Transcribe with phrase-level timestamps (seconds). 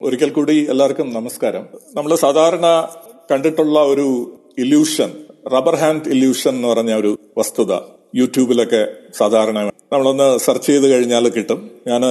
[0.00, 1.64] ഒരിക്കൽ കൂടി എല്ലാവർക്കും നമസ്കാരം.
[1.96, 2.66] നമ്മൾ സാധാരണ
[3.30, 4.06] കണ്ടിട്ടുള്ള ഒരു
[4.64, 5.10] ഇല്യൂഷൻ
[5.54, 7.72] റബ്ബർ ഹാൻഡ് ഇല്യൂഷൻ എന്ന് പറഞ്ഞ ഒരു വസ്തുത
[8.20, 8.80] യൂട്യൂബിലൊക്കെ
[9.18, 9.58] സാധാരണ
[9.92, 11.60] നമ്മളൊന്ന് സെർച്ച് ചെയ്ത് കഴിഞ്ഞാൽ കിട്ടും.
[11.90, 12.02] ഞാൻ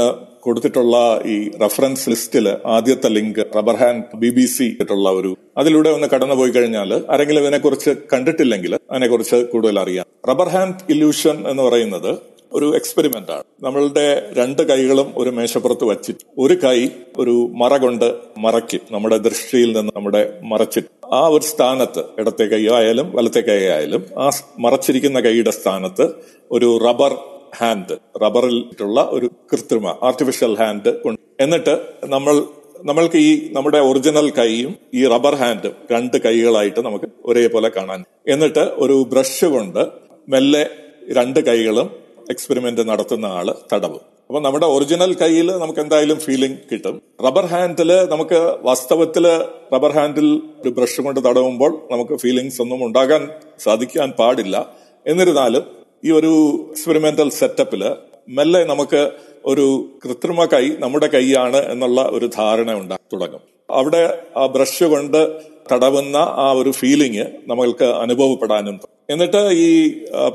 [0.46, 0.96] കൊടുത്തിട്ടുള്ള
[1.34, 6.36] ഈ റഫറൻസ് ലിസ്റ്റിൽ ആദ്യത്തെ link rubber hand B B C ആയിട്ടുള്ള ഒരു അതിലൂടെ ഒന്ന് കടന്നു
[6.36, 12.12] പോയി കഴിഞ്ഞാൽ ആരെങ്കിലും ഇതിനെക്കുറിച്ച് കണ്ടിട്ടില്ലെങ്കിൽ അതിനെക്കുറിച്ച് കൂടുതൽ അറിയാം റബ്ബർ ഹാൻഡ് ഇല്യൂഷൻ എന്ന് പറയുന്നത്
[12.54, 18.06] ഒരു എക്സ്പെരിമെന്റ് ആണ് നമ്മളുടെ രണ്ട് കൈകളും ഒരു മേശപ്പുറത്ത് വച്ചിട്ട് ഒരു കൈ ഒരു മറ കൊണ്ട്
[18.38, 18.82] മറയ്ക്കും.
[18.92, 20.90] നമ്മുടെ ദൃഷ്ടിയിൽ നിന്ന് നമ്മുടെ മറച്ചിട്ട്.
[21.14, 26.08] ആ ഒരു സ്ഥാനത്ത് ഇടത്തെ കൈയായാലും വലത്തെ കൈയായാലും ആ മറച്ചിരിക്കുന്ന കൈയുടെ സ്ഥാനത്ത്
[26.52, 27.14] ഒരു റബ്ബർ
[27.58, 31.74] ഹാൻഡ് റബ്ബറിലുള്ള ഒരു കൃത്രിമ ആർട്ടിഫിഷ്യൽ ഹാൻഡ് കൊണ്ട് എന്നിട്ട്
[32.06, 32.36] നമ്മൾ
[32.86, 38.04] നമ്മൾക്ക് ഈ നമ്മുടെ ഒറിജിനൽ കൈയും ഈ റബ്ബർ ഹാൻഡും രണ്ട് കൈകളായിട്ട് നമുക്ക് ഒരേപോലെ കാണാൻ.
[38.28, 39.82] എന്നിട്ട് ഒരു ബ്രഷ് കൊണ്ട്
[40.30, 40.70] മെല്ലെ
[41.18, 44.00] രണ്ട് കൈകളും എക്സ്പെരിമെന്റ് നടത്തുന്ന ആൾ തടവ്.
[44.28, 47.02] അപ്പൊ നമ്മുടെ ഒറിജിനൽ കയ്യിൽ നമുക്ക് എന്തായാലും ഫീലിംഗ് കിട്ടും.
[47.26, 49.26] റബ്ബർ ഹാൻഡിൽ നമുക്ക് വാസ്തവത്തിൽ
[49.74, 50.28] റബ്ബർ ഹാൻഡിൽ
[50.62, 53.24] ഒരു ബ്രഷ് കൊണ്ട് തടവുമ്പോൾ നമുക്ക് ഫീലിങ്സ് ഒന്നും ഉണ്ടാകാൻ
[53.60, 54.56] സാധിക്കാൻ പാടില്ല.
[55.08, 55.64] എന്നിരുന്നാലും
[56.06, 56.32] ഈ ഒരു
[56.72, 57.84] എക്സ്പെരിമെന്റൽ സെറ്റപ്പിൽ
[58.30, 59.12] മെല്ലെ നമുക്ക്
[59.46, 59.66] ഒരു
[60.06, 63.42] കൃത്രിമ കൈ നമ്മുടെ കൈയാണ് എന്നുള്ള ഒരു ധാരണ ഉണ്ടാ തുടങ്ങും.
[63.70, 64.04] അവിടെ
[64.38, 65.22] ആ ബ്രഷ് കൊണ്ട്
[65.72, 68.80] തടവുന്ന ആ ഒരു ഫീലിംഗ് നമ്മൾക്ക് അനുഭവപ്പെടാനും
[69.10, 69.70] എന്നിട്ട് ഈ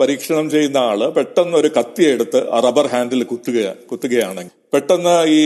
[0.01, 3.59] പരീക്ഷണം ചെയ്യുന്ന ആൾ പെട്ടെന്ന് ഒരു കത്തിയെടുത്ത് ആ റബ്ബർ ഹാൻഡിൽ കുത്തുക
[3.91, 5.43] കുത്തുകയാണെങ്കിൽ പെട്ടെന്ന് ഈ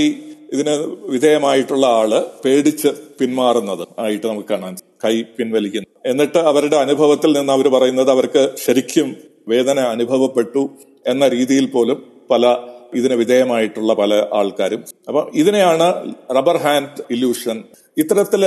[0.53, 0.75] ഇതിന്
[1.15, 2.13] വിധേയമായിട്ടുള്ള ആൾ
[2.45, 5.89] പേടിച്ച് പിന്മാറുന്നത് ആയിട്ട് നമുക്ക് കാണാൻ കൈ പിൻവലിക്കുന്നു.
[6.11, 9.09] എന്നിട്ട് അവരുടെ അനുഭവത്തിൽ നിന്ന് അവർ പറയുന്നത് അവർക്ക് ശരിക്കും
[9.53, 10.63] വേദന അനുഭവപ്പെട്ടു
[11.07, 11.99] എന്ന രീതിയിൽ പോലും
[12.31, 12.57] പല
[12.95, 14.81] ഇതിന് വിധേയമായിട്ടുള്ള പല ആൾക്കാരും.
[15.09, 15.89] അപ്പൊ ഇതിനെയാണ്
[16.37, 17.57] റബ്ബർ ഹാൻഡ് ഇല്യൂഷൻ.
[17.97, 18.43] ഇത്തരത്തിൽ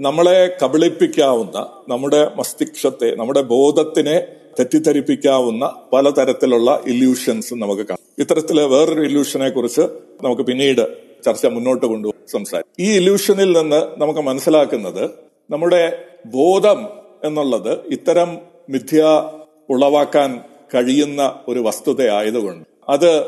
[0.00, 4.24] നമ്മളെ കബളിപ്പിക്കാവുന്ന നമ്മുടെ മസ്തിഷ്കത്തെ നമ്മുടെ ബോധത്തിനെ
[4.58, 7.98] തെറ്റിദ്ധരിപ്പിക്കാവുന്ന പലതരത്തിലുള്ള ഇല്യൂഷൻസ് നമുക്ക് കാണാം.
[8.18, 9.80] ഇത്തരത്തിൽ വേറൊരു ഇല്യൂഷനെ കുറിച്ച്
[10.22, 12.84] നമുക്ക് പിന്നീട് ചർച്ച മുന്നോട്ട് കൊണ്ടുപോകും സംസാരിക്കും.
[12.84, 15.10] ഈ ഇല്യൂഷനിൽ നിന്ന് നമുക്ക് മനസ്സിലാക്കുന്നത്
[15.50, 16.88] നമ്മുടെ ബോധം
[17.24, 18.38] എന്നുള്ളത് ഇത്തരം
[18.70, 19.30] മിഥ്യ
[19.70, 20.40] ഉളവാക്കാൻ
[20.74, 23.22] കഴിയുന്ന ഒരു വസ്തുതയായതുകൊണ്ട് അത്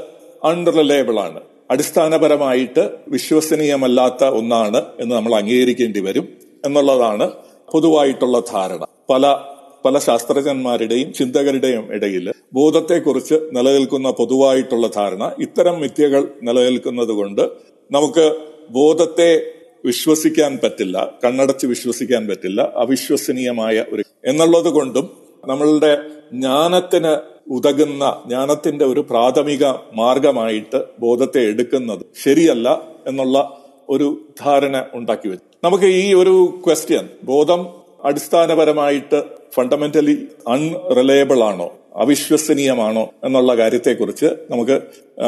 [0.45, 1.41] അൺറിലയബിൾ ആണ്.
[1.71, 6.44] അടിസ്ഥാനപരമായിട്ട് വിശ്വസനീയമല്ലാത്ത ഒന്നാണ് എന്ന് നമ്മൾ അംഗീകരിക്കേണ്ടി വരും.
[6.65, 7.27] എന്നുള്ളതാണ്
[7.73, 8.83] പൊതുവായിട്ടുള്ള ധാരണ.
[9.11, 9.25] പല
[9.85, 17.43] പല ശാസ്ത്രജ്ഞന്മാരുടെയും ചിന്തകരുടെയും ഇടയിൽ ബോധത്തെക്കുറിച്ച് നിലനിൽക്കുന്ന പൊതുവായിട്ടുള്ള ധാരണ ഇത്തരം മിഥ്യകൾ നിലനിൽക്കുന്നത് കൊണ്ട്
[17.91, 18.25] നമുക്ക്
[18.71, 19.31] ബോധത്തെ
[19.85, 25.07] വിശ്വസിക്കാൻ പറ്റില്ല കണ്ണടച്ച് വിശ്വസിക്കാൻ പറ്റില്ല അവിശ്വസനീയമായ ഒരു എന്നുള്ളത് കൊണ്ടും
[25.45, 25.93] നമ്മളുടെ
[26.33, 27.13] ജ്ഞാനത്തിന്
[27.51, 29.65] ഉതകുന്ന ജ്ഞാനത്തിന്റെ ഒരു പ്രാഥമിക
[29.95, 32.69] മാർഗമായിട്ട് ബോധത്തെ എടുക്കുന്നത് ശരിയല്ല
[33.07, 33.37] എന്നുള്ള
[33.89, 35.67] ഒരു ധാരണ ഉണ്ടാക്കി വെച്ചു.
[35.67, 37.67] നമുക്ക് ഈ ഒരു ക്വസ്റ്റ്യൻ ബോധം
[38.05, 39.22] അടിസ്ഥാനപരമായിട്ട്
[39.55, 44.83] ഫണ്ടമെന്റലി അൺറിലയബിൾ ആണോ അവിശ്വസനീയമാണോ എന്നുള്ള കാര്യത്തെക്കുറിച്ച് നമുക്ക്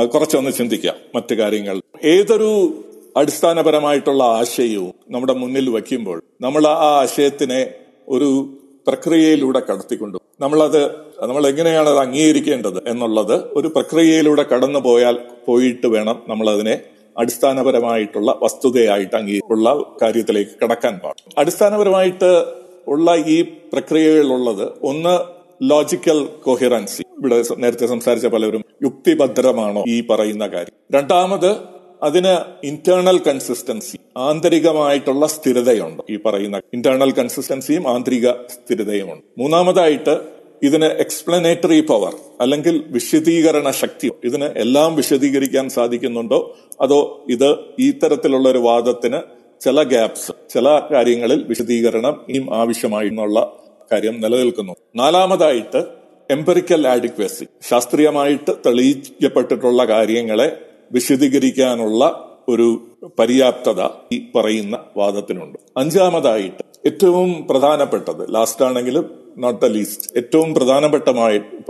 [0.09, 0.95] കുറച്ചൊന്ന് ചിന്തിക്കാം.
[1.15, 1.81] മറ്റു കാര്യങ്ങൾ.
[2.05, 2.75] ഏതൊരു
[3.16, 7.71] അടിസ്ഥാനപരമായിട്ടുള്ള ആശയവും നമ്മുടെ മുന്നിൽ വയ്ക്കുമ്പോൾ നമ്മൾ ആ ആശയത്തിനെ
[8.09, 8.49] ഒരു
[8.87, 10.19] പ്രക്രിയയിലൂടെ കടത്തിക്കൊണ്ടു.
[10.41, 10.87] നമ്മളത്
[11.22, 16.78] നമ്മൾ എങ്ങനെയാണ് അത് അംഗീകരിക്കേണ്ടത് എന്നുള്ളത് ഒരു പ്രക്രിയയിലൂടെ കടന്നു പോയാൽ പോയിട്ട് വേണം നമ്മൾ അതിനെ
[17.19, 21.32] അടിസ്ഥാനപരമായിട്ടുള്ള വസ്തുതയായിട്ട് അംഗീകരിച്ചുള്ള കാര്യത്തിലേക്ക് കടക്കാൻ പാടും.
[21.38, 22.44] അടിസ്ഥാനപരമായിട്ട്
[22.88, 25.15] ഉള്ള ഈ പ്രക്രിയകളുള്ളത് ഒന്ന്
[25.62, 30.75] ലോജിക്കൽ കൊഹിറൻസി ഇവിടെ നേരത്തെ സംസാരിച്ച പലരും യുക്തിഭദ്രമാണോ ഈ പറയുന്ന കാര്യം.
[30.93, 31.56] രണ്ടാമത്
[32.03, 32.32] അതിന്
[32.66, 36.03] ഇന്റേണൽ കൺസിസ്റ്റൻസി ആന്തരികമായിട്ടുള്ള സ്ഥിരതയുണ്ട്.
[36.10, 39.25] ഈ പറയുന്ന ഇന്റേണൽ കൺസിസ്റ്റൻസിയും ആന്തരിക സ്ഥിരതയുമുണ്ട്.
[39.38, 44.11] മൂന്നാമതായിട്ട് ഇതിന് എക്സ്പ്ലനേറ്ററി പവർ അല്ലെങ്കിൽ വിശദീകരണ ശക്തി.
[44.25, 46.56] ഇതിന് എല്ലാം വിശദീകരിക്കാൻ സാധിക്കുന്നുണ്ടോ?
[46.81, 49.21] അതോ ഇത് ഈ തരത്തിലുള്ള ഒരു വാദത്തിന്
[49.61, 53.56] ചില ഗ്യാപ്സ് ചില കാര്യങ്ങളിൽ വിശദീകരണം ഇനിയും ആവശ്യമായി എന്നുള്ള
[53.93, 54.72] കാര്യം നിലനിൽക്കുന്നു.
[54.97, 55.84] നാലാമതായിട്ട്
[56.31, 60.59] എംപെറിക്കൽ ആഡിക്വസി ശാസ്ത്രീയമായിട്ട് തെളിയിക്കപ്പെട്ടിട്ടുള്ള കാര്യങ്ങളെ
[60.93, 62.87] വിശദീകരിക്കാനുള്ള ഒരു
[63.19, 65.59] പര്യാപ്തത ഈ പറയുന്ന വാദത്തിനുണ്ട്.
[65.77, 71.09] അഞ്ചാമതായിട്ട് ഏറ്റവും പ്രധാനപ്പെട്ടത് ലാസ്റ്റ് ആണെങ്കിലും നോട്ട് ദ ലീസ്റ്റ് ഏറ്റവും പ്രധാനപ്പെട്ട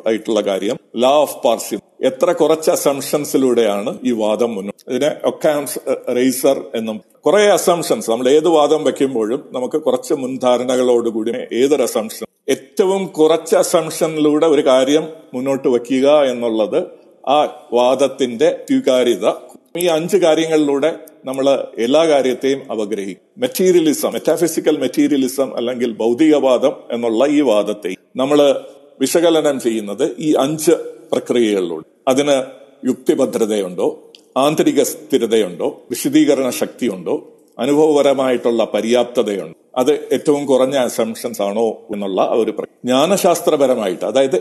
[0.06, 5.78] ആയിട്ടുള്ള കാര്യം ലാ ഓഫ് പാർഷ്യം എത്ര കുറച്ച് അസംഷൻസിലൂടെയാണ് ഈ വാദം മുന്നോട്ട് ഇതിനെ ഒക്കാംസ്
[6.08, 13.54] റേസർ എന്നും കുറെ അസംഷൻസ് നമ്മൾ ഏത് വാദം വെക്കുമ്പോഴും നമുക്ക് കുറച്ച് മുൻധാരണകളോടുകൂടി ഏതൊരു അസംഷൻ ഏറ്റവും കുറച്ച്
[13.56, 16.78] അസംഷനിലൂടെ ഒരു കാര്യം മുന്നോട്ട് വയ്ക്കുക എന്നുള്ളത്
[17.28, 17.38] ആ
[17.72, 19.26] വാദത്തിന്റെ സ്വീകാര്യത
[19.78, 23.26] ഈ അഞ്ച് കാര്യങ്ങളിലൂടെ നമ്മൾ എല്ലാ കാര്യത്തെയും അവഗ്രഹിക്കും.
[23.38, 28.60] മെറ്റീരിയലിസം മെറ്റാഫിസിക്കൽ മെറ്റീരിയലിസം അല്ലെങ്കിൽ ഭൗതികവാദം എന്നുള്ള ഈ വാദത്തെ നമ്മൾ
[29.00, 30.72] വിശകലനം ചെയ്യുന്നത് ഈ അഞ്ച്
[31.12, 31.84] പ്രക്രിയകളിലൂടെ.
[32.08, 32.42] അതിന്
[32.86, 34.12] യുക്തിഭദ്രതയുണ്ടോ?
[34.36, 35.82] ആന്തരിക സ്ഥിരതയുണ്ടോ?
[35.90, 37.32] വിശദീകരണ ശക്തിയുണ്ടോ?
[37.58, 39.54] അനുഭവപരമായിട്ടുള്ള പര്യാപ്തതയുണ്ടോ?
[39.76, 42.50] അത് ഏറ്റവും കുറഞ്ഞ അസംഷൻസ് ആണോ എന്നുള്ള ഒരു
[42.84, 44.36] ജ്ഞാനശാസ്ത്രപരമായിട്ട് അതായത്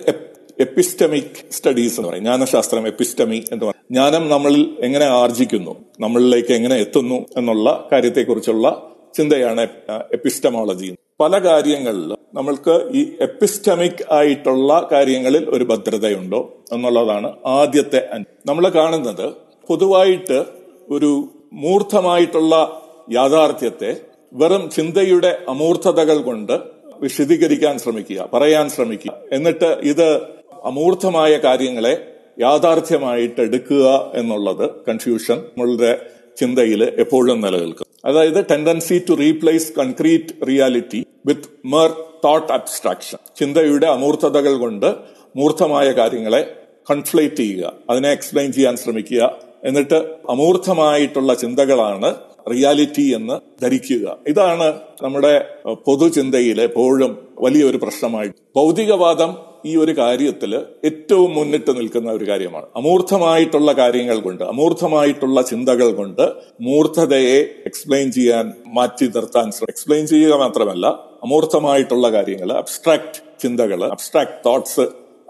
[0.59, 2.23] എപ്പിസ്റ്റമിക് സ്റ്റഡീസ് എന്ന് പറയും.
[2.23, 3.85] ജ്ഞാനശാസ്ത്രം എപ്പിസ്റ്റമി എന്ന് പറയും.
[3.91, 9.67] ജ്ഞാനം നമ്മളിൽ എങ്ങനെ ആർജിക്കുന്നു നമ്മളിലേക്ക് എങ്ങനെ എത്തുന്നു എന്നുള്ള കാര്യത്തെക്കുറിച്ചുള്ള ചിന്തയാണ്
[10.11, 18.07] എപ്പിസ്റ്റമോളജി പല കാര്യങ്ങളിലും നമ്മൾക്ക് ഈ എപ്പിസ്റ്റമിക് ആയിട്ടുള്ള കാര്യങ്ങളിൽ ഒരു ഭദ്രതയുണ്ടോ എന്നുള്ളതാണ് ആദ്യത്തെ
[18.45, 19.33] നമ്മൾ കാണുന്നത്
[19.67, 20.45] പൊതുവായിട്ട്
[20.89, 22.81] ഒരു മൂർത്തമായിട്ടുള്ള
[23.11, 23.97] യാഥാർത്ഥ്യത്തെ
[24.33, 26.59] വെറും ചിന്തയുടെ അമൂർത്തതകൾ കൊണ്ട്
[26.99, 29.13] വിശദീകരിക്കാൻ ശ്രമിക്കുക പറയാൻ ശ്രമിക്കുക.
[29.31, 30.34] എന്നിട്ട് ഇത്
[30.65, 36.05] അമൂർത്തമായ കാര്യങ്ങളെ യാഥാർത്ഥ്യമായിട്ട് എടുക്കുക എന്നുള്ളത് കൺഫ്യൂഷൻ നമ്മളുടെ
[36.39, 37.85] ചിന്തയിൽ എപ്പോഴും നിലനിൽക്കും.
[38.05, 41.89] അതായത് tendency to replace concrete reality with mere
[42.25, 44.95] thought abstraction ചിന്തയുടെ അമൂർത്തതകൾ കൊണ്ട്
[45.35, 46.55] മൂർത്തമായ കാര്യങ്ങളെ
[46.91, 49.37] കൺഫ്ലേറ്റ് ചെയ്യുക അതിനെ എക്സ്പ്ലെയിൻ ചെയ്യാൻ ശ്രമിക്കുക.
[49.63, 49.95] എന്നിട്ട്
[50.29, 52.15] അമൂർത്തമായിട്ടുള്ള ചിന്തകളാണ്
[52.51, 54.17] റിയാലിറ്റി എന്ന് ധരിക്കുക.
[54.27, 55.45] ഇതാണ് നമ്മുടെ
[55.87, 58.35] പൊതുചിന്തയിൽ എപ്പോഴും വലിയൊരു പ്രശ്നമായിട്ട്.
[58.55, 60.51] ഭൗതികവാദം ഈ ഒരു കാര്യത്തിൽ
[60.85, 62.65] ഏറ്റവും മുന്നിട്ട് നിൽക്കുന്ന ഒരു കാര്യമാണ്.
[62.75, 66.25] അമൂർത്തമായിട്ടുള്ള കാര്യങ്ങൾ കൊണ്ട് അമൂർത്തമായിട്ടുള്ള ചിന്തകൾ കൊണ്ട്
[66.61, 70.87] മൂർത്തതയെ എക്സ്പ്ലെയിൻ ചെയ്യാൻ മാറ്റി നിർത്താൻ എക്സ്പ്ലെയിൻ ചെയ്യുക മാത്രമല്ല
[71.23, 74.85] അമൂർത്തമായിട്ടുള്ള കാര്യങ്ങൾ അബ്സ്ട്രാക്ട് ചിന്തകൾ അബ്സ്ട്രാക്ട് തോട്ട്സ്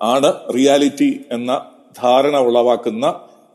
[0.06, 1.52] ആണ് റിയാലിറ്റി എന്ന
[2.04, 3.06] ധാരണ ഉളവാക്കുന്ന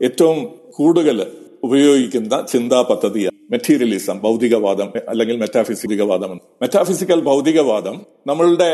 [0.01, 0.39] ഏറ്റവും
[0.71, 1.19] കൂടുതൽ
[1.63, 8.71] ഉപയോഗിക്കുന്ന ചിന്താ പദ്ധതിയാണ് മെറ്റീരിയലിസം ഭൗതികവാദം അല്ലെങ്കിൽ മെറ്റാഫിസിക്കൽ മെറ്റാഫിസികവാദം മെറ്റാഫിസിക്കൽ ഭൗതികവാദം നമ്മളുടെ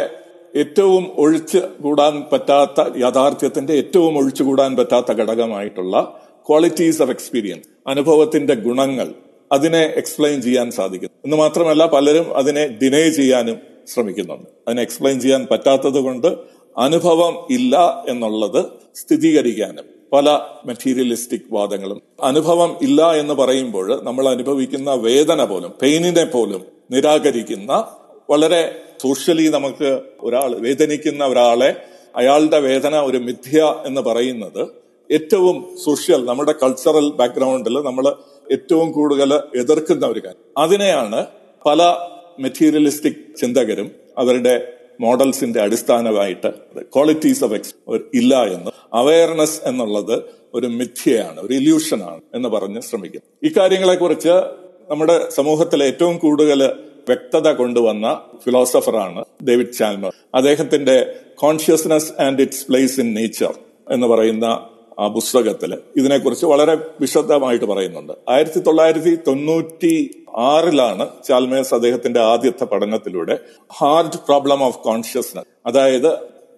[0.55, 5.97] ഏറ്റവും ഒഴിച്ചു കൂടാൻ പറ്റാത്ത യാഥാർത്ഥ്യത്തിന്റെ ഏറ്റവും ഒഴിച്ചു കൂടാൻ പറ്റാത്ത ഘടകമായിട്ടുള്ള
[6.49, 9.15] ക്വാളിറ്റീസ് ഓഫ് എക്സ്പീരിയൻസ് അനുഭവത്തിന്റെ ഗുണങ്ങൾ
[9.53, 13.59] അതിനെ എക്സ്പ്ലെയിൻ ചെയ്യാൻ സാധിക്കും എന്ന് മാത്രമല്ല പലരും അതിനെ ഡിനേ ചെയ്യാനും
[13.89, 14.49] ശ്രമിക്കുന്നുണ്ട്.
[14.69, 16.29] അതിനെ എക്സ്പ്ലെയിൻ ചെയ്യാൻ പറ്റാത്തത് കൊണ്ട്
[16.77, 18.61] അനുഭവം ഇല്ല എന്നുള്ളത്
[18.95, 22.03] സ്ഥിരീകരിക്കാനും പല മെറ്റീരിയലിസ്റ്റിക് വാദങ്ങളും.
[22.23, 27.73] അനുഭവം ഇല്ല എന്ന് പറയുമ്പോൾ നമ്മൾ അനുഭവിക്കുന്ന വേദന പോലും പെയിനിനെ പോലും നിരാകരിക്കുന്ന
[28.31, 29.89] വളരെ സോഷ്യലി നമുക്ക്
[30.21, 31.71] ഒരാൾ വേദനിക്കുന്ന ഒരാളെ
[32.15, 34.63] അയാളുടെ വേദന ഒരു മിഥ്യ എന്ന് പറയുന്നത്
[35.11, 38.07] ഏറ്റവും സോഷ്യൽ നമ്മുടെ കൾച്ചറൽ ബാക്ക്ഗ്രൗണ്ടിൽ നമ്മൾ
[38.51, 40.43] ഏറ്റവും കൂടുതൽ എതിർക്കുന്ന ഒരു കാര്യം.
[40.59, 41.21] അതിനെയാണ്
[41.65, 41.83] പല
[42.39, 43.89] മെറ്റീരിയലിസ്റ്റിക് ചിന്തകരും
[44.19, 44.55] അവരുടെ
[45.01, 46.51] മോഡൽസിന്റെ അടിസ്ഥാനമായിട്ട്
[46.93, 47.75] ക്വാളിറ്റീസ് ഓഫ് എക്സ്
[48.15, 50.17] ഇല്ല എന്ന് അവയർനെസ് എന്നുള്ളത്
[50.55, 54.35] ഒരു മിഥ്യയാണ് ഒരു ഇല്യൂഷനാണ് എന്ന് പറഞ്ഞ് ശ്രമിക്കും ഇക്കാര്യങ്ങളെ കുറിച്ച്
[54.91, 56.61] നമ്മുടെ സമൂഹത്തിലെ ഏറ്റവും കൂടുതൽ
[57.07, 58.07] വ്യക്തത കൊണ്ടുവന്ന
[58.45, 60.97] ഫിലോസഫറാണ് ഡേവിഡ് ചാൽമർ അദ്ദേഹത്തിന്റെ
[61.37, 63.53] consciousness and its place in nature
[63.91, 64.45] എന്ന് പറയുന്ന
[64.99, 68.13] ആ പുസ്തകത്തിൽ ഇതിനെക്കുറിച്ച് വളരെ വിശദമായിട്ട് പറയുന്നുണ്ട്.
[68.29, 69.95] ആയിരത്തി തൊള്ളായിരത്തി തൊണ്ണൂറ്റി
[70.39, 73.35] ആറിലാണ് ചാൽമേഴ്സ് അദ്ദേഹത്തിന്റെ ആദ്യത്തെ പഠനത്തിലൂടെ
[73.77, 76.11] ഹാർഡ് പ്രോബ്ലം ഓഫ് കോൺഷ്യസ്നസ് അതായത്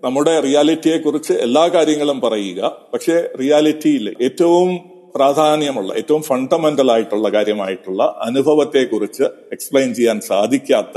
[0.02, 2.60] നമ്മുടെ റിയാലിറ്റിയെ കുറിച്ച് എല്ലാ കാര്യങ്ങളും പറയുക
[2.92, 4.70] പക്ഷേ റിയാലിറ്റിയിൽ ഏറ്റവും
[5.18, 9.24] പ്രാധാന്യമുള്ള ഏറ്റവും ഫണ്ടമെന്റൽ ആയിട്ടുള്ള കാര്യമായിട്ടുള്ള അനുഭവത്തെക്കുറിച്ച്
[9.54, 10.96] എക്സ്പ്ലെയിൻ ചെയ്യാൻ സാധിക്കാത്ത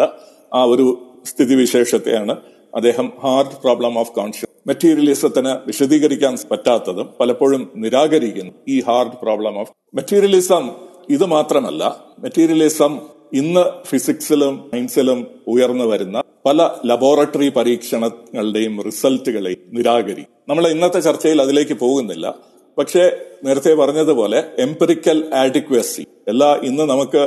[0.54, 0.88] ആ ഒരു
[1.26, 2.36] സ്ഥിതിവിശേഷത്തെയാണ്
[2.76, 8.54] അദ്ദേഹം ഹാർഡ് പ്രോബ്ലം ഓഫ് കോൺഷ്യസ് മെറ്റീരിയലിസത്തിന് വിശദീകരിക്കാൻ പറ്റാത്തതും പലപ്പോഴും നിരാകരിക്കുന്നു.
[8.74, 10.66] ഈ ഹാർഡ് പ്രോബ്ലം ഓഫ് മെറ്റീരിയലിസം
[11.10, 11.84] ഇത് മാത്രമല്ല
[12.24, 12.94] മെറ്റീരിയലിസം
[13.34, 22.28] ഇന്ന് ഫിസിക്സിലും സയൻസിലും ഉയർന്നു വരുന്ന പല ലബോറട്ടറി പരീക്ഷണങ്ങളുടെയും റിസൾട്ടുകളെയും നിരാകരി നമ്മൾ ഇന്നത്തെ ചർച്ചയിൽ അതിലേക്ക് പോകുന്നില്ല.
[22.78, 23.04] പക്ഷേ
[23.44, 27.24] നേരത്തെ പറഞ്ഞതുപോലെ എംപെറിക്കൽ ആഡിക്വസി എല്ലാ ഇന്ന് നമുക്ക്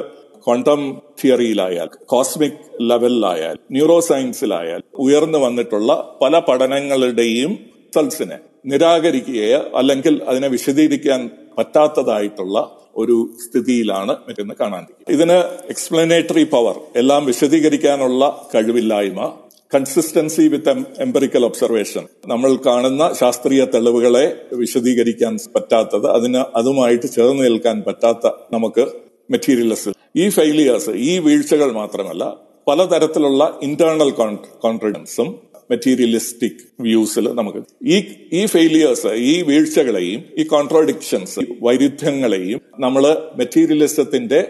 [0.46, 0.80] ക്വാണ്ടം
[1.22, 5.92] തിയറിയിലായാൽ കോസ്മിക് ലെവലിലായാൽ ന്യൂറോ സയൻസിലായാൽ ഉയർന്നു വന്നിട്ടുള്ള
[6.22, 7.52] പല പഠനങ്ങളുടെയും
[7.86, 11.20] റിസൾട്ട്സിനെ നിരാകരിക്കുകയോ അല്ലെങ്കിൽ അതിനെ വിശദീകരിക്കാൻ
[11.58, 12.56] പറ്റാത്തതായിട്ടുള്ള
[12.96, 15.36] ഒരു സ്ഥിതിയിലാണ് മറ്റൊന്ന് കാണാൻ ഇതിന്
[15.68, 18.24] എക്സ്പ്ലനേറ്ററി പവർ എല്ലാം വിശദീകരിക്കാനുള്ള
[18.54, 19.20] കഴിവില്ലായ്മ
[19.74, 28.32] കൺസിസ്റ്റൻസി വിത്ത് എംപെറിക്കൽ ഒബ്സർവേഷൻ നമ്മൾ കാണുന്ന ശാസ്ത്രീയ തെളിവുകളെ വിശദീകരിക്കാൻ പറ്റാത്തത് അതിന് അതുമായിട്ട് ചേർന്ന് നിൽക്കാൻ പറ്റാത്ത
[28.52, 28.84] നമുക്ക്
[29.30, 32.24] മെറ്റീരിയൽസ് ഈ ഫെയിലിയേഴ്സ് ഈ വീഴ്ചകൾ മാത്രമല്ല
[32.68, 34.10] പലതരത്തിലുള്ള ഇന്റേണൽ
[34.60, 35.28] കോൺഫിഡൻസും
[35.70, 37.96] മെറ്റീരിയലിസ്റ്റിക് വ്യൂസിൽ നമുക്ക് ഈ
[38.32, 43.04] ഈ ഫെയിലിയേഴ്സ് ഈ വീഴ്ചകളെയും ഈ കോൺട്രോഡിക്ഷൻസ് വൈരുദ്ധ്യങ്ങളെയും നമ്മൾ
[43.36, 44.40] മെറ്റീരിയലിസത്തിന്റെ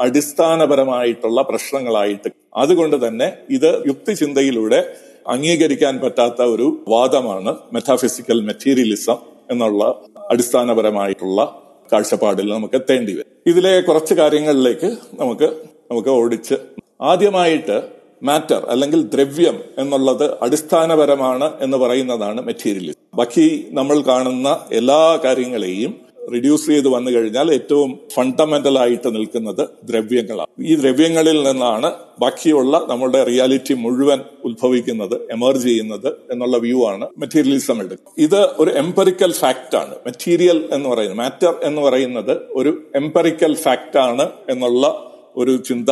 [0.00, 2.30] അടിസ്ഥാനപരമായിട്ടുള്ള പ്രശ്നങ്ങളായിട്ട്.
[2.54, 4.94] അതുകൊണ്ട് തന്നെ ഇത് യുക്തിചിന്തയിലൂടെ
[5.28, 9.16] അംഗീകരിക്കാൻ പറ്റാത്ത ഒരു വാദമാണ് മെറ്റാഫിസിക്കൽ മെറ്റീരിയലിസം
[9.50, 9.84] എന്നുള്ള
[10.30, 11.60] അടിസ്ഥാനപരമായിട്ടുള്ള
[11.92, 13.30] കാഴ്ചപ്പാടിൽ നമുക്ക് എത്തേണ്ടി വരും.
[13.46, 15.48] ഇതിലെ കുറച്ച് കാര്യങ്ങളിലേക്ക് നമുക്ക്
[15.90, 16.54] നമുക്ക് ഓടിച്ച്.
[17.00, 17.82] ആദ്യമായിട്ട്
[18.22, 25.94] മാറ്റർ അല്ലെങ്കിൽ ദ്രവ്യം എന്നുള്ളത് അടിസ്ഥാനപരമാണ് എന്ന് പറയുന്നതാണ് മെറ്റീരിയലിസം ബാക്കി നമ്മൾ കാണുന്ന എല്ലാ കാര്യങ്ങളെയും
[26.32, 30.46] റിഡ്യൂസ് ചെയ്ത് വന്നു കഴിഞ്ഞാൽ ഏറ്റവും ഫണ്ടമെന്റൽ ആയിട്ട് നിൽക്കുന്നത് ദ്രവ്യങ്ങളാണ്.
[30.60, 38.12] ഈ ദ്രവ്യങ്ങളിൽ നിന്നാണ് ബാക്കിയുള്ള നമ്മുടെ റിയാലിറ്റി മുഴുവൻ ഉത്ഭവിക്കുന്നത് എമർജ് ചെയ്യുന്നത് എന്നുള്ള വ്യൂ ആണ് മെറ്റീരിയലിസം എടുക്കുക
[38.18, 39.94] ഇത് ഒരു എംപെറിക്കൽ ഫാക്റ്റ് ആണ്.
[40.06, 45.90] മെറ്റീരിയൽ എന്ന് പറയുന്നത് മാറ്റർ എന്ന് പറയുന്നത് ഒരു എംപെറിക്കൽ ഫാക്റ്റ് ആണ് എന്നുള്ള ഒരു ചിന്ത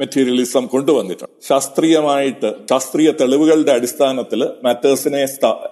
[0.00, 1.46] മെറ്റീരിയലിസം കൊണ്ടുവന്നിട്ടുണ്ട്.
[1.48, 5.26] ശാസ്ത്രീയമായിട്ട് ശാസ്ത്രീയ തെളിവുകളുടെ അടിസ്ഥാനത്തിൽ മാറ്റേഴ്സിനെ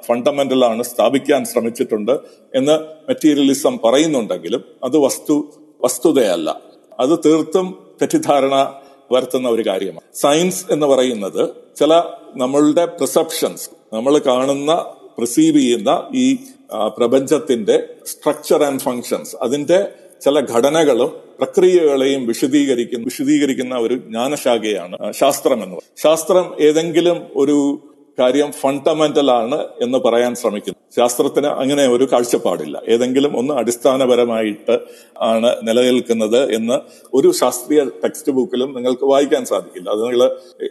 [0.06, 2.12] ഫണ്ടമെന്റൽ ആണ് സ്ഥാപിക്കാൻ ശ്രമിച്ചിട്ടുണ്ട്
[2.54, 2.76] എന്ന്
[3.08, 5.36] മെറ്റീരിയലിസം പറയുന്നുണ്ടെങ്കിലും അത് വസ്തു
[5.84, 6.60] വസ്തുതയല്ല.
[7.00, 7.66] അത് തീർത്തും
[8.02, 8.74] തെറ്റിദ്ധാരണ
[9.12, 10.06] വരുത്തുന്ന ഒരു കാര്യമാണ്.
[10.14, 11.94] സയൻസ് എന്ന് പറയുന്നത് ചില
[12.36, 14.72] നമ്മളുടെ പ്രിസെപ്ഷൻസ് നമ്മൾ കാണുന്ന
[15.18, 16.26] പ്രിസീവ് ചെയ്യുന്ന ഈ
[16.98, 26.46] പ്രപഞ്ചത്തിന്റെ സ്ട്രക്ചർ ആൻഡ് ഫങ്ഷൻസ് അതിന്റെ ചില ഘടനകളും പ്രക്രിയകളെയും വിശദീകരിക്കുന്ന വിശദീകരിക്കുന്ന ഒരു ജ്ഞാനശാഖയാണ് ശാസ്ത്രം എന്ന് ശാസ്ത്രം
[26.60, 27.56] ഏതെങ്കിലും ഒരു
[28.20, 30.78] കാര്യം ഫണ്ടമെന്റൽ ആണ് എന്ന് പറയാൻ ശ്രമിക്കുന്നു.
[30.96, 32.76] ശാസ്ത്രത്തിന് അങ്ങനെ ഒരു കാഴ്ചപ്പാടില്ല.
[32.88, 34.74] ഏതെങ്കിലും ഒന്ന് അടിസ്ഥാനപരമായിട്ട്
[35.22, 36.76] ആണ് നിലനിൽക്കുന്നത് എന്ന്
[37.14, 39.88] ഒരു ശാസ്ത്രീയ ടെക്സ്റ്റ് ബുക്കിലും നിങ്ങൾക്ക് വായിക്കാൻ സാധിക്കില്ല.
[39.90, 40.22] അത് നിങ്ങൾ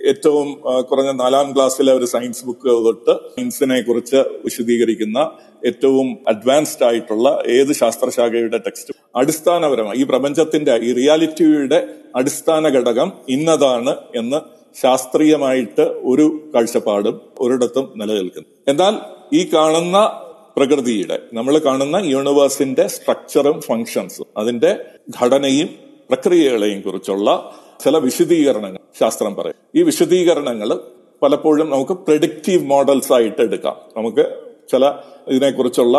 [0.10, 0.50] ഏറ്റവും
[0.90, 5.20] കുറഞ്ഞ നാലാം ക്ലാസ്സിലെ ഒരു സയൻസ് ബുക്ക് തൊട്ട് സയൻസിനെ കുറിച്ച് വിശദീകരിക്കുന്ന
[5.66, 11.80] ഏറ്റവും അഡ്വാൻസ്ഡ് ആയിട്ടുള്ള ഏത് ശാസ്ത്രശാഖയുടെ ടെക്സ്റ്റ് അടിസ്ഥാനപരമായി ഈ പ്രപഞ്ചത്തിന്റെ ഈ റിയാലിറ്റിയുടെ
[12.16, 14.40] അടിസ്ഥാന ഘടകം ഇന്നതാണ് എന്ന്
[14.76, 18.48] ശാസ്ത്രീയമായിട്ട് ഒരു കാഴ്ചപ്പാടും ഒരിടത്തും നിലനിൽക്കുന്നു.
[18.68, 18.94] എന്നാൽ
[19.34, 20.22] ഈ കാണുന്ന
[20.58, 24.86] പ്രകൃതിയുടെ നമ്മൾ കാണുന്ന യൂണിവേഴ്സിന്റെ സ്ട്രക്ചറും ഫങ്ഷൻസും അതിന്റെ
[25.22, 25.70] ഘടനയും
[26.10, 29.56] പ്രക്രിയകളെയും കുറിച്ചുള്ള ചില വിശദീകരണങ്ങൾ ശാസ്ത്രം പറയും.
[29.76, 30.80] ഈ വിശദീകരണങ്ങൾ
[31.22, 33.76] പലപ്പോഴും നമുക്ക് പ്രഡിക്റ്റീവ് മോഡൽസ് ആയിട്ട് എടുക്കാം.
[33.98, 34.86] നമുക്ക് ചില
[35.28, 35.98] ഇതിനെക്കുറിച്ചുള്ള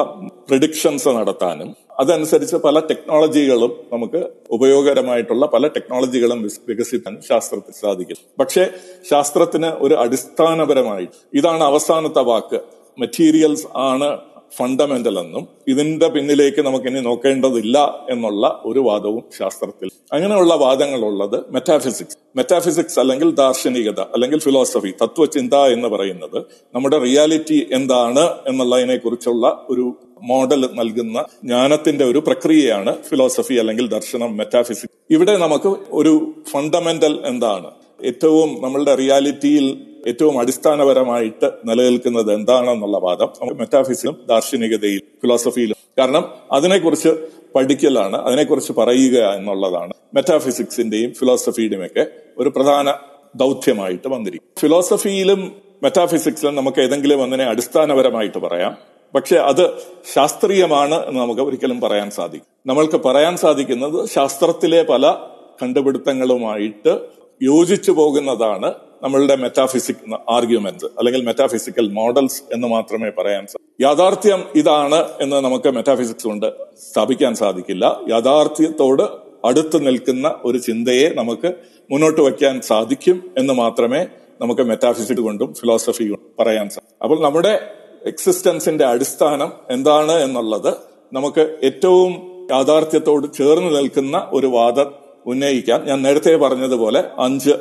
[0.48, 8.16] പ്രിഡിക്ഷൻസ് നടത്താനും അതനുസരിച്ച് പല ടെക്നോളജികളും നമുക്ക് ഉപയോഗകരമായിട്ടുള്ള പല ടെക്നോളജികളും വികസിപ്പിക്കാൻ ശാസ്ത്രത്തിൽ സാധിക്കും.
[8.40, 8.64] പക്ഷേ
[9.10, 12.60] ശാസ്ത്രത്തിന് ഒരു അടിസ്ഥാനപരമായി ഇതാണ് അവസാനത്തെ വാക്ക്
[12.98, 14.08] മെറ്റീരിയൽസ് ആണ്
[14.52, 17.78] ഫണ്ടമെന്റൽ എന്നും ഇതിന്റെ പിന്നിലേക്ക് നമുക്ക് ഇനി നോക്കേണ്ടതില്ല
[18.08, 26.38] എന്നുള്ള ഒരു വാദവും ശാസ്ത്രത്തിൽ അങ്ങനെയുള്ള വാദങ്ങളുള്ളത് മെറ്റാഫിസിക്സ് മെറ്റാഫിസിക്സ് അല്ലെങ്കിൽ ദാർശനികത അല്ലെങ്കിൽ ഫിലോസഫി തത്വചിന്ത എന്ന് പറയുന്നത്
[26.74, 29.86] നമ്മുടെ റിയാലിറ്റി എന്താണ് എന്നുള്ളതിനെ കുറിച്ചുള്ള ഒരു
[30.22, 36.12] മോഡൽ നൽകുന്ന ജ്ഞാനത്തിന്റെ ഒരു പ്രക്രിയയാണ് ഫിലോസഫി അല്ലെങ്കിൽ ദർശനം മെറ്റാഫിസിക്സ് ഇവിടെ നമുക്ക് ഒരു
[36.52, 37.70] ഫണ്ടമെന്റൽ എന്താണ്
[38.04, 47.08] ഏറ്റവും നമ്മളുടെ റിയാലിറ്റിയിൽ ഏറ്റവും അടിസ്ഥാനപരമായിട്ട് നിലനിൽക്കുന്നത് എന്താണെന്നുള്ള വാദം മെറ്റാഫിസിലും ദാർശനികതയിലും ഫിലോസഫിയിലും കാരണം അതിനെക്കുറിച്ച്
[47.54, 52.06] പഠിക്കലാണ് അതിനെക്കുറിച്ച് പറയുക എന്നുള്ളതാണ് മെറ്റാഫിസിക്സിന്റെയും ഫിലോസഫിയുടെയും ഒക്കെ
[52.38, 52.94] ഒരു പ്രധാന
[53.36, 55.52] ദൗത്യമായിട്ട് വന്നിരിക്കും ഫിലോസഫിയിലും
[55.82, 58.76] മെറ്റാഫിസിക്സിലും നമുക്ക് ഏതെങ്കിലും ഒന്നിനെ അടിസ്ഥാനപരമായിട്ട് പറയാം.
[59.14, 59.70] പക്ഷെ അത്
[60.14, 65.16] ശാസ്ത്രീയമാണ് എന്ന് നമുക്ക് ഒരിക്കലും പറയാൻ സാധിക്കും നമ്മൾക്ക് പറയാൻ സാധിക്കുന്നത് ശാസ്ത്രത്തിലെ പല
[65.62, 67.00] കണ്ടുപിടുത്തങ്ങളുമായിട്ട്
[67.40, 75.36] യോജിച്ചു പോകുന്നതാണ് നമ്മളുടെ മെറ്റാഫിസിക് ആർഗ്യുമെന്റ് അല്ലെങ്കിൽ മെറ്റാഫിസിക്കൽ മോഡൽസ് എന്ന് മാത്രമേ പറയാൻ സാധിക്കൂ യാഥാർത്ഥ്യം ഇതാണ് എന്ന്
[75.36, 76.52] നമുക്ക് മെറ്റാഫിസിക്സ് കൊണ്ട്
[76.90, 78.00] സ്ഥാപിക്കാൻ സാധിക്കില്ല.
[78.08, 79.02] യാഥാർത്ഥ്യത്തോട്
[79.44, 81.54] അടുത്ത് നിൽക്കുന്ന ഒരു ചിന്തയെ നമുക്ക്
[81.90, 84.06] മുന്നോട്ട് വയ്ക്കാൻ സാധിക്കും എന്ന് മാത്രമേ
[84.40, 87.60] നമുക്ക് മെറ്റാഫിസിക്സ് കൊണ്ടും ഫിലോസഫി കൊണ്ടും പറയാൻ സാധിക്കും അപ്പോൾ നമ്മുടെ
[88.06, 90.76] എക്സിസ്റ്റൻസിന്റെ അടിസ്ഥാനം എന്താണ് എന്നുള്ളത്
[91.12, 92.12] നമുക്ക് ഏറ്റവും
[92.50, 94.88] യാഥാർത്ഥ്യത്തോട് ചേർന്ന് നിൽക്കുന്ന ഒരു വാദം
[95.26, 97.54] ഉന്നയിക്കാൻ ഞാൻ നേരത്തെ പറഞ്ഞതുപോലെ അഞ്ച്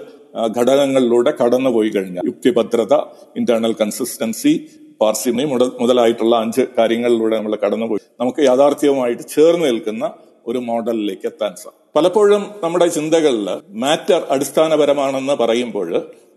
[0.58, 2.96] ഘടകങ്ങളിലൂടെ കടന്നുപോയി കഴിഞ്ഞാൽ യുക്തിഭദ്രത
[3.36, 4.54] ഇന്റേണൽ കൺസിസ്റ്റൻസി
[5.02, 5.44] പാർസിമി
[5.80, 8.02] മുതലായിട്ടുള്ള അഞ്ച് കാര്യങ്ങളിലൂടെ നമ്മൾ കടന്നുപോയി.
[8.20, 10.06] നമുക്ക് യാഥാർത്ഥ്യവുമായിട്ട് ചേർന്ന് നിൽക്കുന്ന
[10.46, 15.90] ഒരു മോഡലിലേക്ക് എത്താൻ സാധിക്കും പലപ്പോഴും നമ്മുടെ ചിന്തകളിൽ മാറ്റർ അടിസ്ഥാനപരമാണെന്ന് പറയുമ്പോൾ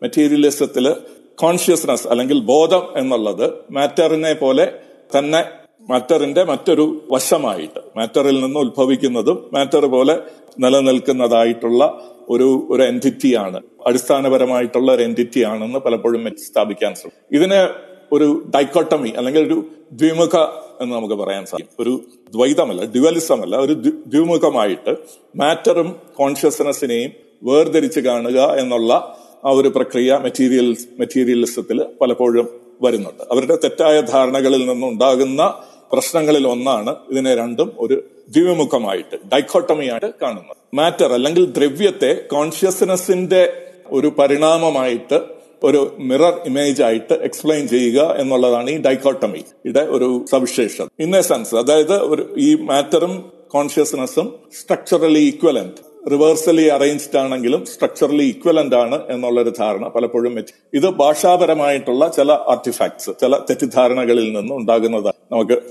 [0.02, 0.94] മെറ്റീരിയലിസത്തിൽ
[1.34, 4.72] കോൺഷ്യസ്നസ് അല്ലെങ്കിൽ ബോധം എന്നുള്ളത് മാറ്ററിനെ പോലെ
[5.16, 10.16] തന്നെ മാറ്ററിന്റെ മറ്റൊരു വശമായിട്ട് മാറ്ററിൽ നിന്ന് ഉത്ഭവിക്കുന്നതും മാറ്റർ പോലെ
[10.58, 11.82] നിലനിൽക്കുന്നതായിട്ടുള്ള
[12.28, 17.36] ഒരു ഒരു എന്റിറ്റിയാണ് അടിസ്ഥാനപരമായിട്ടുള്ള ഒരു എന്റിറ്റിയാണെന്ന് പലപ്പോഴും സ്ഥാപിക്കാൻ ശ്രമിക്കും.
[17.36, 17.68] ഇതിനെ
[18.12, 20.36] ഒരു ഡൈക്കോട്ടമി അല്ലെങ്കിൽ ഒരു ദ്വിമുഖ
[20.80, 21.74] എന്ന് നമുക്ക് പറയാൻ സാധിക്കും.
[21.80, 22.00] ഒരു
[22.34, 23.72] ദ്വൈതമല്ല ഡ്യുവലിസം അല്ല ഒരു
[24.06, 24.96] ദ്വിമുഖമായിട്ട്
[25.36, 27.12] മാറ്ററും കോൺഷ്യസ്നെസ്സിനെയും
[27.42, 28.92] വേർതിരിച്ച് കാണുക എന്നുള്ള
[29.44, 32.48] ആ ഒരു പ്രക്രിയ മെറ്റീരിയൽ മെറ്റീരിയലിസത്തിൽ പലപ്പോഴും
[32.82, 33.22] വരുന്നുണ്ട്.
[33.32, 35.42] അവരുടെ തെറ്റായ ധാരണകളിൽ നിന്നുണ്ടാകുന്ന
[35.92, 37.96] പ്രശ്നങ്ങളിൽ ഒന്നാണ് ഇതിനെ രണ്ടും ഒരു
[38.28, 40.56] ദ്വിമുഖമായിട്ട് ഡൈക്കോട്ടമിയായിട്ട് കാണുന്നത്.
[40.74, 43.42] മാറ്റർ അല്ലെങ്കിൽ ദ്രവ്യത്തെ കോൺഷ്യസ്നെസിന്റെ
[43.90, 45.18] ഒരു പരിണാമമായിട്ട്
[45.62, 50.86] ഒരു മിറർ ഇമേജ് ആയിട്ട് എക്സ്പ്ലെയിൻ ചെയ്യുക എന്നുള്ളതാണ് ഈ ഡൈക്കോട്ടമിയുടെ ഒരു സവിശേഷത.
[51.00, 53.14] ഇൻ എ സെൻസ് അതായത് ഒരു ഈ മാറ്ററും
[53.50, 54.26] കോൺഷ്യസ്നെസ്സും
[54.60, 60.44] സ്ട്രക്ചറലി ഈക്വലന്റ് റിവേഴ്സലി അറേഞ്ച്ഡ് ആണെങ്കിലും സ്ട്രക്ചറലി ഇക്വലന്റ് ആണ് എന്നുള്ളൊരു ധാരണ പലപ്പോഴും
[60.74, 65.12] ഇത് ഭാഷാപരമായിട്ടുള്ള ചില ആർട്ടിഫാക്ട്സ് ചില തെറ്റിദ്ധാരണകളിൽ നിന്ന് ഉണ്ടാകുന്നതാണ്.
[65.32, 65.62] നമുക്ക്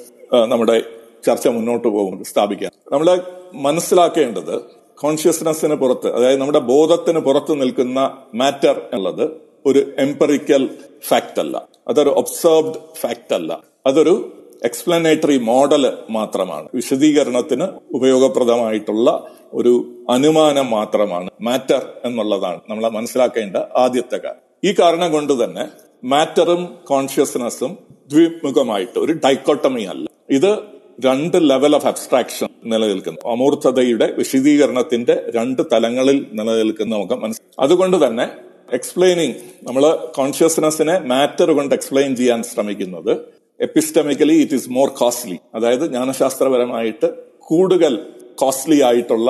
[0.48, 0.84] നമ്മുടെ
[1.26, 2.72] ചർച്ച മുന്നോട്ട് പോകും സ്ഥാപിക്കാം.
[2.92, 3.22] നമ്മൾ
[3.54, 4.62] മനസ്സിലാക്കേണ്ടത്
[4.96, 9.32] കോൺഷ്യസ്നെസ്സിന് പുറത്ത് അതായത് നമ്മുടെ ബോധത്തിന് പുറത്ത് നിൽക്കുന്ന മാറ്റർ എന്നുള്ളത്
[9.66, 10.70] ഒരു എംപറിക്കൽ
[11.08, 11.68] ഫാക്ട് അല്ല.
[11.88, 13.60] അതൊരു ഒബ്സർവ്ഡ് ഫാക്ട് അല്ല.
[13.86, 14.34] അതൊരു
[14.64, 16.68] എക്സ്പ്ലനേറ്ററി മോഡൽ മാത്രമാണ്.
[16.76, 21.30] വിശദീകരണത്തിന് ഉപയോഗപ്രദമായിട്ടുള്ള ഒരു അനുമാനം മാത്രമാണ്.
[21.42, 24.44] മാറ്റർ എന്നുള്ളതാണ് നമ്മൾ മനസ്സിലാക്കേണ്ട ആദ്യത്തെ കാര്യം.
[24.64, 25.66] ഈ കാരണം കൊണ്ട് തന്നെ
[26.04, 27.78] മാറ്ററും കോൺഷ്യസ്നസ്സും
[28.12, 30.08] ദ്വിമുഖമായിട്ട് ഒരു ഡൈക്കോട്ടമി അല്ല.
[30.30, 30.60] ഇത്
[31.06, 33.32] രണ്ട് ലെവൽ ഓഫ് അബ്സ്ട്രാക്ഷൻ നിലനിൽക്കുന്നു.
[33.32, 38.28] അമൂർത്തതയുടെ വിശദീകരണത്തിന്റെ രണ്ട് തലങ്ങളിൽ നിലനിൽക്കുന്ന നമുക്ക് മനസ്സിലാക്കാം അതുകൊണ്ട് തന്നെ
[38.74, 45.38] എക്സ്പ്ലെയിനിങ് നമ്മൾ കോൺഷ്യസ്നെസ്സിനെ മാറ്റർ കൊണ്ട് എക്സ്പ്ലെയിൻ ചെയ്യാൻ ശ്രമിക്കുന്നത് epistemically it is more costly.
[45.56, 47.08] അതായത് ജ്ഞാനശാസ്ത്രപരമായിട്ട്
[47.40, 47.94] കൂടുതൽ
[48.36, 49.30] കോസ്റ്റ്ലി ആയിട്ടുള്ള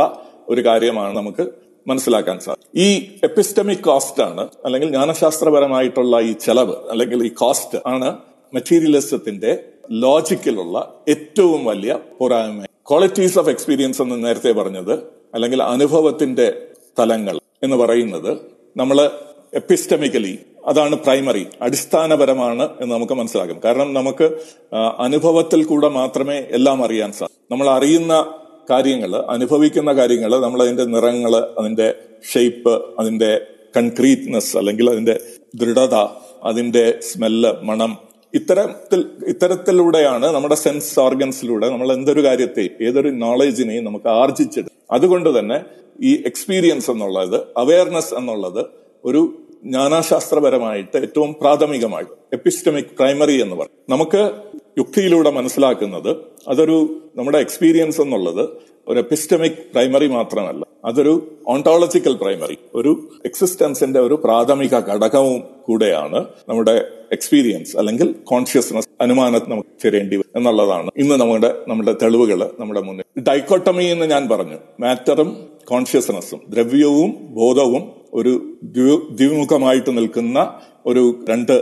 [0.49, 1.43] ഒരു കാര്യമാണ് നമുക്ക്
[1.87, 2.87] മനസ്സിലാക്കാൻ സാധിക്കും ഈ
[3.23, 8.09] എപ്പിസ്റ്റമിക് കോസ്റ്റ് ആണ് അല്ലെങ്കിൽ ജ്ഞാനശാസ്ത്രപരമായിട്ടുള്ള ഈ ചെലവ് അല്ലെങ്കിൽ ഈ കോസ്റ്റ് ആണ്
[8.53, 9.51] മെറ്റീരിയലിസത്തിന്റെ
[10.03, 10.77] ലോജിക്കിലുള്ള
[11.09, 12.59] ഏറ്റവും വലിയ പോരായ്മ.
[12.87, 14.93] ക്വാളിറ്റീസ് ഓഫ് എക്സ്പീരിയൻസ് എന്ന് നേരത്തെ പറഞ്ഞത്
[15.33, 16.47] അല്ലെങ്കിൽ അനുഭവത്തിന്റെ
[16.97, 18.31] തലങ്ങൾ എന്ന് പറയുന്നത്
[18.77, 18.97] നമ്മൾ
[19.53, 20.33] എപ്പിസ്റ്റമിക്കലി
[20.65, 23.59] അതാണ് പ്രൈമറി അടിസ്ഥാനപരമാണ് എന്ന് നമുക്ക് മനസ്സിലാക്കും.
[23.65, 24.25] കാരണം നമുക്ക്
[24.99, 28.13] അനുഭവത്തിൽ കൂടെ മാത്രമേ എല്ലാം അറിയാൻ സാധിക്കും നമ്മൾ അറിയുന്ന
[28.69, 31.87] കാര്യങ്ങൾ അനുഭവിക്കുന്ന കാര്യങ്ങൾ നമ്മൾ അതിന്റെ നിറങ്ങൾ അതിന്റെ
[32.31, 33.31] ഷേപ്പ് അതിന്റെ
[33.77, 35.15] കൺക്രീറ്റ്നെസ് അല്ലെങ്കിൽ അതിന്റെ
[35.55, 35.95] ദൃഢത
[36.43, 37.91] അതിന്റെ സ്മെല്ല് മണം
[38.33, 45.57] ഇത്തരത്തിൽ ഇത്തരത്തിലൂടെയാണ് നമ്മുടെ സെൻസ് ഓർഗൻസിലൂടെ നമ്മൾ എന്തൊരു കാര്യത്തെയും ഏതൊരു നോളജിനെയും നമുക്ക് ആർജിച്ചെടുക്കും അതുകൊണ്ട് തന്നെ
[46.01, 48.61] ഈ എക്സ്പീരിയൻസ് എന്നുള്ളത് അവയർനെസ് എന്നുള്ളത്
[49.05, 53.69] ഒരു ജ്ഞാനാശാസ്ത്രപരമായിട്ട് ഏറ്റവും പ്രാഥമികമായിട്ട് എപ്പിസ്റ്റമിക് പ്രൈമറി എന്ന് പറയും.
[53.89, 54.31] നമുക്ക്
[54.77, 56.15] യുക്തിയിലൂടെ മനസ്സിലാക്കുന്നത്
[56.47, 58.49] അതൊരു നമ്മുടെ എക്സ്പീരിയൻസ് എന്നുള്ളത്
[58.87, 60.65] ഒരു എപ്പിസ്റ്റമിക് പ്രൈമറി മാത്രമല്ല.
[60.85, 69.87] അതൊരു ഓണ്ടോളജിക്കൽ പ്രൈമറി ഒരു എക്സിസ്റ്റൻസിന്റെ ഒരു പ്രാഥമിക ഘടകവും കൂടെയാണ് നമ്മുടെ എക്സ്പീരിയൻസ് അല്ലെങ്കിൽ കോൺഷ്യസ്നസ് അനുമാനത്തെ നമുക്ക്
[69.87, 73.21] വരും എന്നുള്ളതാണ് ഇന്ന് നമ്മുടെ നമ്മുടെ തെളിവുകൾ നമ്മുടെ മുന്നിൽ.
[73.21, 74.57] ഡൈക്കോട്ടമി എന്ന് ഞാൻ പറഞ്ഞു.
[74.79, 78.33] മാറ്ററും കോൺഷ്യസ്നസ്സും ദ്രവ്യവും ബോധവും ഒരു
[79.19, 80.37] ദ്വിമുഖമായിട്ട് നിൽക്കുന്ന
[80.85, 81.55] ഒരു രണ്ട്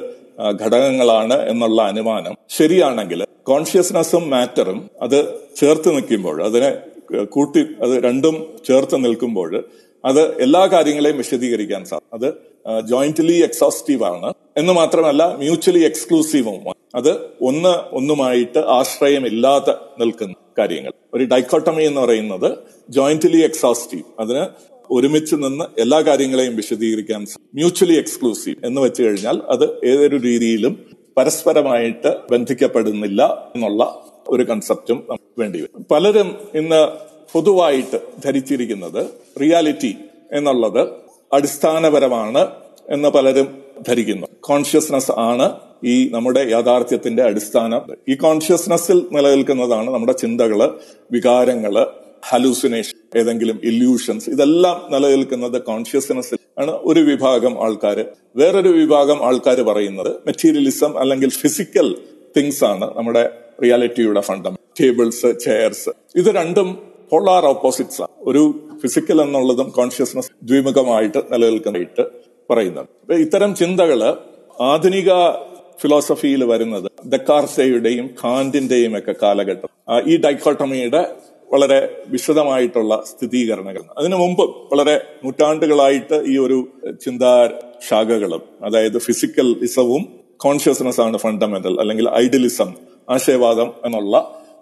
[0.61, 2.33] ഘടകങ്ങളാണ് എന്നുള്ള അനുമാനം.
[2.57, 5.19] ശരിയാണെങ്കിൽ കോൺഷ്യസ്നസ്സും മാറ്ററും അത്
[5.55, 6.71] ചേർത്ത് നിൽക്കുമ്പോൾ അതിനെ
[7.35, 8.35] കൂട്ടി അത് രണ്ടും
[8.67, 9.51] ചേർത്ത് നിൽക്കുമ്പോൾ
[10.05, 12.27] അത് എല്ലാ കാര്യങ്ങളെയും വിശദീകരിക്കാൻ സാധിക്കും അത്
[12.89, 14.29] ജോയിന്റ്ലി എക്സോസ്റ്റീവ് ആണ്.
[14.57, 16.61] എന്ന് മാത്രമല്ല മ്യൂച്വലി എക്സ്ക്ലൂസീവും
[16.95, 17.11] അത്
[17.49, 20.93] ഒന്ന് ഒന്നുമായിട്ട് ആശ്രയമില്ലാതെ നിൽക്കുന്ന കാര്യങ്ങൾ.
[21.13, 22.49] ഒരു ഡൈക്കോട്ടമി എന്ന് പറയുന്നത്
[22.89, 24.43] ജോയിന്റ്ലി എക്സോസ്റ്റീവ് അതിന്
[24.91, 30.85] ഒരുമിച്ച് നിന്ന് എല്ലാ കാര്യങ്ങളെയും വിശദീകരിക്കാൻ മ്യൂച്വലി എക്സ്ക്ലൂസീവ് എന്ന് വെച്ച് കഴിഞ്ഞാൽ അത് ഏതൊരു രീതിയിലും
[31.17, 35.07] പരസ്പരമായിട്ട് ബന്ധിക്കപ്പെടുന്നില്ല എന്നുള്ള ഒരു കൺസെപ്റ്റും
[35.39, 35.85] വേണ്ടി വരും.
[35.91, 36.87] പലരും ഇന്ന്
[37.33, 39.07] പൊതുവായിട്ട് ധരിച്ചിരിക്കുന്നത്
[39.41, 39.95] റിയാലിറ്റി
[40.31, 40.87] എന്നുള്ളത്
[41.33, 42.47] അടിസ്ഥാനപരമാണ്
[42.89, 44.27] എന്ന് പലരും ധരിക്കുന്നു.
[44.41, 45.51] കോൺഷ്യസ്നസ് ആണ്
[45.83, 47.81] ഈ നമ്മുടെ യാഥാർത്ഥ്യത്തിന്റെ അടിസ്ഥാനം.
[48.09, 50.79] ഈ കോൺഷ്യസ്നസ്സിൽ നിലനിൽക്കുന്നതാണ് നമ്മുടെ ചിന്തകൾ
[51.11, 51.87] വികാരങ്ങൾ
[52.23, 56.71] ഹലൂസിനേഷൻ ഏതെങ്കിലും ഇല്യൂഷൻസ് ഇതെല്ലാം നിലനിൽക്കുന്നത് കോൺഷ്യസ്നെസ്സിൽ ആണ്.
[56.71, 58.05] ഒരു വിഭാഗം ആൾക്കാർ
[58.35, 61.95] വേറൊരു വിഭാഗം ആൾക്കാർ പറയുന്നത് മെറ്റീരിയലിസം അല്ലെങ്കിൽ ഫിസിക്കൽ
[62.37, 63.29] തിങ്സ് ആണ് നമ്മുടെ
[63.63, 66.77] റിയാലിറ്റിയുടെ ഫണ്ടം ടേബിൾസ് ചെയർസ് ഇത് രണ്ടും
[67.09, 68.09] പോളാർ ഓപ്പോസിറ്റ്സ് ആണ്.
[68.19, 72.05] ഒരു ഫിസിക്കൽ എന്നുള്ളതും കോൺഷ്യസ്നസ് ദ്വിമുഖമായിട്ട് നിലനിൽക്കുന്നതായിട്ട്
[72.49, 74.15] പറയുന്നത് ഇത്തരം ചിന്തകൾ
[74.61, 75.11] ആധുനിക
[75.81, 79.69] ഫിലോസഫിയിൽ വരുന്നത് ദക്കാർസയുടെയും കാന്റിന്റെയും ഒക്കെ കാലഘട്ടം
[80.07, 81.09] ഈ ഡൈക്കോട്ടമിയുടെ
[81.53, 86.57] വളരെ വിശദമായിട്ടുള്ള സ്ഥിരീകരണങ്ങൾ അതിനു മുമ്പ് വളരെ നൂറ്റാണ്ടുകളായിട്ട് ഈ ഒരു
[87.05, 87.49] ചിന്താ
[87.89, 90.03] ശാഖകളും അതായത് ഫിസിക്കൽ ഇസവും
[90.37, 92.69] കോൺഷ്യസ്നസ് ആണ് ഫണ്ടമെന്റൽ അല്ലെങ്കിൽ ഐഡിയലിസം
[93.09, 94.15] ആശയവാദം എന്നുള്ള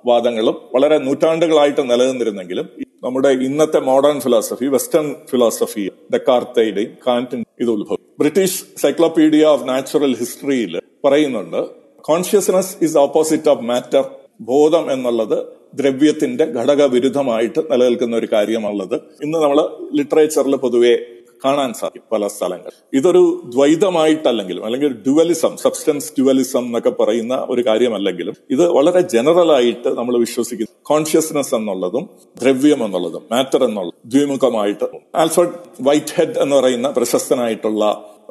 [0.05, 2.67] വാദങ്ങളും വളരെ നൂറ്റാണ്ടുകളായിട്ട് നിലനിന്നിരുന്നെങ്കിലും
[3.03, 7.97] നമ്മുടെ ഇന്നത്തെ മോഡേൺ ഫിലോസഫി വെസ്റ്റേൺ ഫിലോസഫി ഡെക്കാർത്തയുടെയും കാന്റിൻ ഇത് ഉത്ഭവം.
[8.19, 11.59] ബ്രിട്ടീഷ് സൈക്ലോപീഡിയ ഓഫ് നാച്ചുറൽ ഹിസ്റ്ററിയിൽ പറയുന്നുണ്ട്
[12.01, 14.03] consciousness is opposite of matter
[14.41, 20.97] ബോധം എന്നുള്ളത് ദ്രവ്യത്തിന്റെ ഘടകവിരുദ്ധമായിട്ട് നിലനിൽക്കുന്ന ഒരു കാര്യമുള്ളത് ഇന്ന് നമ്മൾ ലിറ്ററേച്ചറിൽ പൊതുവെ
[21.45, 22.71] കാണാൻ സാധിക്കും പല സ്ഥലങ്ങൾ.
[22.93, 30.17] ഇതൊരു ദ്വൈതമായിട്ടല്ലെങ്കിലും അല്ലെങ്കിൽ ഡ്യുവലിസം സബ്സ്റ്റൻസ് ഡ്യുവലിസം എന്നൊക്കെ പറയുന്ന ഒരു കാര്യമല്ലെങ്കിലും ഇത് വളരെ ജനറൽ ആയിട്ട് നമ്മൾ
[30.17, 30.71] വിശ്വസിക്കുന്നു.
[30.83, 32.09] കോൺഷ്യസ്നെസ് എന്നുള്ളതും
[32.41, 34.85] ദ്രവ്യം എന്നുള്ളതും മാറ്റർ എന്നുള്ളത് ദ്വിമുഖമായിട്ട്.
[35.15, 37.83] ആൽഫർഡ് വൈറ്റ് ഹെഡ് എന്ന് പറയുന്ന പ്രശസ്തനായിട്ടുള്ള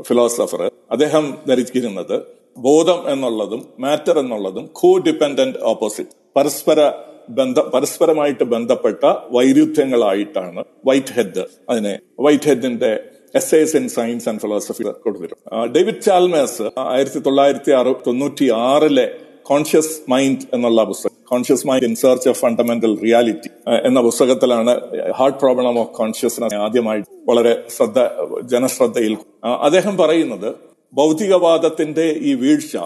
[0.02, 2.22] ഫിലോസഫർ അദ്ദേഹം ധരിച്ചിരുന്നത്
[2.58, 6.80] ബോധം എന്നുള്ളതും മാറ്റർ എന്നുള്ളതും കോ ഡിപ്പെൻഡന്റ് ഓപ്പോസിറ്റ് പരസ്പര
[7.28, 12.90] ബന്ധ പരസ്പരമായിട്ട് ബന്ധപ്പെട്ട വൈരുദ്ധ്യങ്ങളായിട്ടാണ് വൈറ്റ് ഹെഡ് അതിനെ വൈറ്റ് ഹെഡിന്റെ
[13.34, 15.38] essays in science and philosophy കൊടുത്തിരും
[15.74, 19.06] David Chalmers ആയിരത്തി തൊള്ളായിരത്തി അറു തൊണ്ണൂറ്റി ആറിലെ
[19.42, 23.50] കോൺഷ്യസ് മൈൻഡ് എന്നുള്ള പുസ്തകം conscious mind in search of fundamental reality
[23.84, 24.72] എന്ന പുസ്തകത്തിലാണ്
[25.16, 28.00] ഹാർട്ട് പ്രോബ്ലം ഓഫ് കോൺഷ്യസ്നസ് ആദ്യമായി വളരെ ശ്രദ്ധ
[28.42, 29.14] ജനശ്രദ്ധയിൽ.
[29.62, 30.48] അദ്ദേഹം പറയുന്നത്
[30.92, 32.76] ഭൗതികവാദത്തിന്റെ ഈ വീഴ്ച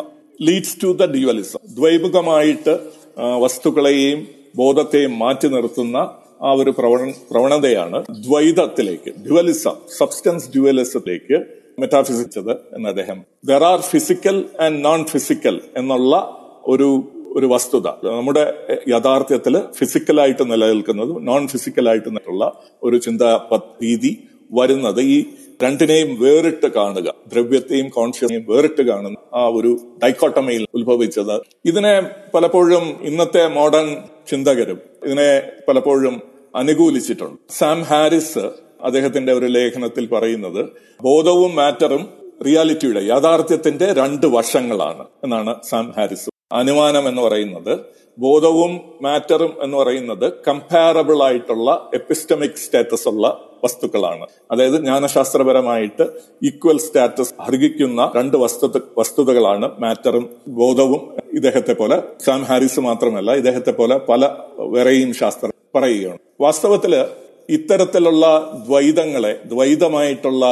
[0.40, 2.74] ലീഡ്സ് ടു ദ ഡ്യുവലിസം ദ്വൈമുഖമായിട്ട്
[3.22, 5.96] വസ്തുക്കളെയും ബോധത്തെയും മാറ്റി നിർത്തുന്ന
[6.42, 11.38] ആ ഒരു പ്രവണ പ്രവണതയാണ് ദ്വൈതത്തിലേക്ക് ഡ്യുവലിസം സബ്സ്റ്റൻസ് ഡ്യുവലിസത്തിലേക്ക്
[11.78, 16.14] മെറ്റാഫിസിച്ചത് എന്ന് അദ്ദേഹം there are physical and non physical എന്നുള്ള
[16.66, 17.04] ഒരു
[17.36, 17.88] ഒരു വസ്തുത.
[18.04, 18.54] നമ്മുടെ
[18.88, 22.52] യഥാർത്ഥത്തിൽ ഫിസിക്കലായിട്ട് നിലനിൽക്കുന്നതും നോൺ ഫിസിക്കലായിട്ട് നിന്നുള്ള
[22.82, 23.48] ഒരു ചിന്താ
[23.82, 25.18] രീതി വരുന്നത് ഈ
[25.62, 29.70] രണ്ടിനെയും വേറിട്ട് കാണുക ദ്രവ്യത്തെയും കോൺഷ്യസിനെയും വേറിട്ട് കാണുന്ന ആ ഒരു
[30.02, 31.34] ഡൈക്കോട്ടമയിൽ ഉത്ഭവിച്ചത്.
[31.64, 31.94] ഇതിനെ
[32.34, 33.88] പലപ്പോഴും ഇന്നത്തെ മോഡേൺ
[34.30, 35.28] ചിന്തകരും ഇതിനെ
[35.68, 36.14] പലപ്പോഴും
[36.54, 37.38] അനുകൂലിച്ചിട്ടുണ്ട്.
[37.58, 38.44] സാം ഹാരിസ്
[38.82, 40.62] അദ്ദേഹത്തിന്റെ ഒരു ലേഖനത്തിൽ പറയുന്നത്
[41.02, 42.02] ബോധവും മാറ്ററും
[42.46, 47.72] റിയാലിറ്റിയുടെ യാഥാർത്ഥ്യത്തിന്റെ രണ്ട് വശങ്ങളാണ് എന്നാണ് സാം ഹാരിസ് അനുമാനം എന്ന് പറയുന്നത്.
[48.22, 53.26] ബോധവും മാറ്ററും എന്ന് പറയുന്നത് കമ്പാരബിൾ ആയിട്ടുള്ള എപ്പിസ്റ്റമിക് സ്റ്റാറ്റസ് ഉള്ള
[53.64, 54.26] വസ്തുക്കളാണ്.
[54.50, 56.04] അതായത് ജ്ഞാനശാസ്ത്രപരമായിട്ട്
[56.42, 58.66] ഈക്വൽ സ്റ്റാറ്റസ് അർഹിക്കുന്ന രണ്ട് വസ്തു
[58.98, 60.24] വസ്തുതകളാണ് മാറ്ററും
[60.60, 61.02] ബോധവും.
[61.32, 64.22] ഇദ്ദേഹത്തെ പോലെ സാം ഹാരിസ് മാത്രമല്ല ഇദ്ദേഹത്തെ പോലെ പല
[64.74, 66.20] വേറെയും ശാസ്ത്രം പറയുകയാണ്.
[66.40, 66.94] വാസ്തവത്തിൽ
[67.56, 68.26] ഇത്തരത്തിലുള്ള
[68.66, 70.44] ദ്വൈതങ്ങളെ ദ്വൈതമായിട്ടുള്ള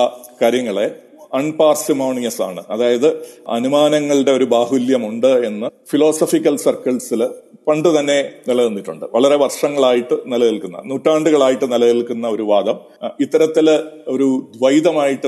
[0.42, 0.86] കാര്യങ്ങളെ
[1.34, 2.64] അൺപാർസിമോണിയസ് ആണ്.
[2.70, 7.28] അതായത് അനുമാനങ്ങളുടെ ഒരു ബാഹുല്യമുണ്ട് എന്ന് ഫിലോസഫിക്കൽ സർക്കിൾസിൽ
[7.68, 9.04] പണ്ട് തന്നെ നിലനിന്നിട്ടുണ്ട്.
[9.14, 12.78] വളരെ വർഷങ്ങളായിട്ട് നിലനിൽക്കുന്ന നൂറ്റാണ്ടുകളായിട്ട് നിലനിൽക്കുന്ന ഒരു വാദം.
[13.20, 13.70] ഇത്തരത്തിൽ
[14.08, 15.26] ഒരു ദ്വൈതമായിട്ട്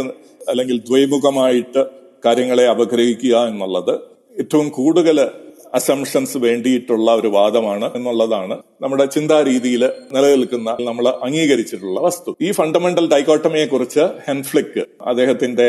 [0.48, 1.84] അല്ലെങ്കിൽ ദ്വൈമുഖമായിട്ട്
[2.24, 4.00] കാര്യങ്ങളെ അപഗ്രഹിക്കുക എന്നുള്ളത്
[4.38, 5.28] ഏറ്റവും കൂടുതൽ
[5.74, 12.36] അസംഷൻസ് വേണ്ടിയിട്ടുള്ള ഒരു വാദമാണ് എന്നുള്ളതാണ് നമ്മുടെ ചിന്താരീതിയിൽ നിലനിൽക്കുന്ന നമ്മൾ അംഗീകരിച്ചിട്ടുള്ള വസ്തു.
[12.40, 15.68] ഈ ഫണ്ടമെന്റൽ ഡൈക്കോട്ടമിയെ കുറിച്ച് ഹെൻഫ്ലിക്ക് അദ്ദേഹത്തിന്റെ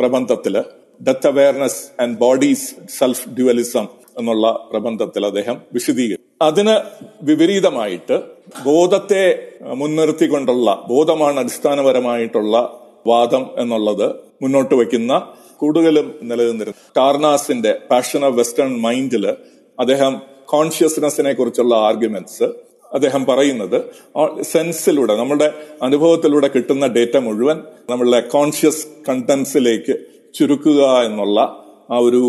[0.00, 0.56] പ്രബന്ധത്തിൽ
[1.02, 3.86] death awareness and bodies self dualism
[4.18, 6.74] എന്നുള്ള പ്രബന്ധത്തിൽ അദ്ദേഹം വിശദീകരിക്കും അതിന്
[7.22, 8.16] വിപരീതമായിട്ട്
[8.64, 9.24] ബോധത്തെ
[9.74, 12.56] മുൻനിർത്തിക്കൊണ്ടുള്ള ബോധമാണ് അടിസ്ഥാനപരമായിട്ടുള്ള
[13.06, 14.06] വാദം എന്നുള്ളത്
[14.42, 15.12] മുന്നോട്ട് വയ്ക്കുന്ന
[15.60, 16.78] കൂടുതലും നിലനിന്നിരുന്നു.
[16.96, 19.24] ടാർനാസിന്റെ പാഷൻ ഓഫ് വെസ്റ്റേൺ മൈൻഡിൽ
[19.78, 22.48] അദ്ദേഹം കോൺഷ്യസ്നെസ്സിനെ കുറിച്ചുള്ള ആർഗ്യുമെന്റ്സ്
[22.94, 23.78] അദ്ദേഹം പറയുന്നത്
[24.42, 25.48] സെൻസിലൂടെ നമ്മുടെ
[25.82, 27.58] അനുഭവത്തിലൂടെ കിട്ടുന്ന ഡേറ്റ മുഴുവൻ
[27.90, 29.94] നമ്മളുടെ കോൺഷ്യസ് കണ്ടൻസിലേക്ക്
[30.34, 31.40] ചുരുക്കുക എന്നുള്ള
[31.90, 32.22] ആ ഒരു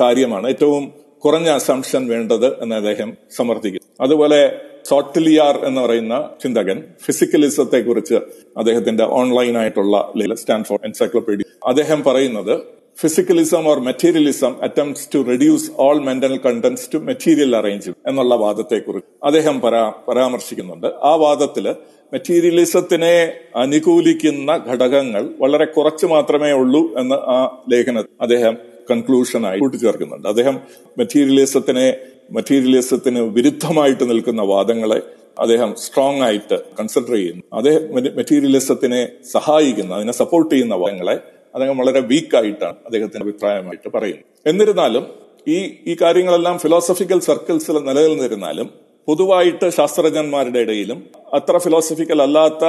[0.00, 0.46] കാര്യമാണ്.
[0.48, 0.84] ഏറ്റവും
[1.24, 3.86] കുറഞ്ഞ അസംഷൻ വേണ്ടത് എന്ന് അദ്ദേഹം സമർത്ഥിക്കുന്നു.
[4.00, 4.40] അതുപോലെ
[4.88, 8.14] സോട്ടിലിയാർ എന്ന് പറയുന്ന ചിന്തകൻ ഫിസിക്കലിസത്തെ കുറിച്ച്
[8.56, 11.44] അദ്ദേഹത്തിന്റെ ഓൺലൈൻ ആയിട്ടുള്ള സ്റ്റാൻഫോർഡ് എൻസൈക്ലോപീഡിയ.
[11.66, 12.60] അദ്ദേഹം പറയുന്നത്
[13.00, 19.26] physicalism or materialism attempts to reduce all mental contents to material arrangement എന്നുള്ള വാദത്തെ കുറിച്ച്
[19.26, 20.86] അദ്ദേഹം പരാ പരാമർശിക്കുന്നുണ്ട്.
[21.02, 21.74] ആ വാദത്തിൽ
[22.12, 28.56] മെറ്റീരിയലിസത്തിനെ അനുകൂലിക്കുന്ന ഘടകങ്ങൾ വളരെ കുറച്ച് മാത്രമേ ഉള്ളൂ എന്ന് ആ ലേഖനം അദ്ദേഹം
[28.90, 30.28] കൺക്ലൂഷനായി കൂട്ടിച്ചേർക്കുന്നുണ്ട്.
[30.28, 30.60] അദ്ദേഹം
[30.98, 31.96] മെറ്റീരിയലിസത്തിനെ
[32.30, 35.02] മെറ്റീരിയലിസത്തിന് വിരുദ്ധമായിട്ട് നിൽക്കുന്ന വാദങ്ങളെ
[35.38, 37.42] അദ്ദേഹം സ്ട്രോങ് ആയിട്ട് കൺസിഡർ ചെയ്യുന്നു.
[37.52, 41.20] അദ്ദേഹം മെറ്റീരിയലിസത്തിനെ സഹായിക്കുന്ന അതിനെ സപ്പോർട്ട് ചെയ്യുന്ന വാദങ്ങളെ
[41.54, 44.24] അദ്ദേഹം വളരെ വീക്കായിട്ടാണ് അദ്ദേഹത്തിന്റെ അഭിപ്രായമായിട്ട് പറയുന്നത്.
[44.46, 45.06] എന്നിരുന്നാലും
[45.48, 48.70] ഈ ഈ കാര്യങ്ങളെല്ലാം ഫിലോസഫിക്കൽ സർക്കിൾസിൽ നിലനിന്നിരുന്നാലും
[49.06, 52.64] പൊതുവായിട്ട് ശാസ്ത്രജ്ഞന്മാരുടെ ഇടയിലും അത്ര ഫിലോസഫിക്കൽ അല്ലാത്ത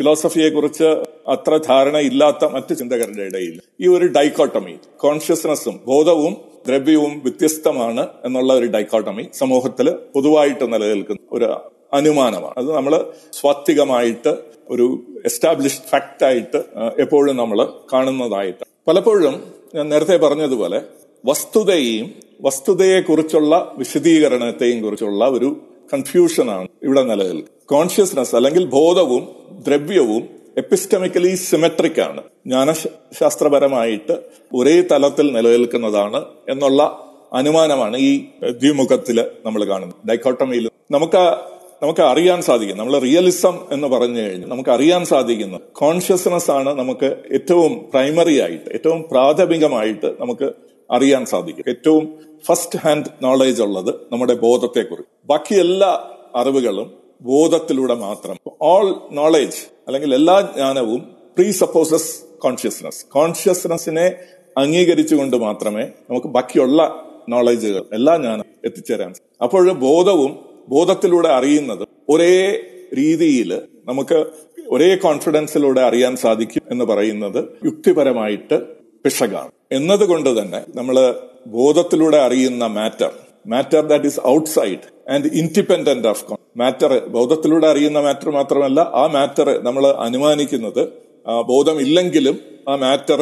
[0.00, 0.88] ഫിലോസഫിയെ കുറിച്ച്
[1.28, 6.36] അത്ര ധാരണയില്ലാത്ത മറ്റു ചിന്തകരുടെ ഇടയിൽ ഈ ഒരു ഡൈക്കോട്ടമി കോൺഷ്യസ്നസ്സും ബോധവും
[6.66, 11.44] ദ്രവ്യവും വ്യത്യസ്തമാണ് എന്നുള്ള ഒരു ഡൈക്കോട്ടമി സമൂഹത്തിൽ പൊതുവായിട്ട് നിലനിൽക്കുന്ന ഒരു
[11.92, 12.54] അനുമാനമാണ്.
[12.58, 12.94] അത് നമ്മൾ
[13.32, 14.32] സ്വാത്വികമായിട്ട്
[14.68, 14.86] ഒരു
[15.24, 16.62] എസ്റ്റാബ്ലിഷ്ഡ് ഫാക്റ്റ് ആയിട്ട്
[16.98, 18.64] എപ്പോഴും നമ്മൾ കാണുന്നതായിട്ട്.
[18.88, 19.36] പലപ്പോഴും
[19.74, 20.82] ഞാൻ നേരത്തെ പറഞ്ഞതുപോലെ
[21.24, 22.10] വസ്തുതയെയും
[22.40, 25.56] വസ്തുതയെക്കുറിച്ചുള്ള വിശദീകരണത്തെയും കുറിച്ചുള്ള ഒരു
[25.92, 32.22] കൺഫ്യൂഷനാണ് ഇവിടെ നിലയിൽ കോൺഷ്യസ്നസ് അല്ലെങ്കിൽ ബോധവും ദ്രവ്യവും എപ്പിസ്റ്റമിക്കലി സിമെട്രിക് ആണ്.
[32.46, 34.18] ജ്ഞാനശാസ്ത്രപരമായിട്ട്
[34.54, 40.08] ഒരേ തലത്തിൽ നിലനിൽക്കുന്നതാണ് എന്നുള്ള അനുമാനമാണ് ഈ ദ്വിമുഖത്തിൽ നമ്മൾ കാണുന്നത്.
[40.08, 41.36] ഡൈക്കോട്ടമിയിൽ നമുക്ക്
[41.82, 42.76] നമുക്ക് അറിയാൻ സാധിക്കും.
[42.76, 45.58] നമ്മൾ റിയലിസം എന്ന് പറഞ്ഞു കഴിഞ്ഞാൽ നമുക്ക് അറിയാൻ സാധിക്കുന്നു.
[45.72, 50.52] കോൺഷ്യസ്നെസ് ആണ് നമുക്ക് ഏറ്റവും പ്രൈമറി ആയിട്ട് ഏറ്റവും പ്രാഥമികമായിട്ട് നമുക്ക്
[50.90, 51.64] അറിയാൻ സാധിക്കും.
[51.68, 55.26] ഏറ്റവും ഫസ്റ്റ് ഹാൻഡ് നോളേജ് ഉള്ളത് നമ്മുടെ ബോധത്തെക്കുറിച്ച്.
[55.26, 58.36] ബാക്കി എല്ലാ അറിവുകളും ബോധത്തിലൂടെ മാത്രം.
[58.62, 61.00] ഓൾ നോളേജ് അല്ലെങ്കിൽ എല്ലാ ജ്ഞാനവും
[61.36, 64.14] പ്രീ സപ്പോസസ് കോൺഷ്യസ്നസ് കോൺഷ്യസ്നസിനെ
[64.58, 72.60] അംഗീകരിച്ചുകൊണ്ട് മാത്രമേ നമുക്ക് ബാക്കിയുള്ള നോളേജുകൾ എല്ലാ ജ്ഞാനം എത്തിച്ചേരാൻ അപ്പോൾ ബോധവും ബോധത്തിലൂടെ അറിയുന്നത് ഒരേ
[72.94, 74.26] രീതിയിൽ നമുക്ക്
[74.68, 78.56] ഒരേ കോൺഫിഡൻസിലൂടെ അറിയാൻ സാധിക്കും എന്ന് പറയുന്നത് യുക്തിപരമായിട്ട്
[79.04, 79.50] പിശകാണ്.
[79.70, 80.96] എന്നതുകൊണ്ട് തന്നെ നമ്മൾ
[81.46, 83.10] ബോധത്തിലൂടെ അറിയുന്ന matter
[83.46, 86.24] matter that is outside and independent of
[86.56, 90.82] matter ബോധത്തിലൂടെ അറിയുന്ന മാറ്റർ മാത്രമല്ല ആ മാറ്റർ നമ്മൾ അനുമാനിക്കുന്നത്
[91.46, 92.36] ബോധമില്ലെങ്കിലും
[92.68, 93.20] ആ മാറ്റർ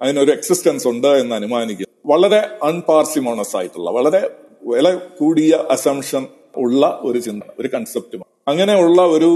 [0.00, 1.92] അതിനൊരു എക്സിസ്റ്റൻസ് ഉണ്ട് എന്ന് അനുമാനിക്കുന്നു.
[2.06, 4.20] വളരെ അൺപാർസിമോണസ് ആയിട്ടുള്ള വളരെ
[4.62, 6.22] വില കൂടിയ അസംഷൻ
[6.56, 9.30] ഉള്ള ഒരു ചിന്ത ഒരു കൺസെപ്റ്റുമാണ് അങ്ങനെയുള്ള ഒരു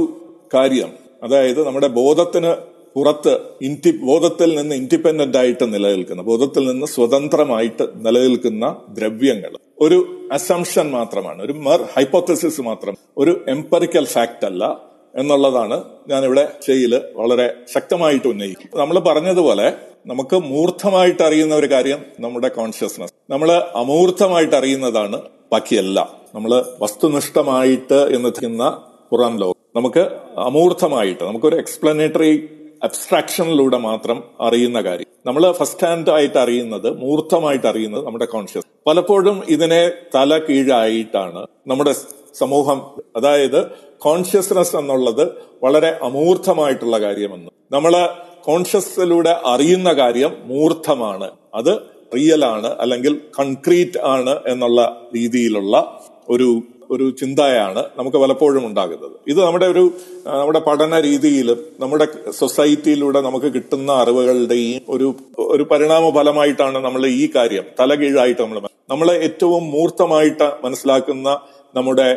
[0.55, 0.91] കാര്യം
[1.23, 2.53] അതായത് നമ്മുടെ ബോധത്തിന്
[2.95, 9.57] പുറത്ത് ഇന്റി ബോധത്തിൽ നിന്ന് ഇൻഡിപെൻഡന്റ് ആയിട്ട് നിലനിൽക്കുന്ന ബോധത്തിൽ നിന്ന് സ്വതന്ത്രമായിട്ട് നിലനിൽക്കുന്ന ദ്രവ്യങ്ങൾ.
[9.81, 14.81] ഒരു അസംഷൻ മാത്രമാണ് ഒരു മെർ ഹൈപ്പോത്തസിസ് മാത്രം ഒരു എംപറിക്കൽ ഫാക്റ്റ് അല്ല
[15.17, 19.73] എന്നുള്ളതാണ് ഞാൻ ഇവിടെ ചെയ്യിൽ വളരെ ശക്തമായിട്ട് ഉന്നയിക്കും നമ്മൾ പറഞ്ഞതുപോലെ
[20.07, 26.13] നമുക്ക് മൂർത്തമായിട്ട് അറിയുന്ന ഒരു കാര്യം നമ്മുടെ കോൺഷ്യസ്നസ് നമ്മൾ അമൂർത്തമായിട്ട് അറിയുന്നതാണ് ബാക്കിയല്ല.
[26.35, 29.55] നമ്മൾ വസ്തുനിഷ്ഠമായിട്ട് എന്ന് ചെയ്യുന്ന പുറം ലോകം.
[29.77, 30.01] നമുക്ക്
[30.39, 32.49] അമൂർത്തമായിട്ട് നമുക്കൊരു എക്സ്പ്ലനേറ്ററി
[32.83, 35.07] അബ്സ്ട്രാക്ഷനിലൂടെ മാത്രം അറിയുന്ന കാര്യം.
[35.27, 41.93] നമ്മൾ ഫസ്റ്റ് ഹാൻഡ് ആയിട്ട് അറിയുന്നത് മൂർത്തമായിട്ട് അറിയുന്നത് നമ്മുടെ കോൺഷ്യസ് പലപ്പോഴും ഇതിനെ തല കീഴായിട്ടാണ് നമ്മുടെ
[42.35, 42.79] സമൂഹം
[43.17, 47.51] അതായത് കോൺഷ്യസ്നെസ് എന്നുള്ളത് വളരെ അമൂർത്തമായിട്ടുള്ള കാര്യമെന്ന്.
[47.73, 48.09] നമ്മൾ
[48.43, 51.31] കോൺഷ്യസിലൂടെ അറിയുന്ന കാര്യം മൂർത്തമാണ്.
[51.55, 51.73] അത്
[52.17, 59.17] റിയൽ ആണ് അല്ലെങ്കിൽ കൺക്രീറ്റ് ആണ് എന്നുള്ള രീതിയിലുള്ള ഒരു ഒരു ചിന്തയാണ് നമുക്ക് പലപ്പോഴും ഉണ്ടാകുന്നത്.
[59.29, 59.85] ഇത് നമ്മുടെ ഒരു
[60.27, 67.67] നമ്മുടെ പഠന രീതിയിലും നമ്മുടെ സൊസൈറ്റിയിലൂടെ നമുക്ക് കിട്ടുന്ന അറിവുകളുടെയും ഒരു ഒരു പരിണാമ ഫലമായിട്ടാണ് നമ്മൾ ഈ കാര്യം
[67.81, 71.29] തലകീഴായിട്ട് നമ്മൾ നമ്മളെ ഏറ്റവും മൂർത്തമായിട്ട് മനസ്സിലാക്കുന്ന
[71.75, 72.09] നമ്മുടെ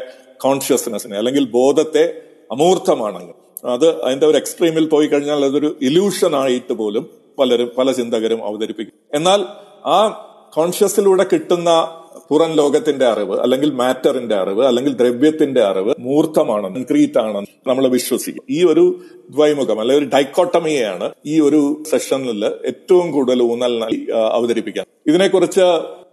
[0.41, 2.05] കോൺഷ്യസ്നെസ്സിനെ അല്ലെങ്കിൽ ബോധത്തെ
[2.51, 3.35] അമൂർത്തമാണെങ്കിൽ
[3.73, 7.03] അത് അതിന്റെ ഒരു എക്സ്ട്രീമിൽ പോയി കഴിഞ്ഞാൽ അതൊരു ഇല്യൂഷൻ ആയിട്ട് പോലും
[7.39, 8.93] പലരും പല ചിന്തകരും അവതരിപ്പിക്കും.
[9.13, 9.39] എന്നാൽ
[9.85, 9.97] ആ
[10.53, 11.69] കോൺഷ്യസിലൂടെ കിട്ടുന്ന
[12.29, 18.43] പുറം ലോകത്തിന്റെ അറിവ് അല്ലെങ്കിൽ മാറ്ററിന്റെ അറിവ് അല്ലെങ്കിൽ ദ്രവ്യത്തിന്റെ അറിവ് മൂർത്തമാണ് കൺക്രീറ്റ് ആണെന്ന് നമ്മൾ വിശ്വസിക്കും.
[18.49, 18.85] ഈ ഒരു
[19.29, 21.61] ദ്വൈമുഖം അല്ലെങ്കിൽ ഒരു ഡൈക്കോട്ടമിയെയാണ് ഈ ഒരു
[21.91, 23.75] സെഷനിൽ ഏറ്റവും കൂടുതൽ ഊന്നൽ
[24.31, 24.85] അവതരിപ്പിക്കാൻ.
[25.09, 25.67] ഇതിനെക്കുറിച്ച്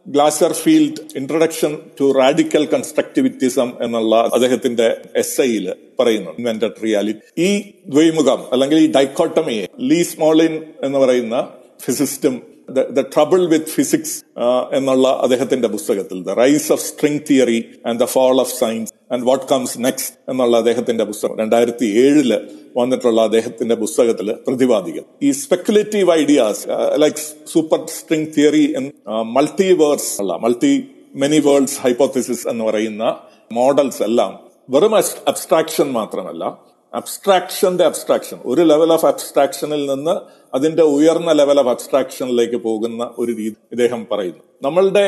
[0.62, 5.66] Glasersfeld introduction to radical constructivism എന്നുള്ള അദ്ദേഹത്തിന്റെ എസ് ഐയിൽ
[6.00, 7.50] പറയുന്നു ഇൻവെന്റഡ് റിയാലിറ്റി ഈ
[7.86, 11.36] ദ്വൈമുഖം അല്ലെങ്കിൽ ഈ ഡൈക്കോട്ടമിയെ ലീ സ്മോളിൻ എന്ന് പറയുന്ന
[11.84, 12.34] ഫിസിസ്റ്റും
[12.72, 14.24] ദ ട്രബിൾ വിത്ത് ഫിസിക്സ്
[14.72, 19.44] എന്നുള്ള അദ്ദേഹത്തിന്റെ പുസ്തകത്തിൽ the rise of string theory and the fall of science and what
[19.52, 22.40] comes next എന്നുള്ള അദ്ദേഹത്തിന്റെ പുസ്തകം രണ്ടായിരത്തി ഏഴിൽ
[22.76, 27.16] വന്നിട്ടുള്ള അദ്ദേഹത്തിന്റെ പുസ്തകത്തിൽ പ്രതിപാദിക്കും ഈ speculative ideas like
[27.52, 28.74] super string theory
[29.22, 33.16] multiverse അല്ല മൾട്ടി മെനി വേൾഡ്സ് ഹൈപ്പോത്തിസിസ് എന്ന് പറയുന്ന
[33.52, 38.38] മോഡൽസ് എല്ലാം വെറും അബ്സ്ട്രാക്ഷൻ മാത്രമല്ല അബ്സ്ട്രാക്ഷന്റെ അബ്സ്ട്രാക്ഷൻ.
[38.44, 40.14] ഒരു ലെവൽ ഓഫ് അബ്സ്ട്രാക്ഷനിൽ നിന്ന്
[40.54, 44.42] അതിന്റെ ഉയർന്ന ലെവൽ ഓഫ് അബ്സ്ട്രാക്ഷനിലേക്ക് പോകുന്ന ഒരു രീതി ഇദ്ദേഹം പറയുന്നു.
[44.62, 45.06] നമ്മളുടെ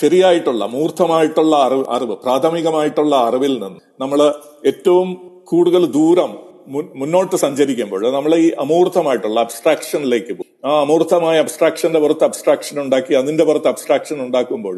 [0.00, 4.20] ശരിയായിട്ടുള്ള മൂർത്തമായിട്ടുള്ള അറിവ് അറിവ് പ്രാഥമികമായിട്ടുള്ള അറിവിൽ നിന്ന് നമ്മൾ
[4.66, 5.08] ഏറ്റവും
[5.44, 6.52] കൂടുതൽ ദൂരം
[7.00, 10.50] മുന്നോട്ട് സഞ്ചരിക്കുമ്പോൾ നമ്മൾ ഈ അമൂർത്തമായിട്ടുള്ള അബ്സ്ട്രാക്ഷനിലേക്ക് പോകും.
[10.64, 14.76] ആ അമൂർത്തമായ അബ്സ്ട്രാക്ഷന്റെ പുറത്ത് അബ്സ്ട്രാക്ഷൻ ഉണ്ടാക്കി അതിന്റെ പുറത്ത് അബ്സ്ട്രാക്ഷൻ ഉണ്ടാക്കുമ്പോൾ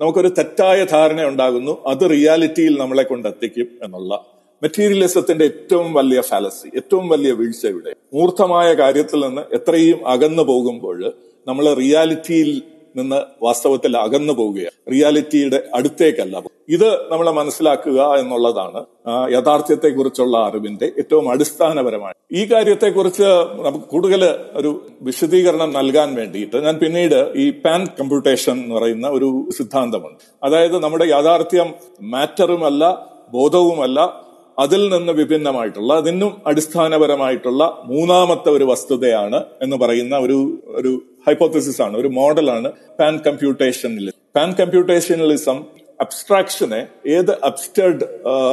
[0.00, 1.72] നമുക്കൊരു തെറ്റായ ധാരണ ഉണ്ടാകുന്നു.
[1.86, 4.14] അത് റിയാലിറ്റിയിൽ നമ്മളെ കൊണ്ടെത്തിക്കും എന്നുള്ള
[4.62, 7.92] മെറ്റീരിയലിസത്തിന്റെ ഏറ്റവും വലിയ ഫാലസി ഏറ്റവും വലിയ വീഴ്ച ഇവിടെ.
[8.14, 11.12] മൂർത്തമായ കാര്യത്തിൽ നിന്ന് എത്രയും അകന്നു പോകുമ്പോൾ
[11.48, 12.62] നമ്മൾ റിയാലിറ്റിയിൽ
[12.96, 14.92] നിന്ന് വാസ്തവത്തിൽ അകന്നു പോവുകയാണ്.
[14.92, 16.42] റിയാലിറ്റിയുടെ അടുത്തേക്കല്ല.
[16.68, 18.86] ഇത് നമ്മൾ മനസ്സിലാക്കുക എന്നുള്ളതാണ്
[19.32, 22.12] യഥാർത്ഥ്യത്തെക്കുറിച്ചുള്ള അറിവിന്റെ ഏറ്റവും അടിസ്ഥാനപരമായ.
[22.32, 23.22] ഈ കാര്യത്തെക്കുറിച്ച്
[23.66, 30.18] നമുക്ക് കൂടുതൽ ഒരു വിശദീകരണം നൽകാൻ വേണ്ടിയിട്ട് ഞാൻ പിന്നീട് ഈ പാൻ കമ്പ്യൂട്ടേഷൻ എന്ന് പറയുന്ന ഒരു സിദ്ധാന്തമുണ്ട്.
[30.42, 40.18] അതായത് നമ്മുടെ യാഥാർത്ഥ്യം മാറ്ററുമല്ല ബോധവുമല്ല അതിൽ നിന്ന് വിഭിന്നമായിട്ടുള്ള അതിനും അടിസ്ഥാനപരമായിട്ടുള്ള മൂന്നാമത്തെ ഒരു വസ്തുതയാണ് എന്ന് പറയുന്ന
[40.18, 45.64] ഒരു ഒരു ഹൈപ്പോത്തസിസ് ആണ് ഒരു മോഡലാണ് പാൻ കമ്പ്യൂട്ടേഷനിൽ പാൻ കമ്പ്യൂട്ടേഷനലിസം
[46.00, 48.06] അബ്സ്ട്രാക്ഷനെ ഏത് അബ്സ്റ്റേർഡ്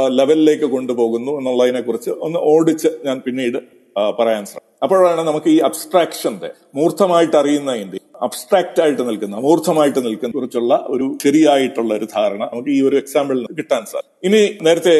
[0.09, 3.57] ലെവലിലേക്ക് കൊണ്ടുപോകുന്നു എന്നുള്ളതിനെ കുറിച്ച് ഒന്ന് ഓടിച്ച് ഞാൻ പിന്നീട്
[4.19, 4.83] പറയാൻ ശ്രമിക്കും.
[4.83, 12.07] അപ്പോഴാണ് നമുക്ക് ഈ അബ്സ്ട്രാക്ഷന്റെ മൂർത്തമായിട്ട് അറിയുന്നതിന്റെ അബ്സ്ട്രാക്റ്റ് ആയിട്ട് നിൽക്കുന്ന അമൂർത്തമായിട്ട് നിൽക്കുന്ന കുറിച്ചുള്ള ഒരു ശരിയായിട്ടുള്ള ഒരു
[12.15, 14.13] ധാരണ നമുക്ക് ഈ ഒരു എക്സാമ്പിളിൽ കിട്ടാൻ സാധിക്കും.
[14.23, 14.95] ഇനി നേരത്തെ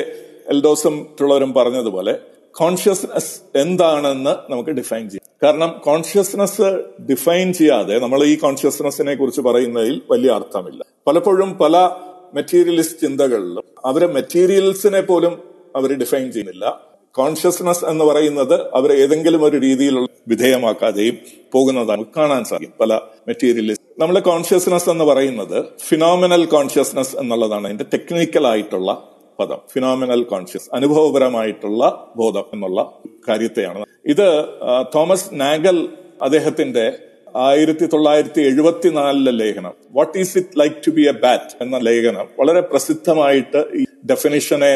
[0.50, 2.20] എൽഡോസും മറ്റുള്ളവരും പറഞ്ഞതുപോലെ
[2.52, 5.38] കോൺഷ്യസ്നെസ് എന്താണെന്ന് നമുക്ക് ഡിഫൈൻ ചെയ്യാം.
[5.44, 10.84] കാരണം കോൺഷ്യസ്നെസ് ഡിഫൈൻ ചെയ്യാതെ നമ്മൾ ഈ കോൺഷ്യസ്നെസ്സിനെ കുറിച്ച് പറയുന്നതിൽ വലിയ അർത്ഥമില്ല.
[11.08, 11.90] പലപ്പോഴും പല
[12.34, 15.44] മെറ്റീരിയലിസ്റ്റ് ചിന്തകളിലും അവരെ മെറ്റീരിയൽസിനെ പോലും
[15.76, 16.82] അവർ ഡിഫൈൻ ചെയ്യുന്നില്ല.
[17.12, 21.18] കോൺഷ്യസ്നെസ് എന്ന് പറയുന്നത് അവർ ഏതെങ്കിലും ഒരു രീതിയിലുള്ള വിധേയമാക്കാതെയും
[21.54, 22.94] പോകുന്നതാണ് കാണാൻ സാധിക്കും പല
[23.28, 27.66] മെറ്റീരിയലിസ്റ്റ് നമ്മളെ കോൺഷ്യസ്നെസ് എന്ന് പറയുന്നത് ഫിനോമിനൽ കോൺഷ്യസ്നെസ് എന്നുള്ളതാണ്.
[27.66, 32.80] അതിന്റെ ടെക്നിക്കൽ ആയിട്ടുള്ള പദം ഫിനോമിനൽ കോൺഷ്യസ് അനുഭവപരമായിട്ടുള്ള ബോധം എന്നുള്ള
[33.28, 33.86] കാര്യത്തെയാണ്.
[34.06, 34.28] ഇത്
[34.96, 35.78] തോമസ് നാഗൽ
[36.22, 36.86] അദ്ദേഹത്തിന്റെ
[37.36, 42.62] ആയിരത്തി തൊള്ളായിരത്തി എഴുപത്തിനാലിലെ ലേഖനം what is it like to be a bat എന്ന ലേഖനം വളരെ
[42.62, 44.72] പ്രസിദ്ധമായിട്ട് ഈ ഡെഫിനിഷനെ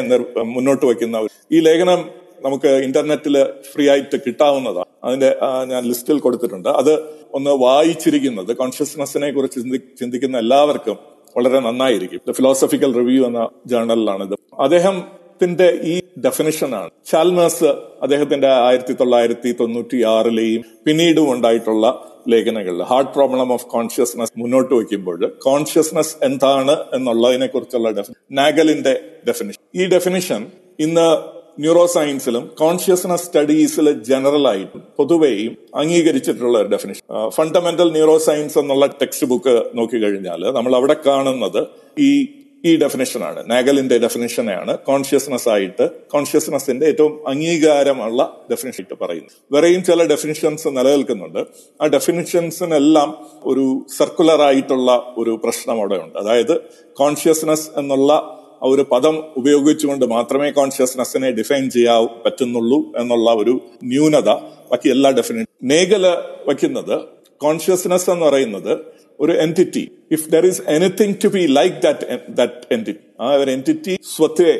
[0.55, 2.01] മുന്നോട്ട് വയ്ക്കുന്ന ഈ ലേഖനം
[2.45, 3.35] നമുക്ക് ഇന്റർനെറ്റിൽ
[3.71, 5.29] ഫ്രീ ആയിട്ട് കിട്ടാവുന്നതാണ് അതിന്റെ
[5.65, 6.69] ഞാൻ ലിസ്റ്റിൽ കൊടുത്തിട്ടുണ്ട്.
[6.69, 6.93] അത്
[7.33, 9.59] ഒന്ന് വായിച്ചിരിക്കുന്നത് കോൺഷ്യസ്നെസ്സിനെ കുറിച്ച്
[9.99, 10.97] ചിന്തിക്കുന്ന എല്ലാവർക്കും
[11.37, 12.21] വളരെ നന്നായിരിക്കും.
[12.27, 17.69] ദ ഫിലോസഫിക്കൽ റിവ്യൂ എന്ന ജേണലിലാണിത് അദ്ദേഹത്തിന്റെ ഈ ഡെഫിനിഷനാണ് ചാൽമേഴ്സ്
[18.03, 21.85] അദ്ദേഹത്തിന്റെ ആയിരത്തി തൊള്ളായിരത്തി തൊണ്ണൂറ്റി ആറിലെയും പിന്നീടും ഉണ്ടായിട്ടുള്ള
[22.27, 22.81] ലേഖനങ്ങളിൽ.
[22.83, 28.93] ഹാർഡ് പ്രോബ്ലം ഓഫ് കോൺഷ്യസ്നസ് മുന്നോട്ട് വയ്ക്കുമ്പോൾ കോൺഷ്യസ്നസ് എന്താണ് എന്നുള്ളതിനെ കുറിച്ചുള്ള ഡെഫിനിഷൻ നാഗലിന്റെ
[29.27, 30.41] ഡെഫിനിഷൻ ഈ ഡെഫിനിഷൻ
[30.79, 31.07] ഇന്ന്
[31.57, 39.27] ന്യൂറോ സയൻസിലും കോൺഷ്യസ്നസ് സ്റ്റഡീസിൽ ജനറൽ ആയിട്ടും പൊതുവെയും അംഗീകരിച്ചിട്ടുള്ള ഒരു ഡെഫിനേഷൻ ഫണ്ടമെന്റൽ ന്യൂറോ സയൻസ് എന്നുള്ള ടെക്സ്റ്റ്
[39.27, 42.27] ബുക്ക് നോക്കിക്കഴിഞ്ഞാൽ നമ്മൾ അവിടെ കാണുന്നത് ഈ
[42.63, 50.67] ഈ ഡെഫിനേഷനാണ് നാഗലിന്റെ ഡെഫിനേഷനെയാണ് കോൺഷ്യസ്നസ് ആയിട്ട് കോൺഷ്യസ്നസിന്റെ ഏറ്റവും അംഗീകാരമുള്ള ഡെഫിനേഷൻ ആയിട്ട് പറയുന്നു വേറെയും ചില ഡെഫിനിഷൻസ്
[50.67, 51.39] നിലനിൽക്കുന്നുണ്ട്.
[51.81, 56.61] ആ ഡെഫിനിഷൻസിനെല്ലാം ഒരു സർക്കുലർ ആയിട്ടുള്ള ഒരു പ്രശ്നം അവിടെ ഉണ്ട് അതായത്
[56.93, 63.53] കോൺഷ്യസ്നസ് എന്നുള്ള ആ ഒരു പദം ഉപയോഗിച്ചുകൊണ്ട് മാത്രമേ കോൺഷ്യസ്നെസ്സിനെ ഡിഫൈൻ ചെയ്യാൻ പറ്റുന്നുള്ളൂ എന്നുള്ള ഒരു
[63.91, 64.29] ന്യൂനത
[64.71, 66.05] ബാക്കി എല്ലാ ഡെഫിനറ്റ് മേഖല
[66.47, 66.95] വയ്ക്കുന്നത്
[67.41, 68.73] കോൺഷ്യസ്നെസ് എന്ന് പറയുന്നത്
[69.19, 73.93] ഒരു entity if there is anything to be like that that entity ആ ഒരു എന്റിറ്റി
[74.11, 74.51] സ്വത്തെ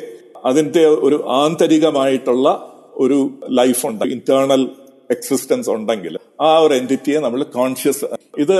[0.44, 2.46] അതിന്റെ ഒരു ആന്തരികമായിട്ടുള്ള
[2.94, 3.18] ഒരു
[3.50, 4.04] ലൈഫ് ഉണ്ട്.
[4.14, 4.62] ഇന്റേണൽ
[5.10, 8.06] എക്സിസ്റ്റൻസ് ഉണ്ടെങ്കിൽ ആ ഒരു എന്റിറ്റിയെ നമ്മൾ കോൺഷ്യസ്
[8.38, 8.56] ഇത്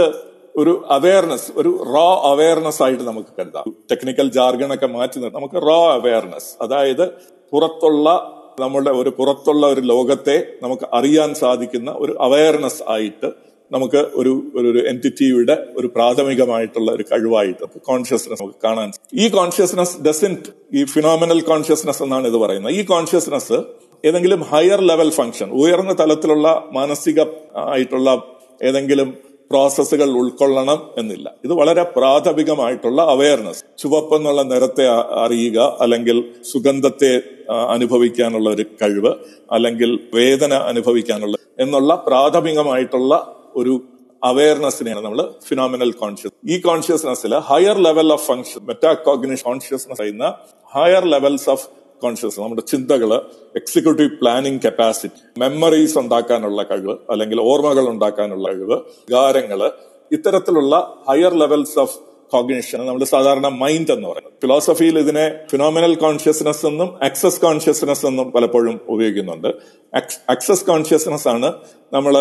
[0.57, 3.65] ഒരു അവയർനെസ് ഒരു റോ അവയർനെസ് ആയിട്ട് നമുക്ക് കരുതാം.
[3.91, 7.11] ടെക്നിക്കൽ ജാർഗണൊക്കെ മാറ്റി നമുക്ക് റോ അവയർനെസ് അതായത്
[7.53, 8.09] പുറത്തുള്ള
[8.61, 13.33] നമ്മുടെ ഒരു പുറത്തുള്ള ഒരു ലോകത്തെ നമുക്ക് അറിയാൻ സാധിക്കുന്ന ഒരു അവയർനെസ് ആയിട്ട്
[13.73, 20.85] നമുക്ക് ഒരു ഒരു എന്റിറ്റിയുടെ ഒരു പ്രാഥമികമായിട്ടുള്ള ഒരു കഴിവായിട്ട് കോൺഷ്യസ്നെസ് നമുക്ക് കാണാൻ ഈ കോൺഷ്യസ്നെസ് ഡസന്റ് ഈ
[20.85, 22.73] ഫിനോമിനൽ കോൺഷ്യസ്നെസ് എന്നാണ് ഇത് പറയുന്നത്.
[22.73, 23.63] ഈ കോൺഷ്യസ്നെസ്
[24.05, 27.21] ഏതെങ്കിലും ഹയർ ലെവൽ ഫംഗ്ഷൻ ഉയർന്ന തലത്തിലുള്ള മാനസിക
[27.57, 28.23] ആയിട്ടുള്ള
[28.63, 31.35] ഏതെങ്കിലും പ്രോസസ്സുകൾ ഉൾക്കൊള്ളണം എന്നില്ല.
[31.45, 34.87] ഇത് വളരെ പ്രാഥമികമായിട്ടുള്ള അവയർനെസ് ചുവപ്പെന്നുള്ള നിറത്തെ
[35.25, 36.19] അറിയുക അല്ലെങ്കിൽ
[36.53, 37.13] സുഗന്ധത്തെ
[37.69, 39.13] അനുഭവിക്കാനുള്ള ഒരു കഴിവ്
[39.53, 43.13] അല്ലെങ്കിൽ വേദന അനുഭവിക്കാനുള്ള എന്നുള്ള പ്രാഥമികമായിട്ടുള്ള
[43.57, 43.75] ഒരു
[44.23, 50.27] അവയർനെസ്സിനെയാണ് നമ്മൾ ഫിനോമിനൽ കോൺഷ്യസ് ഈ കോൺഷ്യസ്നെസ്സിൽ higher level of function metacognition consciousness ചെയ്യുന്ന
[50.73, 51.67] ഹയർ ലെവൽസ് ഓഫ്
[52.03, 53.11] കോൺഷ്യസ് നമ്മുടെ ചിന്തകൾ
[53.55, 59.61] എക്സിക്യൂട്ടീവ് പ്ലാനിങ് കപ്പാസിറ്റി മെമ്മറീസ് ഉണ്ടാക്കാനുള്ള കഴിവ് അല്ലെങ്കിൽ ഓർമ്മകൾ ഉണ്ടാക്കാനുള്ള കഴിവ് വികാരങ്ങൾ
[60.11, 60.75] ഇത്തരത്തിലുള്ള
[61.09, 61.97] ഹയർ ലെവൽസ് ഓഫ്
[62.33, 64.35] കോഗ്നിഷൻ നമ്മൾ സാധാരണ മൈൻഡ് എന്ന് പറയുന്നത്.
[64.45, 69.51] ഫിലോസഫിയിൽ ഇതിനെ ഫിനോമിനൽ കോൺഷ്യസ്നെസ് എന്നും ആക്സസ് കോൺഷ്യസ്നെസ് എന്നും പലപ്പോഴും ഉപയോഗിക്കുന്നുണ്ട്.
[70.35, 71.51] ആക്സസ് കോൺഷ്യസ്നെസ് ആണ്
[71.93, 72.15] നമ്മൾ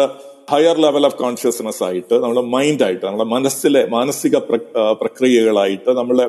[0.51, 4.37] ഹയർ ലെവൽ ഓഫ് കോൺഷ്യസ്നെസ് ആയിട്ട് നമ്മുടെ മൈൻഡായിട്ട് നമ്മുടെ മനസ്സിലെ മാനസിക
[5.01, 6.25] പ്രക്രിയകളായിട്ട് നമ്മളെ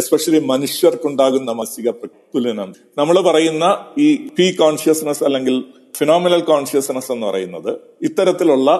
[0.00, 1.90] എസ്പെഷ്യലി മനുഷ്യർക്കുണ്ടാകുന്ന മാനസിക
[2.34, 3.64] തുലനം നമ്മൾ പറയുന്ന
[3.98, 5.56] ഈ പി കോൺഷ്യസ്നെസ് അല്ലെങ്കിൽ
[5.98, 8.70] ഫിനോമിനൽ കോൺഷ്യസ്നെസ് എന്ന് പറയുന്നത് ഇത്തരത്തിലുള്ള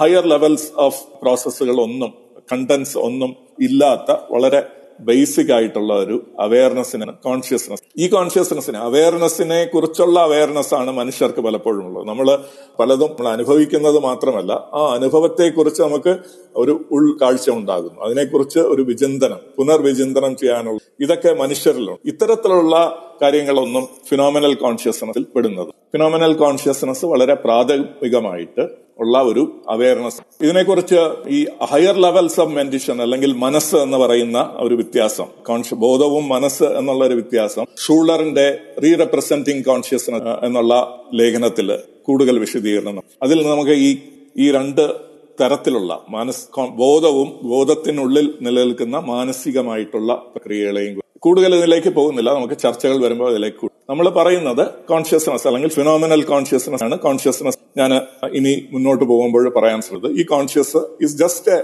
[0.00, 2.12] ഹയർ ലെവൽസ് ഓഫ് പ്രോസസ്സുകൾ ഒന്നും
[2.52, 4.66] കണ്ടൻസ് ഒന്നും ഇല്ലാത്ത വളരെ
[5.00, 12.08] ബേസിക് ആയിട്ടുള്ള ഒരു അവയർനെസ്സിന് കോൺഷ്യസ്നെസ് ഈ കോൺഷ്യസ്നെസ്സിന് അവയർനെസ്സിനെ കുറിച്ചുള്ള അവയർനെസ് ആണ് മനുഷ്യർക്ക് പലപ്പോഴും ഉള്ളത്.
[12.08, 12.38] നമ്മൾ
[12.78, 16.16] പലതും നമ്മൾ അനുഭവിക്കുന്നത് മാത്രമല്ല ആ അനുഭവത്തെ കുറിച്ച് നമുക്ക്
[16.56, 18.00] ഒരു ഉൾക്കാഴ്ച ഉണ്ടാകുന്നു.
[18.00, 22.00] അതിനെക്കുറിച്ച് ഒരു വിചിന്തനം പുനർവിചിന്തനം ചെയ്യാനുള്ള ഇതൊക്കെ മനുഷ്യരിലുണ്ട്.
[22.04, 22.76] ഇത്തരത്തിലുള്ള
[23.22, 25.66] കാര്യങ്ങളൊന്നും ഫിനോമിനൽ കോൺഷ്യസ്നസിൽ പെടുന്നത്.
[25.66, 33.76] ഫിനോമിനൽ കോൺഷ്യസ്നസ് വളരെ പ്രാഥമികമായിട്ട് ഉള്ള ഒരു അവയർനെസ് ഇതിനെക്കുറിച്ച് ഈ ഹയർ ലെവൽസ് ഓഫ് മെന്റിഷൻ അല്ലെങ്കിൽ മനസ്സ്
[33.76, 40.74] എന്ന് പറയുന്ന ഒരു വ്യത്യാസം കോൺഷ്യ ബോധവും മനസ്സ് എന്നുള്ള ഒരു വ്യത്യാസം ഷൂളറിന്റെ റീ റെപ്രസെന്റിംഗ് കോൺഷ്യസ്നസ് എന്നുള്ള
[41.14, 43.02] ലേഖനത്തിൽ കൂടുതൽ വിശദീകരണം.
[43.22, 43.98] അതിൽ നമുക്ക് ഈ
[44.36, 46.44] ഈ രണ്ട് തരത്തിലുള്ള മാനസ്
[46.82, 52.30] ബോധവും ബോധത്തിനുള്ളിൽ നിലനിൽക്കുന്ന മാനസികമായിട്ടുള്ള പ്രക്രിയകളെയും കൂടുതൽ ഇതിലേക്ക് പോകുന്നില്ല.
[52.38, 56.96] നമുക്ക് ചർച്ചകൾ വരുമ്പോൾ അതിലേക്ക് നമ്മൾ പറയുന്നത് കോൺഷ്യസ്നസ് അല്ലെങ്കിൽ ഫിനോമിനൽ കോൺഷ്യസ്നസ് ആണ്.
[56.98, 57.92] കോൺഷ്യസ്നസ് ഞാൻ
[58.38, 60.12] ഇനി മുന്നോട്ട് പോകുമ്പോൾ പറയാൻ ശ്രമിച്ചത്.
[60.20, 61.58] ഈ conscious is just a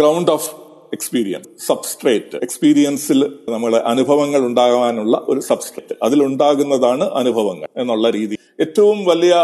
[0.00, 0.48] ground of
[0.96, 3.20] experience substrate എക്സ്പീരിയൻസിൽ
[3.54, 8.36] നമ്മളെ അനുഭവങ്ങൾ ഉണ്ടാകാനുള്ള ഒരു സബ്സ്ട്രേറ്റ് അതിലുണ്ടാകുന്നതാണ് അനുഭവങ്ങൾ എന്നുള്ള രീതി.
[8.60, 9.34] ഏറ്റവും വലിയ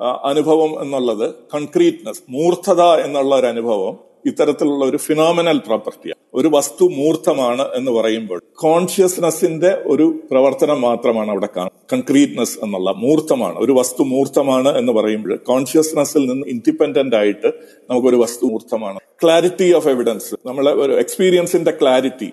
[0.00, 7.90] അനുഭവം എന്നുള്ളത് കൺക്രീറ്റ്നെസ് മൂർത്തത എന്നുള്ള ഒരു അനുഭവം ഇത്തരത്തിലുള്ള ഒരു ഫിനോമിനൽ പ്രോപ്പർട്ടിയാണ് ഒരു വസ്തു മൂർത്തമാണ് എന്ന്
[7.90, 11.48] പറയുമ്പോൾ കോൺഷ്യസ്നെസിന്റെ ഒരു പ്രവർത്തനം മാത്രമാണ് അവിടെ
[11.92, 13.56] കൺക്രീറ്റ്നെസ് എന്നുള്ള മൂർത്തമാണ്.
[13.58, 17.48] ഒരു വസ്തു മൂർത്തമാണ് എന്ന് പറയുമ്പോൾ കോൺഷ്യസ്നെസ്സിൽ നിന്ന് ഇൻഡിപെൻഡന്റ് ആയിട്ട്
[17.90, 18.98] നമുക്കൊരു വസ്തു മൂർത്തമാണ്.
[19.22, 22.28] ക്ലാരിറ്റി ഓഫ് എവിഡൻസ് നമ്മളെ ഒരു എക്സ്പീരിയൻസിന്റെ ക്ലാരിറ്റി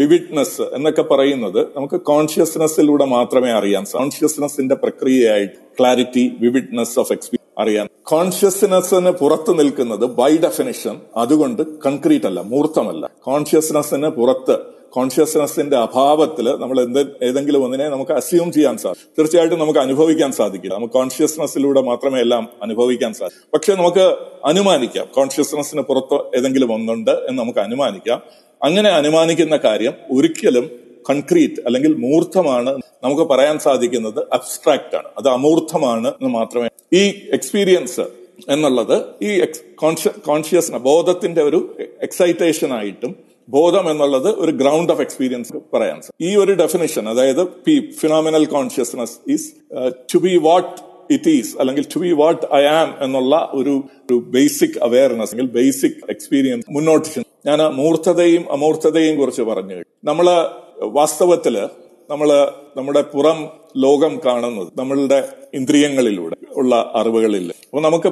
[0.00, 9.10] വിവിഡ്നെസ് എന്നൊക്കെ പറയുന്നത് നമുക്ക് കോൺഷ്യസ്നെസ്സിലൂടെ മാത്രമേ അറിയാൻ കോൺഷ്യസ്നെസിന്റെ പ്രക്രിയയായിട്ട് ക്ലാരിറ്റി വിവിഡ്നെസ് ഓഫ് എക്സ്പീരിയൻസ് അറിയാൻ കോൺഷ്യസ്നെസ്സിന്
[9.10, 13.10] പുറത്ത് നിൽക്കുന്നത് ബൈ ഡെഫിനിഷൻ അതുകൊണ്ട് കൺക്രീറ്റ് അല്ല മൂർത്തമല്ല.
[13.22, 14.58] കോൺഷ്യസ്നെസ്സിന് പുറത്ത്
[14.90, 20.74] കോൺഷ്യസ്നെസിന്റെ അഭാവത്തിൽ നമ്മൾ എന്ത് ഏതെങ്കിലും ഒന്നിനെ നമുക്ക് അസ്യൂം ചെയ്യാൻ സാധിക്കും തീർച്ചയായിട്ടും നമുക്ക് അനുഭവിക്കാൻ സാധിക്കില്ല.
[20.74, 25.06] നമുക്ക് കോൺഷ്യസ്നെസ്സിലൂടെ മാത്രമേ എല്ലാം അനുഭവിക്കാൻ സാധിക്കും പക്ഷെ നമുക്ക് അനുമാനിക്കാം.
[25.14, 28.22] കോൺഷ്യസ്നെസ്സിന് പുറത്ത് ഏതെങ്കിലും ഒന്നുണ്ട് എന്ന് നമുക്ക് അനുമാനിക്കാം.
[28.64, 32.72] അങ്ങനെ അനുമാനിക്കുന്ന കാര്യം ഒരിക്കലും കൺക്രീറ്റ് അല്ലെങ്കിൽ മൂർത്തമാണ്
[33.04, 35.08] നമുക്ക് പറയാൻ സാധിക്കുന്നത് അബ്സ്ട്രാക്റ്റ് ആണ്.
[35.18, 38.04] അത് അമൂർത്തമാണ് എന്ന് മാത്രമേ ഈ എക്സ്പീരിയൻസ്
[38.48, 39.30] എന്നുള്ളത് ഈ
[40.24, 41.60] കോൺഷ്യസ് ബോധത്തിന്റെ ഒരു
[42.02, 43.12] എക്സൈറ്റേഷൻ ആയിട്ടും
[43.48, 47.42] ബോധം എന്നുള്ളത് ഒരു ഗ്രൗണ്ട് ഓഫ് എക്സ്പീരിയൻസ് പറയാൻ ഈ ഒരു ഡെഫിനിഷൻ അതായത്
[48.00, 49.46] phenomenal consciousness is
[50.12, 50.74] to be what
[51.10, 55.98] it is അല്ലെങ്കിൽ to be what I am എന്നുള്ള ഒരു ഒരു ബേസിക് അവയർനെസ് അല്ലെങ്കിൽ ബേസിക്
[56.08, 60.28] എക്സ്പീരിയൻസ് മുന്നോട്ട് ഞാൻ മൂർത്തതയും അമൂർത്തതയും കുറിച്ച് പറഞ്ഞു നമ്മൾ
[60.82, 61.56] വാസ്തവത്തിൽ
[62.10, 62.28] നമ്മൾ
[62.76, 68.08] നമ്മുടെ പുറം ലോകം കാണുന്നത് നമ്മളുടെ ഇന്ദ്രിയങ്ങളിലൂടെ ഉള്ള അറിവുകളിൽ അപ്പൊ നമുക്ക്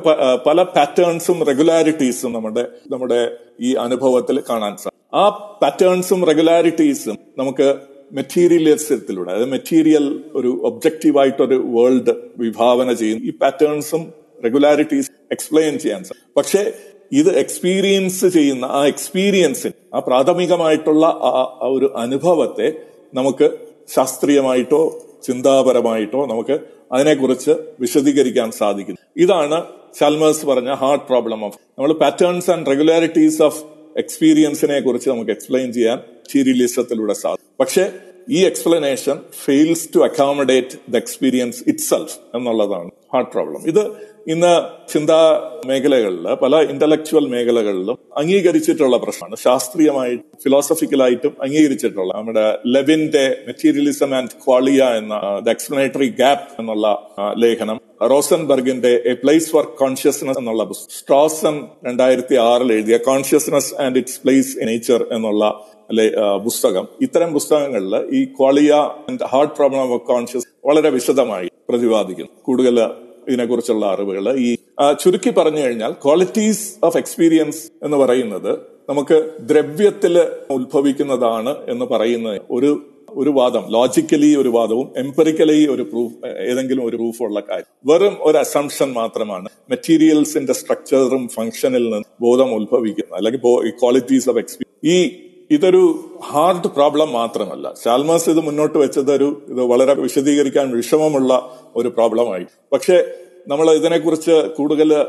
[0.47, 5.29] പല പാറ്റേൺസും റെഗുലാരിറ്റീസും നമ്മുടെ നമ്മുടെ ഈ അനുഭവത്തിൽ കാണാൻ സാധിക്കും ആ
[5.63, 7.75] പാറ്റേൺസും റെഗുലാരിറ്റീസും നമുക്ക്
[8.13, 14.13] മെറ്റീരിയലിസത്തിലൂടെ അതായത് മെറ്റീരിയൽ ഒരു ഒബ്ജക്റ്റീവായിട്ടൊരു വേൾഡ് വിഭാവന ചെയ്യുന്നു ഈ പാറ്റേൺസും
[14.45, 16.73] റെഗുലാരിറ്റീസ് എക്സ്പ്ലെയിൻ ചെയ്യാൻ സാധിക്കും പക്ഷേ
[17.13, 22.73] ഇത് എക്സ്പീരിയൻസ് ചെയ്യുന്ന ആ എക്സ്പീരിയൻസിൽ ആ പ്രാഥമികമായിട്ടുള്ള ആ ഒരു അനുഭവത്തെ
[23.15, 23.51] നമുക്ക്
[23.95, 26.61] ശാസ്ത്രീയമായിട്ടോ ചിന്താപരമായിട്ടോ നമുക്ക്
[26.93, 27.51] അതിനെക്കുറിച്ച്
[27.81, 29.01] വിശദീകരിക്കാൻ സാധിക്കുന്നു.
[29.17, 29.65] ഇതാണ്
[29.99, 33.65] ചാൽമേഴ്സ് പറഞ്ഞ ഹാർഡ് പ്രോബ്ലം ഓഫ് നമ്മൾ പാറ്റേൺസ് ആൻഡ് റെഗുലാരിറ്റീസ് ഓഫ്
[33.97, 37.57] എക്സ്പീരിയൻസിനെ കുറിച്ച് നമുക്ക് എക്സ്പ്ലെയിൻ ചെയ്യാൻ മെറ്റീരിയലിസത്തിലൂടെ സാധിക്കും.
[37.61, 37.91] പക്ഷേ
[38.31, 42.91] ഈ explanation fails to accommodate the experience itself എന്നുള്ളതാണ്.
[43.15, 43.83] ഹാർഡ് പ്രോബ്ലം ഇത്
[44.33, 44.53] ഇന്ന്
[44.93, 45.19] ചിന്താ
[45.67, 49.37] മേഖലകളിൽ പല ഇന്റലക്ച്വൽ മേഖലകളിലും അംഗീകരിച്ചിട്ടുള്ള പ്രശ്നമാണ്.
[49.45, 55.15] ശാസ്ത്രീയമായി ഫിലോസഫിക്കലായിട്ടും അംഗീകരിച്ചിട്ടുള്ള നമ്മുടെ ലെവിന്റെ മെറ്റീരിയലിസം ആൻഡ് ക്വാളിയ എന്ന
[55.47, 56.87] ദ എക്സ്പ്ലനേറ്ററി ഗ്യാപ് എന്നുള്ള
[57.45, 57.79] ലേഖനം
[58.13, 61.57] റോസൻബർഗിന്റെ എ പ്ലേസ് ഫോർ കോൺഷ്യസ്നസ് എന്നുള്ള പുസ്തകം സ്ട്രോസൺ
[61.89, 65.45] രണ്ടായിരത്തി ആറിൽ എഴുതിയ consciousness and its place in nature എന്നുള്ള
[66.45, 66.85] പുസ്തകം.
[67.07, 68.73] ഇത്തരം പുസ്തകങ്ങളിൽ ഈ qualia
[69.11, 72.33] and hard problem of conscious വളരെ വിശദമായി പ്രതിപാദിക്കുന്നു.
[72.49, 72.79] കൂടുതൽ
[73.29, 74.55] ഇതിനെക്കുറിച്ചുള്ള അറിവുകൾ ഈ
[75.05, 78.59] ചുരുക്കി പറഞ്ഞു കഴിഞ്ഞാൽ ക്വാളിറ്റീസ് ഓഫ് എക്സ്പീരിയൻസ് എന്ന് പറയുന്നത്
[78.89, 80.19] നമുക്ക് ദ്രവ്യത്തിൽ
[80.51, 83.65] ഉത്ഭവിക്കുന്നതാണ് എന്ന് പറയുന്ന ഒരു ഒരു വാദം.
[83.71, 87.67] ലോജിക്കലി ഒരു വാദവും എംപറിക്കലി ഒരു പ്രൂഫ് ഏതെങ്കിലും ഒരു പ്രൂഫുള്ള കാര്യം.
[87.87, 89.49] വെറും ഒരു അസംഷൻ മാത്രമാണ്.
[89.71, 97.75] മെറ്റീരിയൽസിന്റെ സ്ട്രക്ചറും ഫംഗ്ഷനിൽ നിന്ന് ബോധം ഉത്ഭവിക്കുന്നത് അല്ലെങ്കിൽ ക്വാളിറ്റീസ് ഓഫ് എക്സ്പീരിയൻസ് ഈ ഇതൊരു ഹാർഡ് പ്രോബ്ലം മാത്രമല്ല.
[97.85, 102.47] ചാൽമേഴ്സ് ഇത് മുന്നോട്ട് വെച്ചത് ഒരു ഇത് വളരെ വിശദീകരിക്കാൻ വിഷമമുള്ള ഒരു പ്രോബ്ലമായി.
[102.73, 103.05] പക്ഷേ
[103.49, 105.07] നമ്മൾ ഇതിനെക്കുറിച്ച് കൂടുതൽ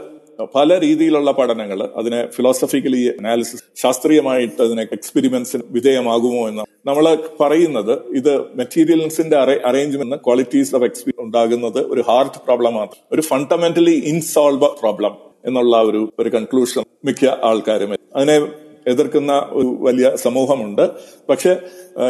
[0.56, 9.38] പല രീതിയിലുള്ള പഠനങ്ങൾ അതിനെ ഫിലോസഫിക്കലി അനാലിസിസ് ശാസ്ത്രീയമായിട്ട് അതിനെ എക്സ്പെരിമെന്റ്സിന് വിധേയമാകുമോ എന്ന് നമ്മൾ പറയുന്നത് ഇത് മെറ്റീരിയൽസിന്റെ
[9.38, 13.00] അറേഞ്ച്മെന്റ് ക്വാളിറ്റീസ് ഓഫ് എക്സ്പീരിയൻസ് ഉണ്ടാകുന്നത് ഒരു ഹാർഡ് പ്രോബ്ലം മാത്രം.
[13.12, 15.16] ഒരു ഫണ്ടമെന്റലി ഇൻസോൾവ് പ്രോബ്ലം
[15.46, 17.94] എന്നുള്ള ഒരു ഒരു കൺക്ലൂഷൻ മിക്ക ആൾക്കാരും.
[18.16, 20.90] അതിനെ എതിർക്കുന്ന ഒരു വലിയ സമൂഹമുണ്ട്.
[21.30, 21.52] പക്ഷെ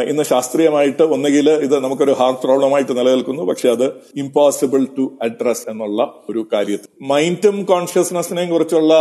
[0.08, 3.42] ഇന്ന് ശാസ്ത്രീയമായിട്ട് ഒന്നുകിൽ ഇത് നമുക്കൊരു ഹാർട്ട് പ്രോബ്ലമായിട്ട് നിലനിൽക്കുന്നു.
[3.42, 6.88] പക്ഷെ അത് ഇമ്പോസിബിൾ ടു അഡ്രസ് എന്നുള്ള ഒരു കാര്യത്തിൽ.
[7.06, 8.94] മൈൻഡും കോൺഷ്യസ്നെസ്സിനെയും കുറിച്ചുള്ള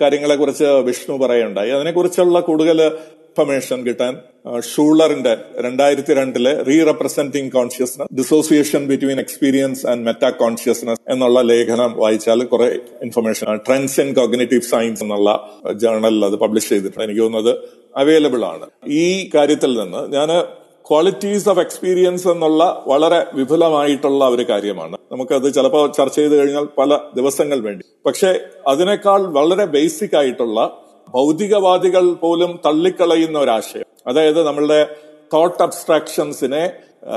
[0.00, 2.90] കാര്യങ്ങളെ കുറിച്ച് വിഷ്ണു പറയുണ്ടായി അതിനെക്കുറിച്ചുള്ള കൂടുതൽ
[3.36, 4.12] ഇൻഫർമേഷൻ കിട്ടാൻ
[4.60, 12.44] ഷൂളറിന്റെ രണ്ടായിരത്തി രണ്ടിലെ re representing consciousness dissociation between experience and meta consciousness എന്നുള്ള ലേഖനം വായിച്ചാൽ
[12.44, 12.68] കുറെ
[13.02, 15.30] information trends in cognitive science എന്നുള്ള
[15.72, 17.04] ജേണലിൽ അത് പബ്ലിഷ് ചെയ്തിട്ടുണ്ട്.
[17.04, 17.52] എനിക്ക് തോന്നുന്നത്
[17.96, 18.68] അവൈലബിൾ ആണ്.
[18.86, 20.30] ഈ കാര്യത്തിൽ നിന്ന് ഞാൻ
[20.90, 24.96] ക്വാളിറ്റീസ് ഓഫ് എക്സ്പീരിയൻസ് എന്നുള്ള വളരെ വിപുലമായിട്ടുള്ള ഒരു കാര്യമാണ്.
[25.12, 27.84] നമുക്കത് ചിലപ്പോൾ ചർച്ച ചെയ്ത് കഴിഞ്ഞാൽ പല ദിവസങ്ങൾ വേണ്ടി.
[28.06, 30.60] പക്ഷെ അതിനേക്കാൾ വളരെ ബേസിക് ആയിട്ടുള്ള
[31.14, 33.86] ഭൗതികവാദികൾ പോലും തള്ളിക്കളയുന്ന ഒരാശയം.
[34.06, 34.80] അതായത് നമ്മളുടെ
[35.34, 36.70] തോട്ട് അബ്സ്ട്രാക്ഷൻസിനെ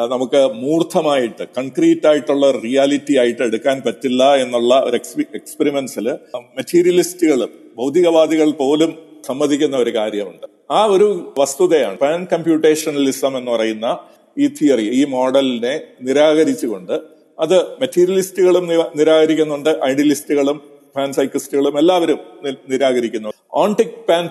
[0.08, 4.96] നമുക്ക് മൂർദ്ധമായിട്ട് കൺക്രീറ്റ് ആയിട്ടുള്ള റിയാലിറ്റി ആയിട്ട് എടുക്കാൻ പറ്റില്ല എന്നുള്ള ഒരു
[5.36, 8.94] എക്സ്പെരിമെന്റ്സിൽ മെറ്റീരിയലിസ്റ്റുകൾ ഭൗതികവാദികൾ പോലും
[9.28, 10.48] സമ്മതിക്കുന്ന ഒരു കാര്യമുണ്ട്.
[10.72, 13.98] ആ ഒരു വസ്തുതയാണ് പാൻ കമ്പ്യൂട്ടേഷണലിസം എന്ന് പറയുന്ന
[14.38, 17.02] ഈ തിയറി ഈ മോഡലിനെ നിരാകരിച്ചുകൊണ്ട്
[17.40, 22.20] അത് മെറ്റീരിയലിസ്റ്റുകളും നിരാകരിക്കുന്നുണ്ട് ഐഡിയലിസ്റ്റുകളും പാൻ സൈക്കിസ്റ്റുകളും എല്ലാവരും
[22.70, 23.32] നിരാകരിക്കുന്നു.
[23.54, 24.26] ഓൺടിക് പാൻ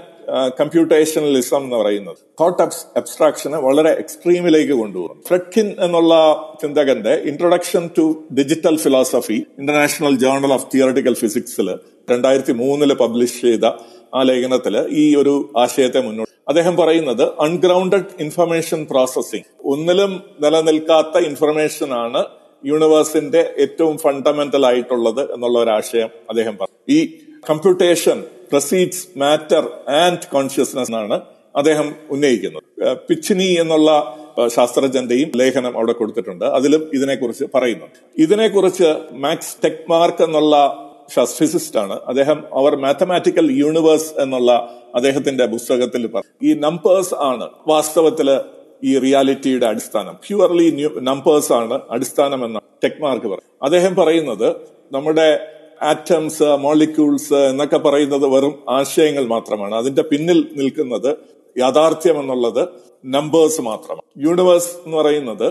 [0.60, 2.62] കമ്പ്യൂട്ടേഷണലിസം എന്ന് പറയുന്നത് തോട്ട്
[2.96, 6.14] അബ്സ്ട്രാക്ഷനെ വളരെ എക്സ്ട്രീമിലേക്ക് കൊണ്ടുപോകും ഫ്രെഡ്കിൻ എന്നുള്ള
[6.60, 11.68] ചിന്തകന്റെ introduction to digital philosophy international journal of theoretical ഫിസിക്സിൽ
[12.10, 13.66] രണ്ടായിരത്തി മൂന്നിൽ പബ്ലിഷ് ചെയ്ത
[14.14, 22.20] ആ ലേഖനത്തിൽ ഈ ഒരു ആശയത്തെ മുന്നോട്ട് അദ്ദേഹം പറയുന്നത് അൺഗ്രൗണ്ടഡ് ഇൻഫർമേഷൻ പ്രോസസ്സിംഗ് ഒന്നിലും നിലനിൽക്കാത്ത ഇൻഫർമേഷൻ ആണ്
[22.64, 26.92] യൂണിവേഴ്സിന്റെ ഏറ്റവും ഫണ്ടമെന്റൽ ആയിട്ടുള്ളത് എന്നുള്ള ഒരു ആശയം അദ്ദേഹം പറഞ്ഞു.
[26.94, 27.18] ഈ
[27.50, 31.20] computation precedes matter and consciousness എന്നാണ്
[31.56, 32.96] അദ്ദേഹം ഉന്നയിക്കുന്നത്.
[32.96, 36.44] പിച്ചിനി എന്നുള്ള ശാസ്ത്രജ്ഞന്റെയും ലേഖനം അവിടെ കൊടുത്തിട്ടുണ്ട്.
[36.44, 38.22] അതിലും ഇതിനെക്കുറിച്ച് പറയുന്നുണ്ട്.
[38.22, 40.84] ഇതിനെക്കുറിച്ച് മാക്സ് ടെക്മാർക്ക് എന്നുള്ള
[41.24, 42.00] ഫിസിസ്റ്റ് ആണ്.
[42.06, 44.52] അദ്ദേഹം അവർ മാത്തമാറ്റിക്കൽ യൂണിവേഴ്സ് എന്നുള്ള
[44.94, 46.50] അദ്ദേഹത്തിന്റെ പുസ്തകത്തിൽ പറഞ്ഞു.
[46.50, 48.40] ഈ നമ്പേഴ്സ് ആണ് വാസ്തവത്തിൽ
[48.82, 50.14] ഈ റിയാലിറ്റിയുടെ അടിസ്ഥാനം.
[50.28, 54.56] പ്യുവർലി നമ്പേഴ്സ് ആണ് അടിസ്ഥാനം എന്ന ടെക്മാർക്ക് പറയും അദ്ദേഹം പറയുന്നത്
[54.92, 55.28] നമ്മുടെ
[55.82, 59.74] ആറ്റംസ് മോളിക്യൂൾസ് എന്നൊക്കെ പറയുന്നത് വെറും ആശയങ്ങൾ മാത്രമാണ്.
[59.74, 61.16] അതിന്റെ പിന്നിൽ നിൽക്കുന്നത്
[61.58, 62.68] യാഥാർത്ഥ്യം എന്നുള്ളത്
[63.04, 64.06] നമ്പേഴ്സ് മാത്രമാണ്.
[64.18, 65.48] യൂണിവേഴ്സ് എന്ന് പറയുന്നത്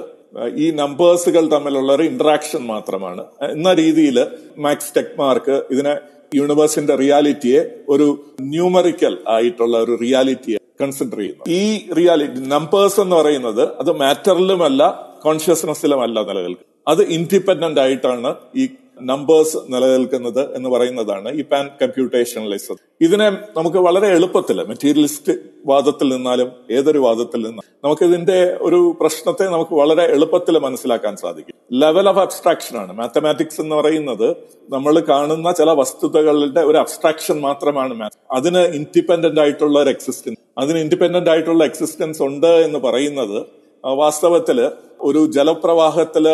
[0.55, 3.25] ഈ നമ്പേഴ്സുകൾ തമ്മിലുള്ള ഒരു ഇന്ററാക്ഷൻ മാത്രമാണ്.
[3.41, 4.17] എന്ന രീതിയിൽ
[4.57, 5.95] മാക്സ് ടെക്മാർക്ക് ഇതിനെ
[6.35, 11.63] യൂണിവേഴ്സിന്റെ റിയാലിറ്റിയെ ഒരു ന്യൂമറിക്കൽ ആയിട്ടുള്ള ഒരു റിയാലിറ്റിയെ കൺസിഡർ ചെയ്യുന്നത് ഈ
[11.97, 14.83] റിയാലിറ്റി നമ്പേഴ്സ് എന്ന് പറയുന്നത് അത് മാറ്ററിലുമല്ല
[15.21, 18.65] കോൺഷ്യസ്നെസ്സിലുമല്ല നിലകൾക്ക് അത് ഇൻഡിപെൻഡന്റ് ആയിട്ടാണ് ഈ
[19.01, 23.27] നമ്പേഴ്സ് നിലനിൽക്കുന്നത് എന്ന് പറയുന്നതാണ് ഈ പാൻ കമ്പ്യൂട്ടേഷണലിസം ഇതിനെ
[23.57, 25.33] നമുക്ക് വളരെ എളുപ്പത്തിൽ മെറ്റീരിയലിസ്റ്റ്
[25.65, 31.55] വാദത്തിൽ നിന്നാലും ഏതൊരു വാദത്തിൽ നിന്നാലും നമുക്ക് ഇതിന്റെ ഒരു പ്രശ്നത്തെ നമുക്ക് വളരെ എളുപ്പത്തിൽ മനസ്സിലാക്കാൻ സാധിക്കും.
[31.71, 32.93] ലെവൽ ഓഫ് അബ്സ്ട്രാക്ഷൻ ആണ്.
[32.93, 34.35] മാത്തമാറ്റിക്സ് എന്ന് പറയുന്നത്
[34.69, 41.63] നമ്മൾ കാണുന്ന ചില വസ്തുതകളുടെ ഒരു അബ്സ്ട്രാക്ഷൻ മാത്രമാണ് അതിന് ഇൻഡിപെൻഡന്റ് ആയിട്ടുള്ള ഒരു എക്സിസ്റ്റൻസ് അതിന് ഇൻഡിപെൻഡന്റ് ആയിട്ടുള്ള
[41.65, 43.45] എക്സിസ്റ്റൻസ് ഉണ്ട് എന്ന് പറയുന്നത്
[43.83, 44.71] വാസ്തവത്തിൽ
[45.01, 46.27] ഒരു ജലപ്രവാഹത്തിൽ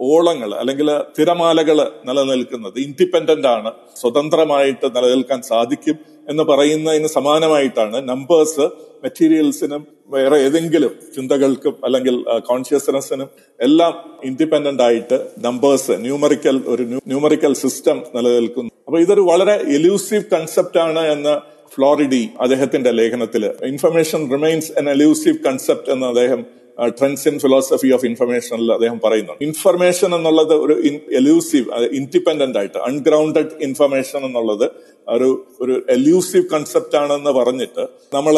[0.00, 8.66] ഓളങ്ങൾ അല്ലെങ്കിൽ തിരമാലകൾ നിലനിൽക്കുന്നത് ഇൻഡിപെൻഡന്റ് ആണ് സ്വതന്ത്രമായിട്ട് നിലനിൽക്കാൻ സാധിക്കും എന്ന് പറയുന്നതിന് സമാനമായിട്ടാണ് നമ്പേഴ്സ്
[9.04, 13.28] മെറ്റീരിയൽസിനും വേറെ ഏതെങ്കിലും ചിന്തകൾക്കും അല്ലെങ്കിൽ കോൺഷ്യസ്നെസ്സിനും
[13.60, 18.70] എല്ലാം ഇൻഡിപെൻഡന്റ് ആയിട്ട് നമ്പേഴ്സ് ന്യൂമറിക്കൽ ഒരു ന്യൂമറിക്കൽ സിസ്റ്റം നിലനിൽക്കുന്നു.
[18.86, 21.34] അപ്പൊ ഇതൊരു വളരെ എലൂസീവ് കൺസെപ്റ്റ് ആണ് എന്ന്
[21.74, 26.40] ഫ്ലോറിഡി അദ്ദേഹത്തിന്റെ ലേഖനത്തിൽ information remains an elusive concept എന്ന് അദ്ദേഹം
[26.78, 29.44] ട്രെൻഡ്സ് ഇൻ ഫിലോസഫി ഓഫ് ഇൻഫർമേഷനിൽ അദ്ദേഹം പറയുന്നുണ്ട്.
[29.44, 30.74] ഇൻഫർമേഷൻ എന്നുള്ളത് ഒരു
[31.16, 34.70] എലൂസീവ് ഇൻഡിപെൻഡന്റ് ആയിട്ട് അൺഗ്രൗണ്ടഡ് ഇൻഫർമേഷൻ എന്നുള്ളത്
[35.08, 38.36] ഒരു ഒരു എലൂസീവ് കൺസെപ്റ്റ് ആണെന്ന് പറഞ്ഞിട്ട് നമ്മൾ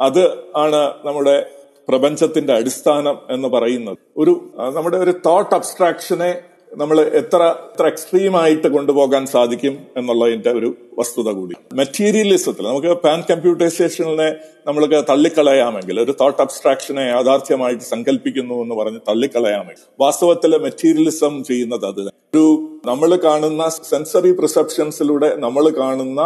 [0.00, 0.22] അത്
[0.56, 1.46] ആണ് നമ്മുടെ
[1.88, 3.98] പ്രപഞ്ചത്തിന്റെ അടിസ്ഥാനം എന്ന് പറയുന്നത്.
[4.16, 6.42] ഒരു നമ്മുടെ ഒരു തോട്ട് അബ്സ്ട്രാക്ഷനെ
[6.72, 10.68] നമ്മൾ എത്ര എത്ര എക്സ്ട്രീം ആയിട്ട് കൊണ്ടുപോകാൻ സാധിക്കും എന്നുള്ളതിന്റെ ഒരു
[10.98, 11.54] വസ്തുത കൂടി.
[11.74, 14.28] മെറ്റീരിയലിസത്തിൽ നമുക്ക് പാൻ കമ്പ്യൂട്ടൈസേഷനെ
[14.66, 22.02] നമ്മൾക്ക് തള്ളിക്കളയാമെങ്കിൽ ഒരു തോട്ട് അബ്സ്ട്രാക്ഷനെ യാഥാർത്ഥ്യമായിട്ട് സങ്കല്പിക്കുന്നു എന്ന് പറഞ്ഞ് തള്ളിക്കളയാമെങ്കിൽ വാസ്തവത്തിൽ മെറ്റീരിയലിസം ചെയ്യുന്നത് അത്
[22.34, 22.44] ഒരു
[22.86, 26.20] നമ്മൾ കാണുന്ന സെൻസറി പ്രിസെപ്ഷൻസിലൂടെ നമ്മൾ കാണുന്ന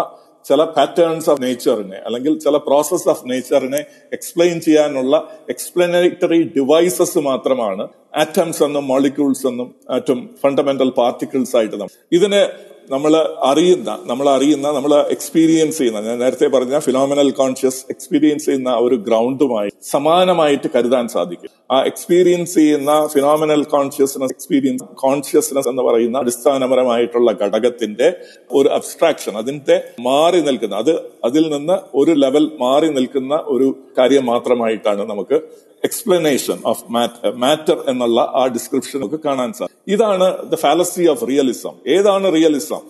[0.45, 3.81] ചില പാറ്റേൺസ് ഓഫ് നേച്ചറിനെ അല്ലെങ്കിൽ ചില പ്രോസസ് ഓഫ് നേച്ചറിനെ
[4.13, 5.17] എക്സ്പ്ലെയിൻ ചെയ്യാനുള്ള
[5.49, 12.43] എക്സ്പ്ലനേറ്ററി ഡിവൈസസ് മാത്രമാണ് ആറ്റംസ് എന്നും മോളിക്യൂൾസ് എന്നും ആറ്റം ഫണ്ടമെന്റൽ പാർട്ടിക്കിൾസ് ആയിട്ട് ഇതിന്
[12.91, 13.13] നമ്മൾ
[13.45, 19.71] അറിയുന്ന നമ്മൾ അറിയുന്ന നമ്മൾ എക്സ്പീരിയൻസ് ചെയ്യുന്ന ഞാൻ നേരത്തെ പറഞ്ഞ ഫിനോമിനൽ കോൺഷ്യസ് എക്സ്പീരിയൻസ് ചെയ്യുന്ന ഒരു ഗ്രൗണ്ടുമായി
[19.91, 21.51] സമാനമായിട്ട് കരുതാൻ സാധിക്കും.
[21.71, 28.09] ആ എക്സ്പീരിയൻസ് ചെയ്യുന്ന ഫിനോമിനൽ കോൺഷ്യസ്നസ് എക്സ്പീരിയൻസ് കോൺഷ്യസ്നസ് എന്ന് പറയുന്ന അടിസ്ഥാനപരമായിട്ടുള്ള ഘടകത്തിന്റെ
[28.53, 33.69] ഒരു അബ്സ്ട്രാക്ഷൻ അതിന്റെ മാറി നിൽക്കുന്ന അത് അതിൽ നിന്ന് ഒരു ലെവൽ മാറി നിൽക്കുന്ന ഒരു
[33.99, 35.39] കാര്യം മാത്രമായിട്ടാണ് നമുക്ക്
[35.85, 41.75] എക്സ്പ്ലനേഷൻ ഓഫ് മാറ്റർ മാറ്റർ എന്നുള്ള ആ ഡിസ്ക്രിപ്ഷൻ ഒക്കെ കാണാൻ സാധിക്കും ഇതാണ് ദ ഫാലസി ഓഫ് റിയലിസം
[41.87, 42.83] ഏതാണ് റിയലിസം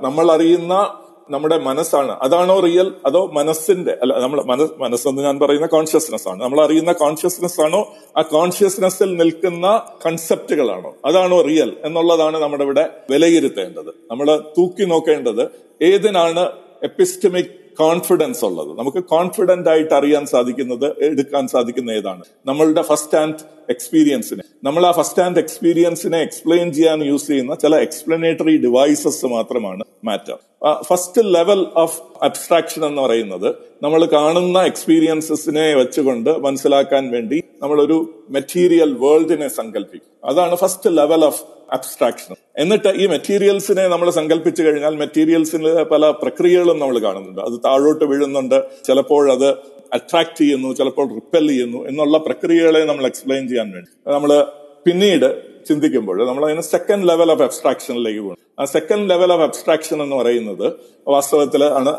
[0.00, 0.74] നമ്മൾ അറിയുന്ന
[1.30, 2.12] നമ്മുടെ മനസ്സാണ്.
[2.22, 6.42] അതാണോ റിയൽ അതോ മനസ്സിന്റെ അല്ല നമ്മൾ മനസ് മനസ്സെന്ന് ഞാൻ പറയുന്ന കോൺഷ്യസ്നെസ് ആണ്.
[6.42, 7.80] നമ്മൾ അറിയുന്ന കോൺഷ്യസ്നെസ് ആണോ?
[8.18, 9.66] ആ കോൺഷ്യസ്നെസ്സിൽ നിൽക്കുന്ന
[10.06, 13.90] കൺസെപ്റ്റുകളാണോ അതാണോ റിയൽ എന്നുള്ളതാണ് നമ്മുടെ ഇവിടെ വിലയിരുത്തേണ്ടത്.
[14.10, 15.44] നമ്മൾ തൂക്കി നോക്കേണ്ടത്
[15.82, 16.44] ഏതിനാണ്
[16.82, 18.78] എപ്പിസ്റ്റമിക് കോൺഫിഡൻസ് ഉള്ളത്.
[18.78, 22.22] നമുക്ക് കോൺഫിഡന്റ് ആയിട്ട് അറിയാൻ സാധിക്കുന്നത് എടുക്കാൻ സാധിക്കുന്ന ഏതാണ്?
[22.46, 28.56] നമ്മളുടെ ഫസ്റ്റ് ഹാൻഡ് എക്സ്പീരിയൻസിനെ നമ്മൾ ആ ഫസ്റ്റ് ഹാൻഡ് എക്സ്പീരിയൻസിനെ എക്സ്പ്ലെയിൻ ചെയ്യാൻ യൂസ് ചെയ്യുന്ന ചില എക്സ്പ്ലനേറ്ററി
[28.56, 30.36] ഡിവൈസസ് മാത്രമാണ് matter
[30.82, 37.98] first level of abstraction എന്ന് പറയുന്നത് നമ്മൾ കാണുന്ന എക്സ്പീരിയൻസസിനെ വെച്ചുകൊണ്ട് മനസ്സിലാക്കാൻ വേണ്ടി നമ്മളൊരു
[38.30, 41.42] മെറ്റീരിയൽ വേൾഡിനെ സങ്കല്പിക്കും അതാണ് ഫസ്റ്റ് ലെവൽ ഓഫ്
[41.72, 47.40] അബ്സ്ട്രാക്ഷൻ എന്നിട്ട് ഈ മെറ്റീരിയൽസിനെ നമ്മൾ സങ്കല്പിച്ചു കഴിഞ്ഞാൽ മെറ്റീരിയൽസിന് പല പ്രക്രിയകളും നമ്മൾ കാണുന്നുണ്ട്.
[47.40, 48.64] അത് താഴോട്ട് വീഴുന്നുണ്ട്.
[48.84, 49.48] ചിലപ്പോൾ അത്
[49.92, 54.12] അട്രാക്ട് ചെയ്യുന്നു ചിലപ്പോൾ റിപ്പൽ ചെയ്യുന്നു എന്നുള്ള പ്രക്രിയകളെ നമ്മൾ എക്സ്പ്ലെയിൻ ചെയ്യാൻ വേണ്ടി.
[54.12, 54.46] നമ്മൾ
[54.84, 60.16] പിന്നീട് ചിന്തിക്കുമ്പോൾ നമ്മൾ അതിന് സെക്കൻഡ് ലെവൽ ഓഫ് അബ്സ്ട്രാക്ഷനിലേക്ക് പോകും ആ സെക്കൻഡ് ലെവൽ ഓഫ് അബ്സ്ട്രാക്ഷൻ എന്ന്
[60.16, 60.66] പറയുന്നത്
[61.06, 61.92] വാസ്തവത്തിൽ ആണ്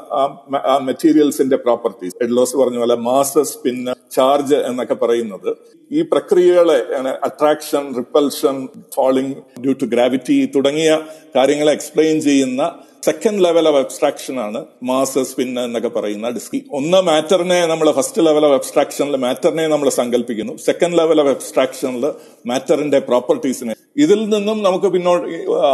[0.65, 3.77] ആ മെറ്റീരിയൽസിന്റെ പ്രോപ്പർട്ടീസ് എഡ്ലോസ് പറഞ്ഞ പോലെ മാസ് സ്പിൻ
[4.11, 5.49] ചാർജ് എന്നൊക്കെ പറയുന്നത്
[5.91, 6.77] ഈ പ്രക്രിയകളെ
[7.23, 8.55] attraction repulsion
[8.95, 10.91] falling due to gravity തുടങ്ങിയ
[11.35, 12.63] കാര്യങ്ങളെ എക്സ്പ്ലെയിൻ ചെയ്യുന്ന
[13.05, 18.45] സെക്കൻഡ് ലെവൽ ഓഫ് അബ്സ്ട്രാക്ഷൻ ആണ് മാസ് സ്പിൻ എന്നൊക്കെ പറയുന്ന ഡിസ്കി ഒന്ന് മാറ്ററിനെ നമ്മൾ ഫസ്റ്റ് ലെവൽ
[18.47, 22.05] ഓഫ് അബ്സ്ട്രാക്ഷനിൽ മാറ്ററിനെ നമ്മൾ സങ്കല്പിക്കുന്നു സെക്കൻഡ് ലെവൽ ഓഫ് അബ്സ്ട്രാക്ഷനിൽ
[22.51, 25.25] മാറ്ററിന്റെ പ്രോപ്പർട്ടീസിനെ ഇതിൽ നിന്നും നമുക്ക് പിന്നോട്ട്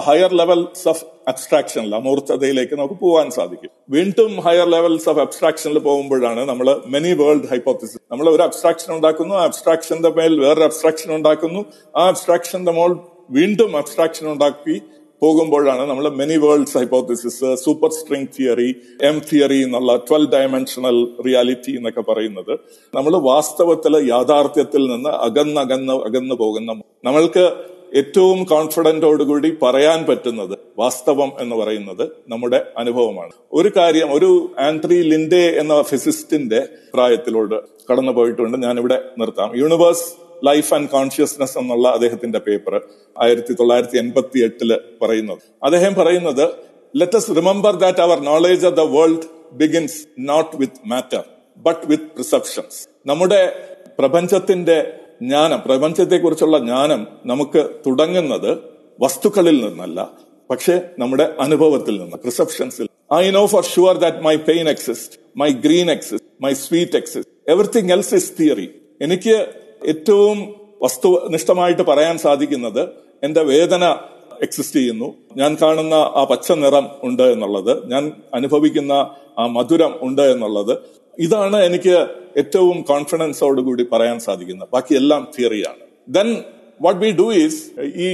[0.08, 3.72] ഹയർ ലെവൽസ് ഓഫ് അബ്സ്ട്രാക്ഷനിൽ അമൂർത്തതയിലേക്ക് നമുക്ക് പോകാൻ സാധിക്കും.
[3.96, 9.44] വീണ്ടും ഹയർ ലെവൽസ് ഓഫ് അബ്സ്ട്രാക്ഷനിൽ പോകുമ്പോഴാണ് നമ്മൾ മെനി വേൾഡ് ഹൈപ്പോത്തിസിസ് നമ്മൾ ഒരു അബ്സ്ട്രാക്ഷൻ ഉണ്ടാക്കുന്നു ആ
[9.50, 11.62] അബ്സ്ട്രാക്ഷന്റെ മേൽ വേറൊരു അബ്സ്ട്രാക്ഷൻ ഉണ്ടാക്കുന്നു.
[11.96, 12.94] ആ അബ്സ്ട്രാക്ഷന്റെ മോൾ
[13.38, 14.76] വീണ്ടും അബ്സ്ട്രാക്ഷൻ ഉണ്ടാക്കി
[15.22, 22.02] പോകുമ്പോഴാണ് നമ്മൾ many worlds hypothesis super string theory M theory എന്നുള്ള ട്വൽവ് ഡയമെൻഷണൽ റിയാലിറ്റി എന്നൊക്കെ
[22.02, 22.54] പറയുന്നത്.
[22.96, 27.52] നമ്മൾ വാസ്തവത്തിൽ യാഥാർത്ഥ്യത്തിൽ നിന്ന് അകന്നകന്ന് അകന്നു പോകുന്ന നമ്മൾക്ക്
[28.00, 33.32] ഏറ്റവും കോൺഫിഡന്റോടുകൂടി പറയാൻ പറ്റുന്നത് വാസ്തവം എന്ന് പറയുന്നത് നമ്മുടെ അനുഭവമാണ്.
[33.54, 36.60] ഒരു കാര്യം ഒരു ആൻട്രി ലിൻഡേ എന്ന ഫിസിസ്റ്റിന്റെ
[36.94, 37.56] പ്രായത്തിലോട്
[37.92, 39.52] കടന്നു പോയിട്ടുണ്ട് ഞാനിവിടെ നിർത്താം.
[39.58, 42.76] യൂണിവേഴ്സ് ലൈഫ് ആൻഡ് കോൺഷ്യസ്നെസ് എന്നുള്ള അദ്ദേഹത്തിന്റെ പേപ്പർ
[43.16, 44.70] ആയിരത്തി തൊള്ളായിരത്തി എൺപത്തി എട്ടിൽ
[45.02, 45.42] പറയുന്നത്.
[45.64, 46.46] അദ്ദേഹം പറയുന്നത്
[46.94, 51.24] let's remember that our knowledge of the world begins not with matter
[51.58, 53.42] but with perceptions നമ്മുടെ
[54.00, 54.78] പ്രപഞ്ചത്തിന്റെ
[55.22, 58.52] ജ്ഞാനം പ്രപഞ്ചത്തെക്കുറിച്ചുള്ള ജ്ഞാനം നമുക്ക് തുടങ്ങുന്നത്
[59.00, 60.00] വസ്തുക്കളിൽ നിന്നല്ല
[60.50, 65.92] പക്ഷെ നമ്മുടെ അനുഭവത്തിൽ നിന്ന് പ്രിസെപ്ഷൻസിൽ I know for sure that my pain exist my green
[65.92, 68.68] exist my sweet exist everything else is theory
[69.02, 69.36] എനിക്ക്
[69.82, 70.38] ഏറ്റവും
[70.82, 72.82] വസ്തുനിഷ്ഠമായിട്ട് പറയാൻ സാധിക്കുന്നത്
[73.24, 73.84] എന്റെ വേദന
[74.42, 75.08] എക്സിസ്റ്റ് ചെയ്യുന്നു.
[75.36, 78.04] ഞാൻ കാണുന്ന ആ പച്ച നിറം ഉണ്ട് എന്നുള്ളത് ഞാൻ
[78.34, 78.94] അനുഭവിക്കുന്ന
[79.40, 80.74] ആ മധുരം ഉണ്ട് എന്നുള്ളത്
[81.20, 81.96] ഇതാണ് എനിക്ക്
[82.38, 84.70] ഏറ്റവും കോൺഫിഡൻസോട് കൂടി പറയാൻ സാധിക്കുന്നത്.
[84.74, 85.84] ബാക്കി എല്ലാം തിയറിയാണ്
[86.18, 86.30] then
[86.82, 87.60] what we do is
[88.08, 88.10] ഈ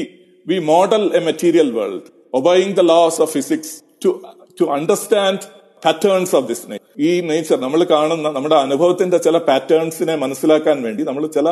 [0.48, 4.22] we model a material world obeying the laws of physics to
[4.62, 5.40] to understand
[5.86, 6.66] patterns of this
[6.98, 11.50] ഈ നേച്ചർ നമ്മൾ കാണുന്ന നമ്മുടെ അനുഭവത്തിന്റെ ചില പാറ്റേൺസിനെ മനസ്സിലാക്കാൻ വേണ്ടി നമ്മൾ ചില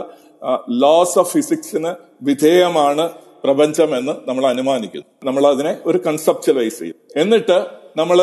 [0.69, 1.91] ലോസ് ഓഫ് ഫിസിക്സിന്
[2.23, 3.09] വിധേയമാണ്
[3.43, 5.07] പ്രപഞ്ചം എന്ന് നമ്മൾ അനുമാനിക്കുന്നു.
[5.23, 6.95] നമ്മൾ അതിനെ ഒരു കൺസെപ്റ്റലൈസ് ചെയ്യും.
[7.15, 7.57] എന്നിട്ട്
[7.97, 8.19] നമ്മൾ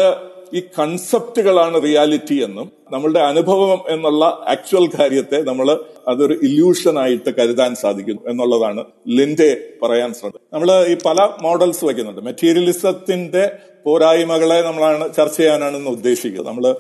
[0.55, 8.23] ഈ കൺസെപ്റ്റുകളാണ് റിയാലിറ്റി എന്നും നമ്മളുടെ അനുഭവം എന്നുള്ള ആക്ച്വൽ കാര്യത്തെ നമ്മൾ അതൊരു ഇല്യൂഷൻ ആയിട്ട് കരുതാൻ സാധിക്കുന്നു
[8.31, 9.51] എന്നുള്ളതാണ് ലിൻഡെ
[9.83, 10.41] പറയാൻ ശ്രമിച്ചത്.
[10.53, 13.45] നമ്മൾ ഈ പല മോഡൽസ് വയ്ക്കുന്നുണ്ട് മെറ്റീരിയലിസത്തിന്റെ
[13.87, 16.49] പോരായ്മകളെ നമ്മളാണ് ചർച്ച ചെയ്യാനാണ് ഉദ്ദേശിക്കുന്നത്.
[16.49, 16.75] നമ്മൾ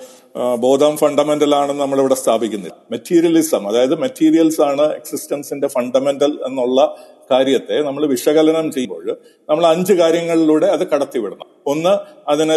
[0.56, 2.76] ബോധം ഫണ്ടമെന്റൽ ആണെന്ന് നമ്മളിവിടെ സ്ഥാപിക്കുന്നില്ല.
[2.90, 6.96] മെറ്റീരിയലിസം അതായത് മെറ്റീരിയൽസ് ആണ് എക്സിസ്റ്റൻസിന്റെ ഫണ്ടമെന്റൽ എന്നുള്ള
[7.30, 9.16] കാര്യത്തെ നമ്മൾ വിശകലനം ചെയ്യുമ്പോൾ
[9.50, 11.46] നമ്മൾ അഞ്ച് കാര്യങ്ങളിലൂടെ അത് കടത്തിവിടണം.
[11.66, 11.92] ഒന്ന്
[12.30, 12.56] അതിന്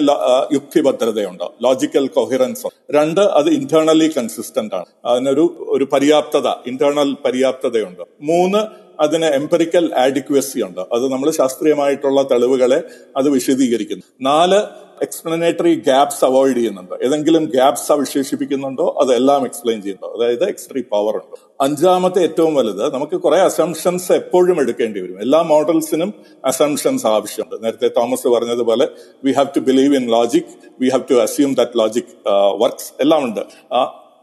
[0.54, 1.54] യുക്തിഭദ്രതയുണ്ടോ.
[1.62, 4.92] ലോജിക്കൽ കൊഹിറൻസ് രണ്ട് അത് ഇന്റേണലി കൺസിസ്റ്റന്റ് ആണ്.
[5.06, 8.04] അതിനൊരു ഒരു പര്യാപ്തത ഇന്റേണൽ പര്യാപ്തതയുണ്ട്.
[8.22, 8.62] മൂന്ന്
[9.02, 10.82] അതിന് എംപെറിക്കൽ ആഡിക്വസി ഉണ്ട്.
[10.94, 12.80] അത് നമ്മൾ ശാസ്ത്രീയമായിട്ടുള്ള തെളിവുകളെ
[13.18, 14.04] അത് വിശദീകരിക്കുന്നു.
[14.22, 14.60] നാല്
[15.02, 16.98] എക്സ്പ്ലനേറ്ററി ഗ്യാപ്സ് അവോയ്ഡ് ചെയ്യുന്നുണ്ടോ.
[17.04, 20.18] ഏതെങ്കിലും ഗ്യാപ്സ് അവശേഷിപ്പിക്കുന്നുണ്ടോ അതെല്ലാം എക്സ്പ്ലെയിൻ ചെയ്യുന്നുണ്ടോ.
[20.18, 21.38] അതായത് എക്സ്ട്രീ പവർ ഉണ്ട്.
[21.62, 25.22] അഞ്ചാമത്തെ ഏറ്റവും വലുത് നമുക്ക് കുറെ അസംഷൻസ് എപ്പോഴും എടുക്കേണ്ടി വരും.
[25.22, 26.14] എല്ലാ മോഡൽസിനും
[26.46, 27.66] അസംഷൻസ് ആവശ്യമുണ്ട്.
[27.66, 28.88] നേരത്തെ തോമസ് പറഞ്ഞതുപോലെ
[29.24, 30.44] we have to believe in logic
[30.82, 32.30] we have to assume that logic
[32.62, 33.42] works എല്ലാം ഉണ്ട്.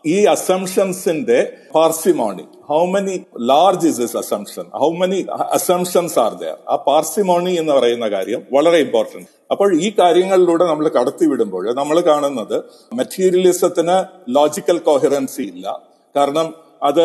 [0.05, 1.39] ഈ അസംഷൻസിന്റെ
[1.75, 3.15] parsimony how many
[3.47, 5.19] large is this assumption how many
[5.51, 11.65] assumptions are there ആ പാർസിമോണി എന്ന് പറയുന്ന കാര്യം വളരെ ഇമ്പോർട്ടന്റ് അപ്പോൾ ഈ കാര്യങ്ങളിലൂടെ നമ്മൾ കടത്തിവിടുമ്പോൾ
[11.75, 12.57] നമ്മൾ കാണുന്നത്
[12.93, 13.97] മെറ്റീരിയലിസത്തിന്
[14.31, 15.67] ലോജിക്കൽ കോഹിറൻസി ഇല്ല.
[16.15, 16.49] കാരണം
[16.83, 17.05] അത്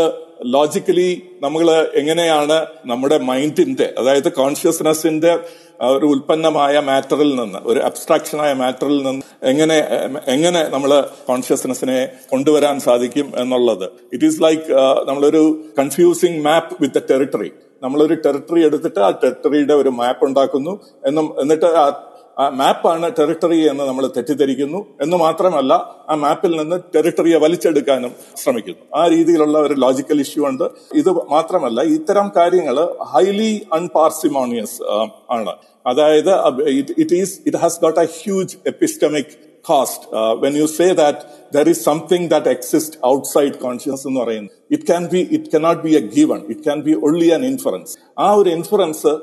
[0.53, 1.09] ലോജിക്കലി
[1.41, 5.31] നമ്മൾ എങ്ങനെയാണ് നമ്മുടെ മൈൻഡിന്റെ അതായത് കോൺഷ്യസ്നെസിന്റെ
[5.81, 9.87] ഒരു ഉൽപ്പന്നമായ മാറ്ററിൽ നിന്ന് ഒരു അബ്സ്ട്രാക്ഷനായ മാറ്ററിൽ നിന്ന് എങ്ങനെ
[10.27, 13.89] എങ്ങനെ നമ്മൾ കോൺഷ്യസ്നെസ്സിനെ കൊണ്ടുവരാൻ സാധിക്കും എന്നുള്ളത്.
[14.13, 14.63] ഇറ്റ് ഈസ് ലൈക്ക്
[15.07, 17.51] നമ്മളൊരു കൺഫ്യൂസിങ് മാപ്പ് വിത്ത് ടെറിട്ടറി
[17.83, 20.79] നമ്മളൊരു ടെറിട്ടറി എടുത്തിട്ട് ആ ടെറിട്ടറിയുടെ ഒരു മാപ്പ് ഉണ്ടാക്കുന്നു.
[21.05, 24.85] എന്നും എന്നിട്ട് ആ ആ മാപ്പാണ് ടെറിട്ടറി എന്ന് നമ്മൾ തെറ്റിദ്ധരിക്കുന്നു.
[25.01, 25.73] എന്ന് മാത്രമല്ല
[26.09, 28.99] ആ മാപ്പിൽ നിന്ന് ടെറിട്ടറിയെ വലിച്ചെടുക്കാനും ശ്രമിക്കുന്നു.
[28.99, 30.63] ആ രീതിയിലുള്ള ഒരു ലോജിക്കൽ ഇഷ്യൂ ഉണ്ട്.
[30.93, 32.77] ഇത് മാത്രമല്ല ഇത്തരം കാര്യങ്ങൾ
[33.13, 34.81] ഹൈലി അൺപാർസിമോണിയസ്
[35.31, 35.55] ആണ്.
[35.87, 36.33] അതായത്
[36.99, 39.33] it is it has got a huge epistemic
[39.65, 40.05] cost
[40.41, 41.17] when you say that
[41.51, 45.93] there is something that exists outside consciousness എന്ന് പറയുന്നത് it can be it cannot be
[45.95, 49.13] a given it can be only an inference ആ ഒരു inference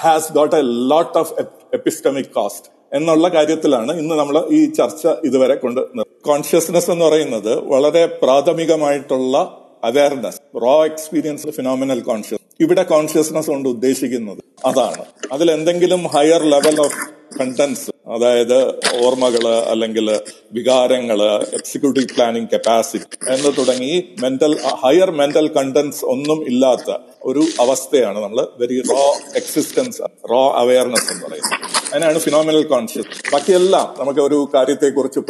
[0.00, 1.32] has got a lot of
[1.72, 5.80] epistemic cost എന്നുള്ള കാര്യത്തിലാണ് ഇന്ന് നമ്മൾ ഈ ചർച്ച ഇതുവരെ കൊണ്ട്
[6.24, 9.36] കോൺഷ്യസ്നെസ് എന്ന് പറയുന്നത് വളരെ പ്രാഥമികമായിട്ടുള്ള
[9.82, 15.02] awareness raw experience phenomenal conscious ഇവിടെ കോൺഷ്യസ്നെസ് കൊണ്ട് ഉദ്ദേശിക്കുന്നത് അതാണ്.
[15.32, 16.98] അതിൽ എന്തെങ്കിലും ഹയർ ലെവൽ ഓഫ്
[17.38, 18.58] കണ്ടൻസ് അതായത്
[19.04, 20.06] ഓർമ്മകൾ അല്ലെങ്കിൽ
[20.52, 21.18] വികാരങ്ങൾ
[21.58, 24.54] എക്സിക്യൂട്ടീവ് പ്ലാനിങ് കപ്പാസിറ്റി എന്ന് തുടങ്ങി മെന്റൽ
[24.84, 26.90] ഹയർ മെന്റൽ കണ്ടൻസ് ഒന്നും ഇല്ലാത്ത
[27.24, 29.02] ഒരു അവസ്ഥയാണ് നമ്മൾ very raw
[29.36, 30.00] existence
[30.30, 31.56] raw awareness എന്ന് പറയുന്നത്.
[31.92, 35.20] അതിനാണ് ഫിനോമിനൽ കോൺഷ്യസ് ബാക്കിയെല്ലാം നമുക്ക് ഒരു കാര്യത്തെക്കുറിച്ച്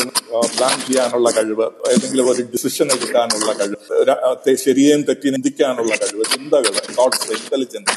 [0.57, 7.96] പ്ലാൻ ചെയ്യാനുള്ള കഴിവ് ഏതെങ്കിലും ഒരു ഡിസിഷൻ എടുക്കാനുള്ള കഴിവ് ശരിയെയും തെറ്റിയും ചിന്തിക്കാനുള്ള കഴിവ് ചിന്തകൾ തോട്ട്സ് ഇന്റലിജൻസ്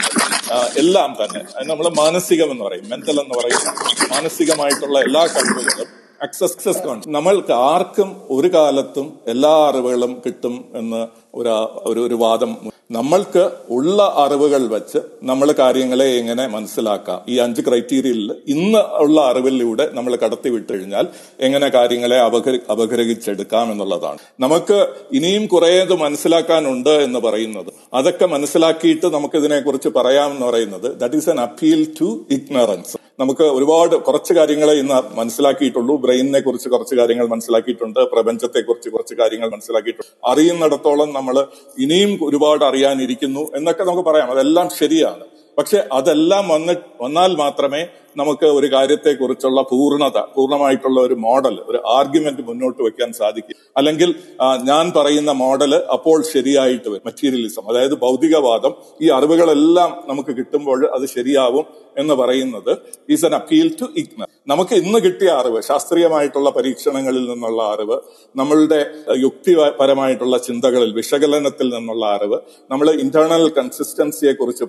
[0.80, 1.42] എല്ലാം തന്നെ.
[1.72, 3.62] നമ്മൾ മാനസികം എന്ന് പറയും മെന്റൽ എന്ന് പറയും.
[4.12, 5.90] മാനസികമായിട്ടുള്ള എല്ലാ കഴിവുകളും
[6.24, 12.58] അക്സസ് നമ്മൾക്ക് ആർക്കും ഒരു കാലത്തും എല്ലാ അറിവുകളും കിട്ടും എന്ന് ഒരു ഒരു വാദം.
[12.92, 17.22] നമ്മൾക്ക് ഉള്ള അറിവുകൾ വെച്ച് നമ്മൾ കാര്യങ്ങളെ എങ്ങനെ മനസ്സിലാക്കാം?
[17.30, 21.08] ഈ അഞ്ച് ക്രൈറ്റീരിയയിൽ ഇന്ന് ഉള്ള അറിവിലൂടെ നമ്മൾ കടത്തി വിട്ടു കഴിഞ്ഞാൽ
[21.40, 22.20] എങ്ങനെ കാര്യങ്ങളെ
[22.72, 24.18] അപഗ്രഹിച്ചെടുക്കാം എന്നുള്ളതാണ്.
[24.40, 27.74] നമുക്ക് ഇനിയും കുറേത് മനസ്സിലാക്കാനുണ്ട് എന്ന് പറയുന്നത്.
[27.94, 34.34] അതൊക്കെ മനസ്സിലാക്കിയിട്ട് നമുക്ക് ഇതിനെക്കുറിച്ച് പറയാമെന്ന് പറയുന്നത് that is an appeal to ignorance നമുക്ക് ഒരുപാട് കുറച്ച്
[34.34, 36.02] കാര്യങ്ങളെ ഇന്ന് മനസ്സിലാക്കിയിട്ടുള്ളൂ.
[36.14, 40.12] ബ്രെയിനിനെ കുറിച്ച് കുറച്ച് കാര്യങ്ങൾ മനസ്സിലാക്കിയിട്ടുണ്ട് പ്രപഞ്ചത്തെ കുറിച്ച് കുറച്ച് കാര്യങ്ങൾ മനസ്സിലാക്കിയിട്ടുണ്ട്.
[40.32, 41.36] അറിയുന്നിടത്തോളം നമ്മൾ
[41.80, 44.32] ഇനിയും ഒരുപാട് അറിയാനിരിക്കുന്നു എന്നൊക്കെ നമുക്ക് പറയാം.
[44.32, 45.26] അതെല്ലാം ശരിയാണ്.
[45.58, 47.82] പക്ഷെ അതെല്ലാം വന്ന് വന്നാൽ മാത്രമേ
[48.18, 53.56] നമുക്ക് ഒരു കാര്യത്തെക്കുറിച്ചുള്ള പൂർണത പൂർണമായിട്ടുള്ള ഒരു മോഡൽ ഒരു ആർഗ്യുമെന്റ് മുന്നോട്ട് വെക്കാൻ സാധിക്കും.
[53.78, 54.10] അല്ലെങ്കിൽ
[54.64, 57.06] ഞാൻ പറയുന്ന മോഡൽ അപ്പോൾ ശരിയായിട്ട് വരും.
[57.06, 61.66] മെറ്റീരിയലിസം അതായത് ഭൗതികവാദം ഈ അറിവുകളെല്ലാം നമുക്ക് കിട്ടുമ്പോൾ അത് ശരിയാവും
[61.98, 62.72] എന്ന് പറയുന്നത്
[63.10, 67.98] is an appeal to ignorance നമുക്ക് ഇന്ന് കിട്ടിയ അറിവ് ശാസ്ത്രീയമായിട്ടുള്ള പരീക്ഷണങ്ങളിൽ നിന്നുള്ള അറിവ്
[68.36, 68.80] നമ്മളുടെ
[69.18, 72.40] യുക്തിപരമായിട്ടുള്ള ചിന്തകളിൽ വിശകലനത്തിൽ നിന്നുള്ള അറിവ്
[72.72, 74.66] നമ്മൾ ഇന്റേണൽ കൺസിസ്റ്റൻസിയെ കുറിച്ച്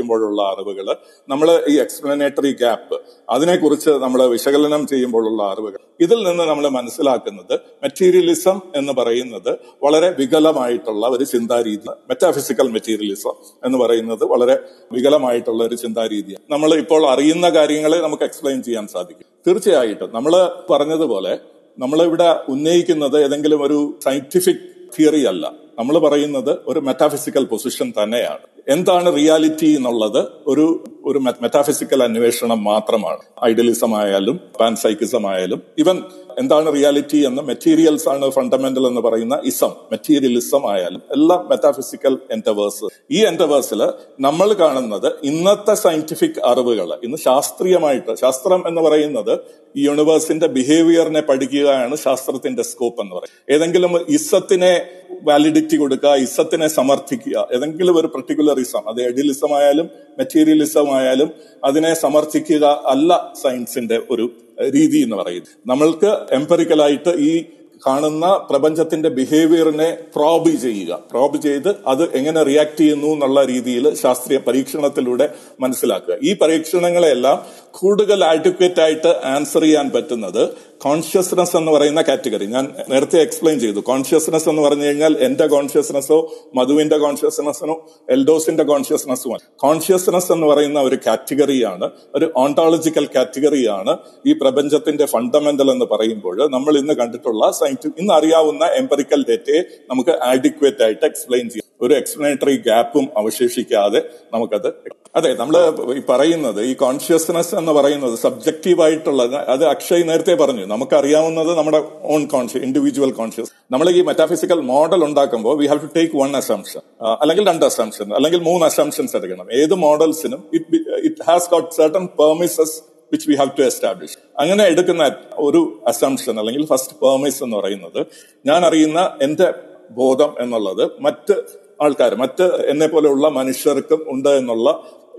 [0.00, 0.86] പഠിക്കുമ്പോഴുള്ള അറിവുകൾ
[1.28, 2.96] നമ്മൾ ഈ എക്സ്പ്ലനേറ്ററി ഗ്യാപ്പ്
[3.30, 5.80] അതിനെക്കുറിച്ച് നമ്മൾ വിശകലനം ചെയ്യുമ്പോഴുള്ള അറിവുകൾ.
[6.00, 13.34] ഇതിൽ നിന്ന് നമ്മൾ മനസ്സിലാക്കുന്നത് മെറ്റീരിയലിസം എന്ന് പറയുന്നത് വളരെ വികലമായിട്ടുള്ള ഒരു ചിന്താരീതി മെറ്റാഫിസിക്കൽ മെറ്റീരിയലിസം
[13.66, 14.56] എന്ന് പറയുന്നത് വളരെ
[14.92, 16.42] വികലമായിട്ടുള്ള ഒരു ചിന്താരീതിയാണ്.
[16.50, 19.26] നമ്മൾ ഇപ്പോൾ അറിയുന്ന കാര്യങ്ങളെ നമുക്ക് എക്സ്പ്ലെയിൻ ചെയ്യാൻ സാധിക്കും.
[19.46, 20.32] തീർച്ചയായിട്ടും നമ്മൾ
[20.70, 21.34] പറഞ്ഞതുപോലെ
[21.78, 25.44] നമ്മളിവിടെ ഉന്നയിക്കുന്നത് ഏതെങ്കിലും ഒരു സയന്റിഫിക് തിയറി അല്ല.
[25.80, 28.44] നമ്മൾ പറയുന്നത് ഒരു മെറ്റാഫിസിക്കൽ പൊസിഷൻ തന്നെയാണ്.
[28.68, 33.22] എന്താണ് റിയാലിറ്റി എന്നുള്ളത് ഒരു ഒരു മെറ്റാഫിസിക്കൽ അന്വേഷണം മാത്രമാണ്.
[33.44, 36.02] ഐഡിയലിസം ആയാലും പാൻസൈക്കിസം ആയാലും ഇവൻ
[36.38, 43.24] എന്താണ് റിയാലിറ്റി എന്ന് മെറ്റീരിയൽസ് ആണ് ഫണ്ടമെന്റൽ എന്ന് പറയുന്ന ഇസം മെറ്റീരിയലിസം ആയാലും എല്ലാം മെറ്റാഫിസിക്കൽ എന്റവേഴ്സ് ഈ
[43.24, 43.82] എന്റവേഴ്സിൽ
[44.20, 49.38] നമ്മൾ കാണുന്നത് ഇന്നത്തെ സയന്റിഫിക് അറിവുകൾ ഇന്ന് ശാസ്ത്രീയമായിട്ട് ശാസ്ത്രം എന്ന് പറയുന്നത്
[49.76, 53.54] ഈ യൂണിവേഴ്സിന്റെ ബിഹേവിയറിനെ പഠിക്കുകയാണ് ശാസ്ത്രത്തിന്റെ സ്കോപ്പ് എന്ന് പറയുന്നത്.
[53.54, 54.74] ഏതെങ്കിലും ഇസത്തിനെ
[55.22, 57.48] വാലിഡിറ്റി കൊടുക്കുക ഇസത്തിനെ സമർത്ഥിക്കുക.
[57.54, 61.30] ഏതെങ്കിലും ഒരു പെർട്ടിക്കുലർ ഇസം അത് എഡിലിസം ആയാലും മെറ്റീരിയലിസം ആയാലും
[61.64, 64.30] അതിനെ സമർത്ഥിക്കുക അല്ല സയൻസിന്റെ ഒരു
[64.74, 65.48] രീതി എന്ന് പറയുന്നത്.
[65.66, 67.44] നമ്മൾക്ക് എംപറിക്കലായിട്ട് ഈ
[67.86, 70.98] കാണുന്ന പ്രപഞ്ചത്തിന്റെ ബിഹേവിയറിനെ പ്രോബ് ചെയ്യുക.
[71.10, 75.28] പ്രോബ് ചെയ്ത് അത് എങ്ങനെ റിയാക്ട് ചെയ്യുന്നു എന്നുള്ള രീതിയിൽ ശാസ്ത്രീയ പരീക്ഷണത്തിലൂടെ
[75.60, 76.16] മനസ്സിലാക്കുക.
[76.22, 77.38] ഈ പരീക്ഷണങ്ങളെല്ലാം
[77.70, 80.50] കൂടുതൽ ആഡ്വക്കേറ്റ് ആയിട്ട് ആൻസർ ചെയ്യാൻ പറ്റുന്നത്
[80.80, 83.80] കോൺഷ്യസ്നെസ് എന്ന് പറയുന്ന കാറ്റഗറി ഞാൻ നേരത്തെ എക്സ്പ്ലെയിൻ ചെയ്തു.
[83.80, 86.18] കോൺഷ്യസ്നെസ് എന്ന് പറഞ്ഞു കഴിഞ്ഞാൽ എന്റെ കോൺഷ്യസ്നെസ്സോ
[86.54, 87.74] മധുവിന്റെ കോൺഷ്യസ്നെസ്സിനോ
[88.10, 93.94] എൽഡോസിന്റെ കോൺഷ്യസ്നെസ്സോ കോൺഷ്യസ്നെസ് എന്ന് പറയുന്ന ഒരു കാറ്റഗറിയാണ് ഒരു ഓണ്ടോളജിക്കൽ കാറ്റഗറിയാണ്
[94.26, 100.82] ഈ പ്രപഞ്ചത്തിന്റെ ഫണ്ടമെന്റൽ എന്ന് പറയുമ്പോൾ നമ്മൾ ഇന്ന് കണ്ടിട്ടുള്ള സയന്റിഫിക് ഇന്ന് അറിയാവുന്ന എംപറിക്കൽ ഡേറ്റയെ നമുക്ക് ആഡിക്വേറ്റ്
[100.82, 101.69] ആയിട്ട് എക്സ്പ്ലെയിൻ ചെയ്യാം.
[101.82, 104.00] ഒരു എക്സ്പ്ലനേറ്ററി ഗ്യാപ്പും അവശേഷിക്കാതെ
[104.34, 104.68] നമുക്കത്
[105.16, 105.54] അതെ നമ്മൾ
[105.96, 109.22] ഈ പറയുന്നത് ഈ കോൺഷ്യസ്നെസ് എന്ന് പറയുന്നത് സബ്ജക്റ്റീവ് ആയിട്ടുള്ള
[109.54, 110.64] അത് അക്ഷയ് നേരത്തെ പറഞ്ഞു.
[110.64, 111.80] നമുക്കറിയാവുന്നത് നമ്മുടെ
[112.14, 116.82] ഓൺ കോൺഷ്യസ് ഇൻഡിവിജ്വൽ കോൺഷ്യസ് നമ്മൾ ഈ മെറ്റാഫിസിക്കൽ മോഡൽ ഉണ്ടാക്കുമ്പോൾ we have to take one assumption
[117.20, 119.46] അല്ലെങ്കിൽ രണ്ട് അസംഷൻ അല്ലെങ്കിൽ മൂന്ന് അസംഷൻസ് എടുക്കണം.
[119.52, 122.76] ഏത് മോഡൽസിനും it it has got certain premises
[123.12, 125.04] which we have to establish അങ്ങനെ എടുക്കുന്ന
[125.38, 128.00] ഒരു അസംഷൻ അല്ലെങ്കിൽ ഫസ്റ്റ് പെർമിസ് എന്ന് പറയുന്നത്
[128.46, 129.48] ഞാൻ അറിയുന്ന എന്റെ
[129.90, 131.34] ബോധം എന്നുള്ളത് മറ്റ്
[131.80, 134.68] ആൾക്കാർ മറ്റ് എന്നെ പോലെയുള്ള മനുഷ്യർക്കും ഉണ്ട് എന്നുള്ള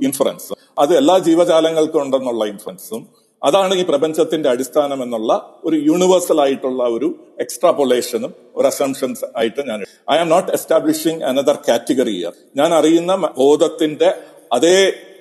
[0.04, 3.02] ഇൻഫറൻസ് അത് എല്ലാ ജീവജാലങ്ങൾക്കും ഉണ്ടെന്നുള്ള ഇൻഫറൻസും
[3.42, 5.32] അതാണ് ഈ പ്രപഞ്ചത്തിന്റെ അടിസ്ഥാനം എന്നുള്ള
[5.64, 7.08] ഒരു യൂണിവേഴ്സൽ ആയിട്ടുള്ള ഒരു
[7.40, 9.80] എക്സ്ട്രാപൊളേഷനും ഒരു അസംഷൻസ് ആയിട്ട് ഞാൻ
[10.12, 12.16] I am not establishing another category
[12.56, 14.10] ഞാൻ അറിയുന്ന ബോധത്തിന്റെ
[14.54, 14.78] അതേ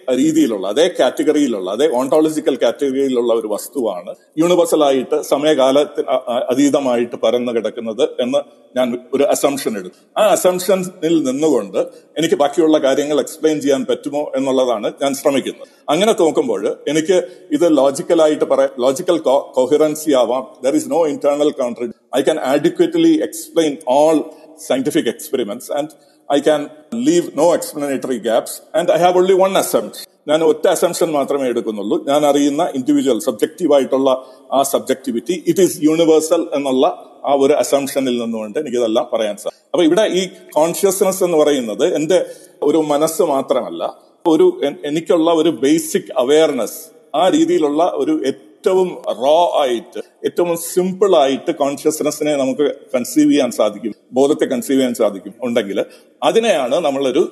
[0.09, 6.07] രീതിയിലുള്ള അതേ കാറ്റഗറിയിലുള്ള അതേ ഓണ്ടോളജിക്കൽ കാറ്റഗറിയിലുള്ള ഒരു വസ്തുവാണ് യൂണിവേഴ്സലായിട്ട് സമയകാലത്തിന്
[6.51, 8.38] അതീതമായിട്ട് പരന്നു കിടക്കുന്നത് എന്ന്
[8.76, 11.78] ഞാൻ ഒരു അസംഷൻ എടുക്കും ആ അസംഷനിൽ നിന്നുകൊണ്ട്
[12.18, 15.68] എനിക്ക് ബാക്കിയുള്ള കാര്യങ്ങൾ എക്സ്പ്ലെയിൻ ചെയ്യാൻ പറ്റുമോ എന്നുള്ളതാണ് ഞാൻ ശ്രമിക്കുന്നത്.
[15.88, 20.46] അങ്ങനെ നോക്കുമ്പോൾ എനിക്ക് ഇത് ലോജിക്കലായിട്ട് പറയാം ലോജിക്കൽ കോഹിറൻസി ആവാം.
[20.64, 24.24] There is no internal contradiction I can adequately explain all
[24.68, 25.90] scientific experiments and
[26.31, 26.62] I can
[27.07, 31.97] leave no explanatory gaps and I have only one assumption ഞാൻ ഒറ്റ അസംഷൻ മാത്രമേ എടുക്കുന്നുള്ളൂ.
[32.07, 34.11] ഞാൻ അറിയുന്ന ഇൻഡിവിജ്വൽ സബ്ജക്റ്റീവ് ആയിട്ടുള്ള
[34.53, 36.87] ആ സബ്ജക്ടിവിറ്റി ഇറ്റ് ഈസ് യൂണിവേഴ്സൽ എന്നുള്ള
[37.24, 42.18] ആ ഒരു അസംഷനിൽ നിന്നുകൊണ്ട് എനിക്കിതെല്ലാം പറയാൻ സാധിക്കും അപ്പൊ ഇവിടെ ഈ കോൺഷ്യസ്നെസ് എന്ന് പറയുന്നത് എന്റെ
[42.62, 43.83] ഒരു മനസ്സ് മാത്രമല്ല
[44.24, 44.47] ഒരു
[44.85, 46.78] എനിക്കുള്ള ഒരു ബേസിക് അവയർനെസ്
[47.14, 48.14] ആ രീതിയിലുള്ള ഒരു
[48.61, 48.89] ഏറ്റവും
[49.19, 55.79] റോ ആയിട്ട് ഏറ്റവും സിമ്പിൾ ആയിട്ട് കോൺഷ്യസ്നെസ്സിനെ നമുക്ക് കൺസീവ് ചെയ്യാൻ സാധിക്കും ബോധത്തെ കൺസീവ് ചെയ്യാൻ സാധിക്കും ഉണ്ടെങ്കിൽ
[56.23, 57.23] അതിനെയാണ് നമ്മളൊരു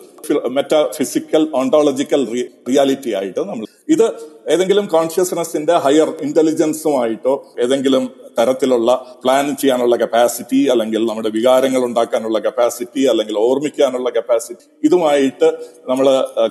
[0.48, 2.22] മെറ്റാ ഫിസിക്കൽ ഓണ്ടോളജിക്കൽ
[2.68, 4.06] റിയാലിറ്റി ആയിട്ട് നമ്മൾ ഇത്
[4.48, 8.06] ഏതെങ്കിലും കോൺഷ്യസ്നെസ്സിന്റെ ഹയർ ഇന്റലിജൻസുമായിട്ടോ ഏതെങ്കിലും
[8.38, 8.90] തരത്തിലുള്ള
[9.24, 15.48] പ്ലാൻ ചെയ്യാനുള്ള കപ്പാസിറ്റി അല്ലെങ്കിൽ നമ്മുടെ വികാരങ്ങൾ ഉണ്ടാക്കാനുള്ള കപ്പാസിറ്റി അല്ലെങ്കിൽ ഓർമ്മിക്കാനുള്ള കപ്പാസിറ്റി ഇതുമായിട്ട്
[15.90, 16.08] നമ്മൾ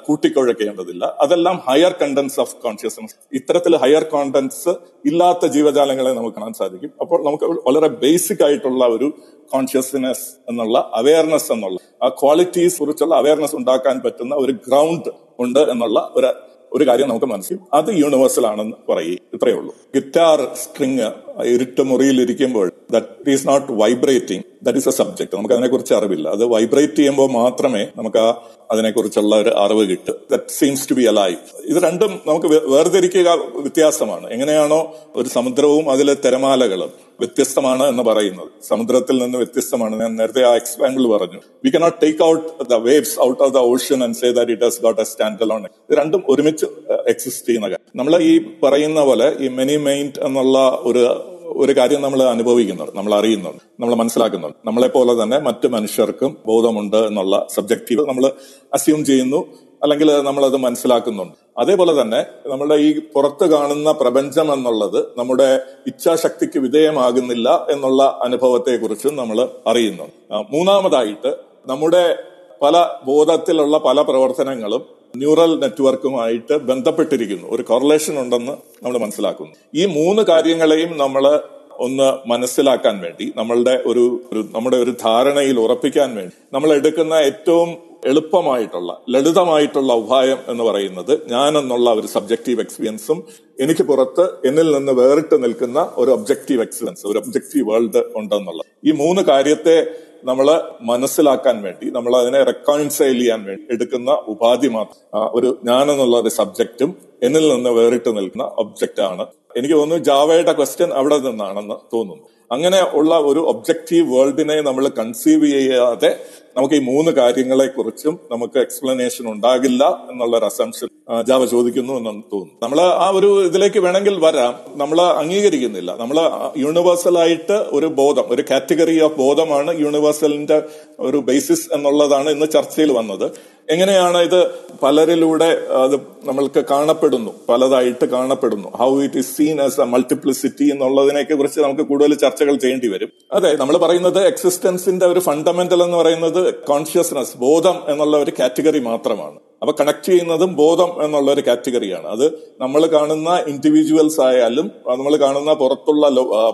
[0.08, 1.04] കൂട്ടിക്കുഴക്കേണ്ടതില്ല.
[1.26, 4.74] അതെല്ലാം ഹയർ കണ്ടൻസ് ഓഫ് കോൺഷ്യസ്നസ് ഇത്തരത്തിൽ ഹയർ കോണ്ടൻസ്
[5.06, 6.92] ഇല്ലാത്ത ജീവജാലങ്ങളെ നമുക്ക് കാണാൻ സാധിക്കും.
[7.02, 9.10] അപ്പോൾ നമുക്ക് വളരെ ബേസിക് ആയിട്ടുള്ള ഒരു
[9.54, 15.10] കോൺഷ്യസ്നെസ് എന്നുള്ള അവയർനെസ് എന്നുള്ള ആ ക്വാളിറ്റീസ് കുറിച്ചുള്ള അവയർനെസ് ഉണ്ടാക്കാൻ പറ്റുന്ന ഒരു ഗ്രൗണ്ട്
[15.40, 16.30] ഉണ്ട് എന്നുള്ള ഒരു
[16.72, 19.74] ഒരു കാര്യം നമുക്ക് മനസ്സിലും അത് യൂണിവേഴ്സൽ ആണെന്ന് പറയും ഇത്രയേ ഉള്ളൂ.
[19.96, 21.08] ഗിറ്റാർ സ്ട്രിങ്
[21.46, 26.30] ഇരുട്ട് മുറിയിൽ ഇരിക്കുമ്പോൾ that is not vibrating that is a subject നമുക്ക് അതിനെക്കുറിച്ച് അറിവില്ല.
[26.30, 30.16] അത് വൈബ്രേറ്റ് ചെയ്യുമ്പോൾ മാത്രമേ നമുക്ക് ആ അതിനെക്കുറിച്ചുള്ള ഒരു അറിവ് കിട്ടും.
[30.32, 31.36] That seems to be alive
[31.66, 34.30] ഇത് രണ്ടും നമുക്ക് വേർതിരിക്കുക വ്യത്യാസമാണ്.
[34.30, 38.48] എങ്ങനെയാണോ ഒരു സമുദ്രവും അതിലെ തിരമാലകളും വ്യത്യസ്തമാണ് എന്ന് പറയുന്നത്.
[38.68, 40.00] സമുദ്രത്തിൽ നിന്ന് വ്യത്യസ്തമാണ്.
[40.00, 41.40] ഞാൻ നേരത്തെ ആ എക്സ്പാമ്പിൾ പറഞ്ഞു.
[41.66, 44.82] We cannot take out the waves out of the ocean and say that it has
[44.82, 46.66] got a stand alone ഇത് രണ്ടും ഒരുമിച്ച്
[47.08, 47.92] എക്സിസ്റ്റ് ചെയ്യുന്ന കാര്യം.
[47.96, 53.64] നമ്മൾ ഈ പറയുന്ന പോലെ ഈ മെനി മെയിന്റ് എന്നുള്ള ഒരു ഒരു കാര്യം നമ്മൾ അനുഭവിക്കുന്നുണ്ട് നമ്മൾ അറിയുന്നുണ്ട്
[53.80, 54.58] നമ്മൾ മനസ്സിലാക്കുന്നുണ്ട്.
[54.66, 58.32] നമ്മളെ പോലെ തന്നെ മറ്റു മനുഷ്യർക്കും ബോധമുണ്ട് എന്നുള്ള സബ്ജക്റ്റീവ് നമ്മൾ
[58.74, 59.46] അസ്യൂം ചെയ്യുന്നു
[59.84, 61.34] അല്ലെങ്കിൽ നമ്മളത് മനസ്സിലാക്കുന്നുണ്ട്.
[61.58, 70.14] അതേപോലെ തന്നെ നമ്മുടെ ഈ പുറത്ത് കാണുന്ന പ്രപഞ്ചം എന്നുള്ളത് നമ്മുടെ ഇച്ഛാശക്തിക്ക് വിധേയമാകുന്നില്ല എന്നുള്ള അനുഭവത്തെക്കുറിച്ചും നമ്മൾ അറിയുന്നുണ്ട്.
[70.54, 71.38] മൂന്നാമതായിട്ട്
[71.68, 72.16] നമ്മുടെ
[72.62, 77.48] പല ബോധത്തിലുള്ള പല പ്രവർത്തനങ്ങളും ന്യൂറൽ നെറ്റ്വർക്കുമായിട്ട് ബന്ധപ്പെട്ടിരിക്കുന്നു.
[77.50, 78.52] ഒരു കോറിലേഷൻ ഉണ്ടെന്ന്
[78.84, 79.54] നമ്മൾ മനസ്സിലാക്കുന്നു.
[79.76, 81.40] ഈ മൂന്ന് കാര്യങ്ങളെയും നമ്മൾ
[81.80, 84.22] ഒന്ന് മനസ്സിലാക്കാൻ വേണ്ടി നമ്മളുടെ ഒരു
[84.56, 87.70] നമ്മുടെ ഒരു ധാരണയിൽ ഉറപ്പിക്കാൻ വേണ്ടി നമ്മൾ എടുക്കുന്ന ഏറ്റവും
[88.08, 93.24] എളുപ്പമായിട്ടുള്ള ലളിതമായിട്ടുള്ള ഉപായം എന്ന് പറയുന്നത് ഞാൻ എന്നുള്ള ഒരു സബ്ജക്റ്റീവ് എക്സ്പീരിയൻസും
[93.62, 98.66] എനിക്ക് പുറത്ത് എന്നിൽ നിന്ന് വേറിട്ട് നിൽക്കുന്ന ഒരു ഒബ്ജക്റ്റീവ് എക്സ്പീരിയൻസ് ഒരു ഒബ്ജക്റ്റീവ് വേൾഡ് ഉണ്ടെന്നുള്ളത്.
[98.86, 99.88] ഈ മൂന്ന് കാര്യത്തെ
[100.24, 105.02] നമ്മൾ മനസ്സിലാക്കാൻ വേണ്ടി നമ്മൾ അതിനെ റെക്കോൺസൈൽ ചെയ്യാൻ വേണ്ടി എടുക്കുന്ന ഉപാധി മാത്രം
[105.34, 109.26] ഒരു ഞാൻ എന്നുള്ള ഒരു സബ്ജക്റ്റും എന്നിൽ നിന്ന് വേറിട്ട് നിൽക്കുന്ന ഒബ്ജക്റ്റ് ആണ്.
[109.56, 112.26] എനിക്ക് തോന്നുന്നു ജാവയുടെ ക്വസ്റ്റ്യൻ അവിടെ നിന്നാണെന്ന് തോന്നുന്നു.
[112.52, 116.20] അങ്ങനെ ഉള്ള ഒരു ഒബ്ജക്റ്റീവ് വേൾഡിനെ നമ്മൾ കൺസീവ് ചെയ്യാതെ
[116.58, 120.88] നമുക്ക് ഈ മൂന്ന് കാര്യങ്ങളെ കുറിച്ചും നമുക്ക് എക്സ്പ്ലനേഷൻ ഉണ്ടാകില്ല എന്നുള്ള ഒരു അസംഷൻ
[121.28, 124.54] ജാവ ചോദിക്കുന്നു എന്ന് തോന്നുന്നു നമ്മൾ ആ ഒരു ഇതിലേക്ക് വേണമെങ്കിൽ വരാം.
[124.76, 125.98] നമ്മൾ അംഗീകരിക്കുന്നില്ല.
[126.00, 126.18] നമ്മൾ
[126.58, 130.64] യൂണിവേഴ്സൽ ആയിട്ട് ഒരു ബോധം ഒരു കാറ്റഗറി ഓഫ് ബോധമാണ് യൂണിവേഴ്സലിന്റെ
[131.00, 133.32] ഒരു ബേസിസ് എന്നുള്ളതാണ് ഇന്ന് ചർച്ചയിൽ വന്നത്.
[133.70, 134.52] എങ്ങനെയാണ് ഇത്
[134.84, 138.70] പലരിലൂടെ അത് നമ്മൾക്ക് കാണപ്പെടുന്നു പലതായിട്ട് കാണപ്പെടുന്നു.
[138.78, 143.10] How it is seen as a multiplicity എന്നുള്ളതിനെ കുറിച്ച് നമുക്ക് കൂടുതൽ ചർച്ചകൾ ചെയ്യേണ്ടി വരും.
[143.32, 149.40] അതെ നമ്മൾ പറയുന്നത് എക്സിസ്റ്റൻസിന്റെ ഒരു ഫണ്ടമെന്റൽ എന്ന് പറയുന്നത് കോൺഷ്യസ്നസ് ബോധം എന്നുള്ള ഒരു കാറ്റഗറി മാത്രമാണ്.
[149.62, 152.08] അപ്പൊ കണക്ട് ചെയ്യുന്നതും ബോധം എന്നുള്ള ഒരു കാറ്റഗറിയാണ്.
[152.08, 152.26] അത്
[152.62, 156.08] നമ്മൾ കാണുന്ന ഇൻഡിവിജ്വൽസ് ആയാലും നമ്മൾ കാണുന്ന പുറത്തുള്ള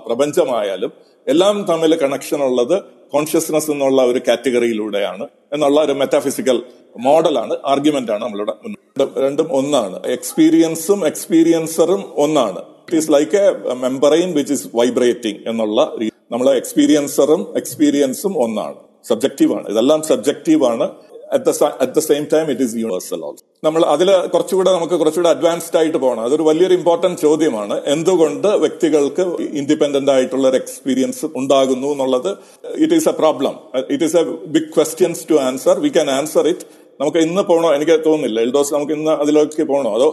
[0.08, 0.91] പ്രപഞ്ചമായാലും
[1.28, 2.84] എല്ലാം തമ്മിൽ കണക്ഷൻ ഉള്ളത്
[3.14, 6.64] കോൺഷ്യസ്നസ് എന്നുള്ള ഒരു കാറ്റഗറിയിലൂടെയാണ് എന്നുള്ള ഒരു മെറ്റാഫിസിക്കൽ
[7.00, 8.54] മോഡലാണ് ആർഗ്യുമെന്റ് ആണ് നമ്മളുടെ
[9.18, 10.02] രണ്ടും ഒന്നാണ്.
[10.06, 12.60] എക്സ്പീരിയൻസും എക്സ്പീരിയൻസറും ഒന്നാണ്.
[12.60, 15.94] It is like a membrane which is vibrating എന്നുള്ള
[16.32, 18.76] നമ്മളെ എക്സ്പീരിയൻസറും എക്സ്പീരിയൻസും ഒന്നാണ്.
[19.10, 20.86] സബ്ജക്റ്റീവാണ് ഇതെല്ലാം സബ്ജക്റ്റീവാണ്
[21.36, 25.97] at the same time it is universal also നമ്മൾ അതിൽ കുറച്ചുകൂടെ നമുക്ക് കുറച്ചുകൂടെ അഡ്വാൻസ്ഡ് ആയിട്ട്
[26.04, 26.24] പോകണം.
[26.28, 27.76] അതൊരു വലിയൊരു ഇമ്പോർട്ടന്റ് ചോദ്യമാണ്.
[27.93, 29.24] എന്തുകൊണ്ട് വ്യക്തികൾക്ക്
[29.62, 32.32] ഇൻഡിപെൻഡന്റ് ആയിട്ടുള്ള ഒരു എക്സ്പീരിയൻസ് ഉണ്ടാകുന്നു എന്നുള്ളത്?
[32.84, 33.56] It is a problem
[33.93, 34.24] it is a
[34.56, 36.66] big questions to answer we can answer it
[36.99, 38.39] നമുക്ക് ഇന്ന് പോകണോ എനിക്ക് തോന്നുന്നില്ല.
[38.47, 40.10] എൽഡോസ് നമുക്ക് ഇന്ന് അതിലേക്ക് പോകണോ അതോ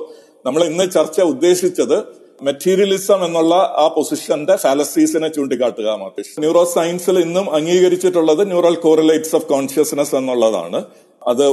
[0.46, 1.98] നമ്മൾ ഇന്ന് ചർച്ച ഉദ്ദേശിച്ചത്
[2.42, 10.14] മെറ്റീരിയലിസം എന്നുള്ള ആ പൊസിഷന്റെ ഫാലസീസിനെ ചൂണ്ടിക്കാട്ടുക മാത്രം ന്യൂറോ സയൻസിൽ ഇന്നും അംഗീകരിച്ചിട്ടുള്ളത് ന്യൂറൽ കോറിലേറ്റ്സ് ഓഫ് കോൺഷ്യസ്നസ്
[10.14, 10.84] എന്നുള്ളതാണ്.
[11.28, 11.50] അത്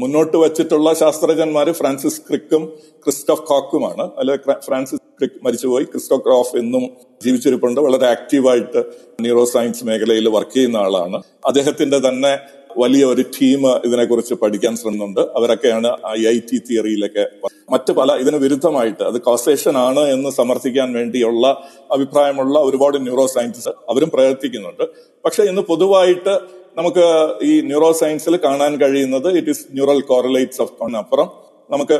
[0.00, 2.64] മുന്നോട്ട് വച്ചിട്ടുള്ള ശാസ്ത്രജ്ഞന്മാർ ഫ്രാൻസിസ് ക്രിക്കും
[3.04, 4.10] ക്രിസ്റ്റോഫ് കോക്കുമാണ്.
[4.18, 4.36] അല്ലെ
[4.66, 5.84] ഫ്രാൻസിസ് ക്രിക്ക് മരിച്ചുപോയി.
[5.84, 6.84] ക്രിസ്റ്റോ ക്രോഫ് എന്നും
[7.24, 7.80] ജീവിച്ചിരിപ്പുണ്ട്.
[7.80, 8.84] വളരെ ആക്റ്റീവായിട്ട്
[9.20, 11.22] ന്യൂറോ സയൻസ് മേഖലയിൽ വർക്ക് ചെയ്യുന്ന ആളാണ്.
[11.46, 12.38] അദ്ദേഹത്തിന്റെ തന്നെ
[12.76, 17.24] വലിയ ഒരു ടീം ഇതിനെക്കുറിച്ച് പഠിക്കാൻ ശ്രമിക്കുന്നുണ്ട് അവരൊക്കെയാണ് ഐ ഐ ടി തിയറിയിലൊക്കെ
[17.70, 21.46] മറ്റ് പല ഇതിന് വിരുദ്ധമായിട്ട് അത് കോസേഷൻ ആണ് എന്ന് സമർത്ഥിക്കാൻ വേണ്ടിയുള്ള
[21.92, 24.84] അഭിപ്രായമുള്ള ഒരുപാട് ന്യൂറോ സയൻസിസ്റ്റ് അവരും പ്രവർത്തിക്കുന്നുണ്ട്.
[25.24, 26.34] പക്ഷെ ഇന്ന് പൊതുവായിട്ട്
[26.78, 27.06] നമുക്ക്
[27.42, 31.28] ഈ ന്യൂറോ സയൻസിൽ കാണാൻ കഴിയുന്നത് it is neural correlates of അപ്പുറം.
[31.70, 31.98] നമുക്ക്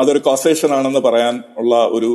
[0.00, 2.10] അതൊരു കോസേഷൻ ആണെന്ന് പറയാൻ ഉള്ള ഒരു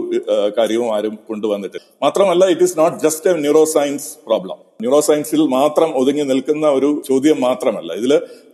[0.57, 1.85] കാര്യവും ആരും കൊണ്ടുവന്നിട്ടില്ല.
[2.03, 3.33] മാത്രമല്ല it is not just a
[3.75, 7.91] neuroscience problem neuro സയൻസിൽ മാത്രം ഒതുങ്ങി നിൽക്കുന്ന ഒരു ചോദ്യം മാത്രമല്ല.
[8.01, 8.13] ഇതിൽ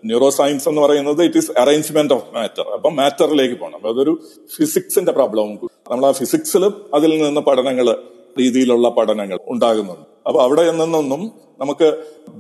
[0.10, 3.82] ന്യൂറോ സയൻസ് എന്ന് പറയുന്നത് it is arrangement of matter അപ്പം മാറ്ററിലേക്ക് പോകണം.
[3.92, 4.14] അതൊരു
[4.56, 5.54] ഫിസിക്സിന്റെ പ്രോബ്ലവും
[5.92, 7.90] നമ്മൾ ആ ഫിസിക്സിലും അതിൽ നിന്ന് പഠനങ്ങൾ
[8.40, 10.06] രീതിയിലുള്ള പഠനങ്ങൾ ഉണ്ടാകുന്നുണ്ട്.
[10.28, 11.22] അപ്പൊ അവിടെ നിന്നൊന്നും
[11.62, 11.88] നമുക്ക്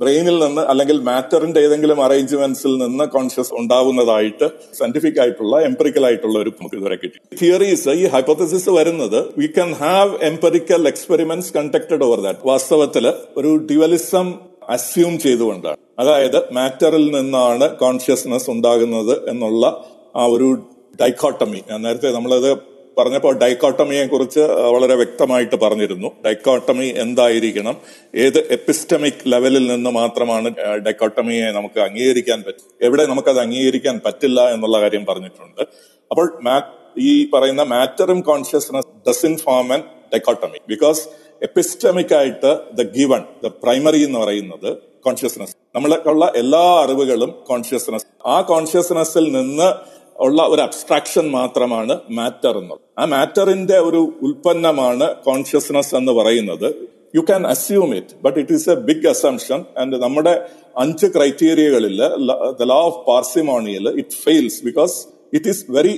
[0.01, 6.75] ബ്രെയിനിൽ നിന്ന് അല്ലെങ്കിൽ മാറ്ററിന്റെ ഏതെങ്കിലും അറേഞ്ച്മെന്റ്സിൽ നിന്ന് കോൺഷ്യസ് ഉണ്ടാവുന്നതായിട്ട് സയന്റിഫിക് ആയിട്ടുള്ള എംപെറിക്കൽ ആയിട്ടുള്ള ഒരു നമുക്ക്
[6.75, 7.17] ഇതുവരെ കിട്ടി.
[7.41, 14.33] തിയറീസ് ഈ ഹൈപ്പോത്തസിസ് വരുന്നത് we can have empirical experiments conducted over that വാസ്തവത്തിൽ ഒരു ഡ്യുവലിസം
[14.69, 15.77] അസ്യൂം ചെയ്തുകൊണ്ടാണ്.
[15.99, 19.65] അതായത് മാറ്ററിൽ നിന്നാണ് കോൺഷ്യസ്നസ് ഉണ്ടാകുന്നത് എന്നുള്ള
[20.15, 20.49] ആ ഒരു
[21.01, 26.11] ഡൈക്കോട്ടമി നേരത്തെ നമ്മളത് പറഞ്ഞപ്പോൾ ഡൈക്കോട്ടമിയെ കുറിച്ച് വളരെ വ്യക്തമായിട്ട് പറഞ്ഞിരുന്നു.
[26.25, 27.77] ഡൈക്കോട്ടമി എന്തായിരിക്കണം?
[28.15, 30.49] ഏത് എപ്പിസ്റ്റമിക് ലെവലിൽ നിന്ന് മാത്രമാണ്
[30.85, 35.61] ഡൈക്കോട്ടമിയെ നമുക്ക് അംഗീകരിക്കാൻ പറ്റും എവിടെ നമുക്കത് അംഗീകരിക്കാൻ പറ്റില്ല എന്നുള്ള കാര്യം പറഞ്ഞിട്ടുണ്ട്.
[36.11, 36.27] അപ്പോൾ
[36.97, 39.83] ഈ പറയുന്ന മാറ്ററും consciousness doesn't form an
[40.13, 40.57] dichotomy.
[40.69, 41.07] Because
[41.41, 45.55] epistemic ആയിട്ട് ദ ഗിവൺ ദ പ്രൈമറി എന്ന് പറയുന്നത് കോൺഷ്യസ്നസ്.
[45.75, 48.05] നമ്മൾക്കുള്ള എല്ലാ അറിവുകളും കോൺഷ്യസ്നസ്.
[48.25, 49.69] ആ കോൺഷ്യസ്നസ്സിൽ നിന്ന്
[50.25, 52.81] ഉള്ള ഒരു അബ്സ്ട്രാക്ഷൻ മാത്രമാണ് മാറ്റർ എന്നുള്ളത്.
[53.01, 56.67] ആ മാറ്ററിന്റെ ഒരു ഉൽപ്പന്നമാണ് കോൺഷ്യസ്നസ് എന്ന് പറയുന്നത്.
[57.17, 60.33] You can assume it but it is a big assumption and നമ്മുടെ
[60.83, 61.97] അഞ്ച് ക്രൈറ്റീരിയകളിൽ
[62.59, 64.95] the law of parsimonial it fails because
[65.37, 65.95] it is very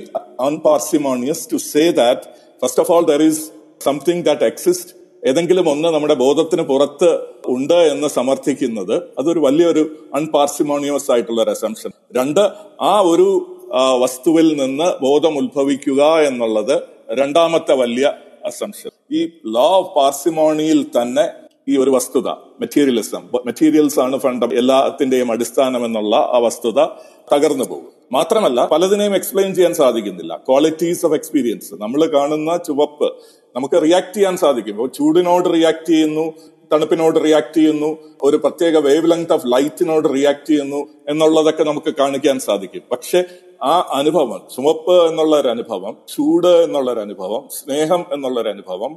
[0.47, 2.25] unparsimonious to say that
[2.61, 3.43] first of all there is
[3.87, 4.91] something that exist
[5.29, 7.09] ഏതെങ്കിലും ഒന്ന് നമ്മുടെ ബോധത്തിന് പുറത്ത്
[7.53, 8.95] ഉണ്ട് എന്ന് സമർത്ഥിക്കുന്നത്.
[9.19, 9.83] അതൊരു വലിയൊരു
[10.19, 12.41] അൺപാർസിമോണിയസ് ആയിട്ടുള്ള ഒരു അസംഷൻ രണ്ട്
[12.91, 13.27] ആ ഒരു
[13.73, 16.75] വസ്തുവിൽ നിന്ന് ബോധം ഉത്ഭവിക്കുക എന്നുള്ളത്
[17.19, 18.13] രണ്ടാമത്തെ വലിയ
[18.45, 19.21] അസംഷൻ ഈ
[19.55, 21.25] ലോ ഓഫ് പാർസിമോണിയിൽ തന്നെ
[21.69, 22.29] ഈ ഒരു വസ്തുത
[22.61, 26.79] മെറ്റീരിയലിസം മെറ്റീരിയൽസ് ആണ് ഫണ്ട് എല്ലാത്തിന്റെയും അടിസ്ഥാനം എന്നുള്ള ആ വസ്തുത
[27.33, 27.91] തകർന്നു പോകും.
[28.11, 30.33] മാത്രമല്ല പലതിനെയും എക്സ്പ്ലെയിൻ ചെയ്യാൻ സാധിക്കുന്നില്ല.
[30.47, 33.07] ക്വാളിറ്റീസ് ഓഫ് എക്സ്പീരിയൻസ് നമ്മൾ കാണുന്ന ചുവപ്പ്
[33.55, 34.73] നമുക്ക് റിയാക്ട് ചെയ്യാൻ സാധിക്കും.
[34.75, 36.33] ഇപ്പോൾ ചൂടിനോട് റിയാക്ട് ചെയ്യുന്നു
[36.73, 42.83] തണുപ്പിനോട് റിയാക്ട് ചെയ്യുന്നു ഒരു പ്രത്യേക വേവ് ലെങ്ത് ഓഫ് ലൈറ്റിനോട് റിയാക്ട് ചെയ്യുന്നു എന്നുള്ളതൊക്കെ നമുക്ക് കാണിക്കാൻ സാധിക്കും.
[42.91, 43.23] പക്ഷെ
[43.63, 48.93] ആ അനുഭവം ചുമപ്പ് എന്നുള്ള ഒരു അനുഭവം ചൂട് എന്നുള്ള ഒരു അനുഭവം സ്നേഹം എന്നുള്ള ഒരു അനുഭവം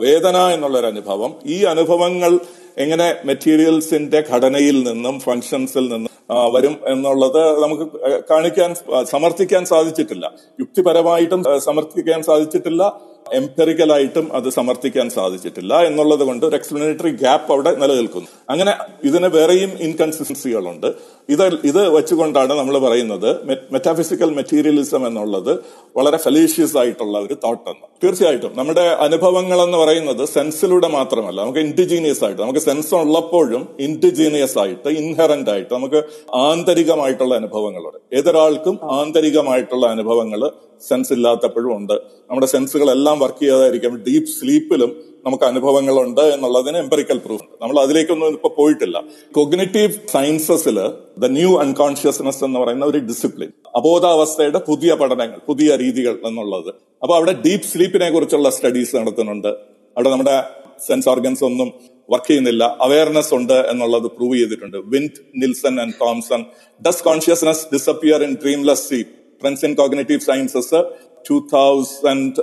[0.00, 2.32] വേദന എന്നുള്ള ഒരു അനുഭവം ഈ അനുഭവങ്ങൾ
[2.78, 7.84] എങ്ങനെ മെറ്റീരിയൽസിന്റെ ഘടനയിൽ നിന്നും ഫങ്ഷൻസിൽ നിന്നും വരും എന്നുള്ളത് നമുക്ക്
[8.30, 8.74] കാണിക്കാൻ
[9.12, 10.32] സമർത്ഥിക്കാൻ സാധിച്ചിട്ടില്ല.
[10.60, 13.12] യുക്തിപരമായിട്ടും സമർത്ഥിക്കാൻ സാധിച്ചിട്ടില്ല.
[13.38, 18.28] എംപെറിക്കലായിട്ടും അത് സമർത്ഥിക്കാൻ സാധിച്ചിട്ടില്ല എന്നുള്ളത് കൊണ്ട് ഒരു എക്സ്പ്ലനേറ്ററി ഗ്യാപ്പ് അവിടെ നിലനിൽക്കുന്നു.
[18.50, 18.72] അങ്ങനെ
[19.04, 20.88] ഇതിന് വേറെയും ഇൻകൺസിസ്റ്റൻസികളുണ്ട്
[21.28, 23.28] ഇത് ഇത് വെച്ചുകൊണ്ടാണ് നമ്മൾ പറയുന്നത്
[23.74, 25.52] മെറ്റാഫിസിക്കൽ മെറ്റീരിയലിസം എന്നുള്ളത്
[25.96, 27.86] വളരെ ഫലീഷ്യസ് ആയിട്ടുള്ള ഒരു തോട്ട് എന്ന്.
[28.04, 34.88] തീർച്ചയായിട്ടും നമ്മുടെ അനുഭവങ്ങൾ എന്ന് പറയുന്നത് സെൻസിലൂടെ മാത്രമല്ല നമുക്ക് ഇൻഡിജീനിയസ് ആയിട്ട് നമുക്ക് സെൻസ് ഉള്ളപ്പോഴും ഇൻഡിജീനിയസ് ആയിട്ട്
[34.88, 36.02] ഇൻഹറന്റ് ആയിട്ട് നമുക്ക്
[36.34, 38.16] ആന്തരികമായിട്ടുള്ള അനുഭവങ്ങളുണ്ട്.
[38.16, 40.50] ഏതൊരാൾക്കും ആന്തരികമായിട്ടുള്ള അനുഭവങ്ങൾ
[40.88, 41.92] സെൻസ് ഇല്ലാത്തപ്പോഴും ഉണ്ട്.
[41.92, 44.02] നമ്മുടെ സെൻസുകളെല്ലാം വർക്ക് ചെയ്യാതായിരിക്കും.
[44.08, 47.62] ഡീപ്പ് സ്ലീപ്പിലും നമുക്ക് അനുഭവങ്ങളുണ്ട് എന്നുള്ളതിന് എംപറിക്കൽ പ്രൂഫ് ഉണ്ട്.
[47.62, 49.02] നമ്മൾ അതിലേക്കൊന്നും ഇപ്പൊ പോയിട്ടില്ല.
[49.32, 50.80] കൊഗ്നറ്റീവ് സയൻസസിൽ
[51.18, 56.74] ദ ന്യൂ അൺകോൺഷ്യസ്നെസ് എന്ന് പറയുന്ന ഒരു ഡിസിപ്ലിൻ അബോധാവസ്ഥയുടെ പുതിയ പഠനങ്ങൾ പുതിയ രീതികൾ എന്നുള്ളത്.
[57.02, 59.48] അപ്പൊ അവിടെ ഡീപ്പ് സ്ലീപ്പിനെ കുറിച്ചുള്ള സ്റ്റഡീസ് നടത്തുന്നുണ്ട്.
[59.48, 60.42] അവിടെ നമ്മുടെ
[60.86, 61.72] സെൻസ് ഓർഗൻസ് ഒന്നും
[62.12, 62.64] വർക്ക് ചെയ്യുന്നില്ല.
[62.86, 64.78] അവയർനെസ് ഉണ്ട് എന്നുള്ളത് പ്രൂവ് ചെയ്തിട്ടുണ്ട്.
[64.94, 66.40] Windt Nielsen and Thompson
[66.86, 69.00] does consciousness disappear in dreamless see
[69.42, 70.80] trends in cognitive sciences
[71.28, 72.42] two thousand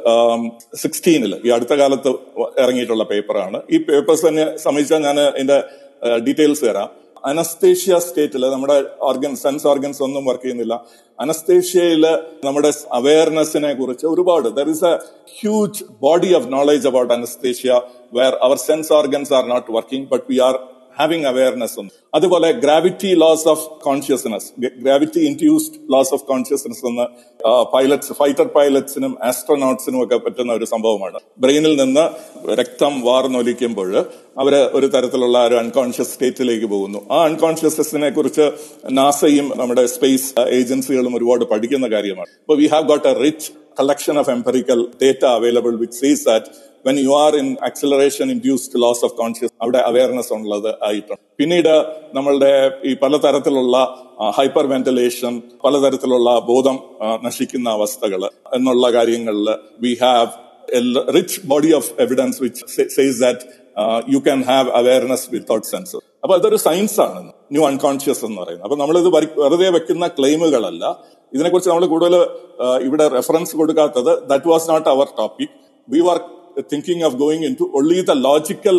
[0.83, 2.11] സിക്സ്റ്റീനിൽ ഈ അടുത്ത കാലത്ത്
[2.63, 5.57] ഇറങ്ങിയിട്ടുള്ള പേപ്പറാണ് ഈ പേപ്പേഴ്സ് തന്നെ സംബന്ധിച്ചാൽ ഞാൻ ഇതിന്റെ
[6.27, 6.89] ഡീറ്റെയിൽസ് തരാം.
[7.25, 10.85] അനസ്തേഷ്യ സ്റ്റേറ്റിൽ നമ്മുടെ ഓർഗൻ സെൻസ് ഓർഗൻസ് ഒന്നും വർക്ക് ചെയ്യുന്നില്ല.
[11.19, 12.05] അനസ്തേഷ്യയിൽ
[12.43, 14.47] നമ്മുടെ അവയർനെസ്സിനെ കുറിച്ച് ഒരുപാട്.
[14.47, 14.99] There is a
[15.39, 17.81] huge body of knowledge about anaesthesia
[18.13, 20.57] where our sense organs are not working but we are
[20.97, 27.05] having awareness ഒന്ന് അതുപോലെ gravity loss of consciousness gravity induced loss of consciousness എന്ന്
[27.73, 31.19] pilots fighter പൈലറ്റ്സിനും ആസ്ട്രോനോട്ട്സിനും ഒക്കെ പറ്റുന്ന ഒരു സംഭവമാണ്.
[31.39, 32.05] ബ്രെയിനിൽ നിന്ന്
[32.53, 34.05] രക്തം വാർന്നൊലിക്കുമ്പോൾ
[34.39, 36.99] അവർ ഒരു തരത്തിലുള്ള ഒരു അൺകോൺഷ്യസ് സ്റ്റേറ്റിലേക്ക് പോകുന്നു.
[37.11, 38.51] ആ അൺകോൺഷ്യസ്നെസ്സിനെ കുറിച്ച്
[38.91, 42.29] നാസയും നമ്മുടെ സ്പേസ് ഏജൻസികളും ഒരുപാട് പഠിക്കുന്ന കാര്യമാണ്.
[42.41, 46.45] അപ്പോൾ we have got a rich collection of empirical data available which says that
[46.85, 51.21] when you are in acceleration induced loss of conscious അവിടെ അവയർനെസ് ഉള്ളത് ആയിട്ടുണ്ട്.
[51.39, 51.73] പിന്നീട്
[52.17, 52.51] നമ്മളുടെ
[52.89, 53.77] ഈ പലതരത്തിലുള്ള
[54.37, 55.33] ഹൈപ്പർ വെന്റിലേഷൻ
[55.65, 56.77] പലതരത്തിലുള്ള ബോധം
[57.27, 58.23] നശിക്കുന്ന അവസ്ഥകൾ
[58.57, 59.49] എന്നുള്ള കാര്യങ്ങളിൽ
[59.85, 60.31] we have
[61.17, 62.63] rich body of evidence which
[62.95, 63.45] says that
[64.13, 67.19] you can have awareness without sense അപ്പൊ അതൊരു സയൻസ് ആണ്.
[67.53, 68.65] ന്യൂ അൺകോൺഷ്യസ് എന്ന് പറയുന്നത്.
[68.67, 69.09] അപ്പൊ നമ്മളിത്
[69.43, 70.83] വെറുതെ വെക്കുന്ന ക്ലെയിമുകളല്ല
[71.33, 72.13] ഇതിനെക്കുറിച്ച് നമ്മൾ കൂടുതൽ
[72.87, 75.55] ഇവിടെ റെഫറൻസ് കൊടുക്കാത്തത് that was not our topic
[75.87, 76.19] we are
[76.73, 78.77] thinking of going in to only the logical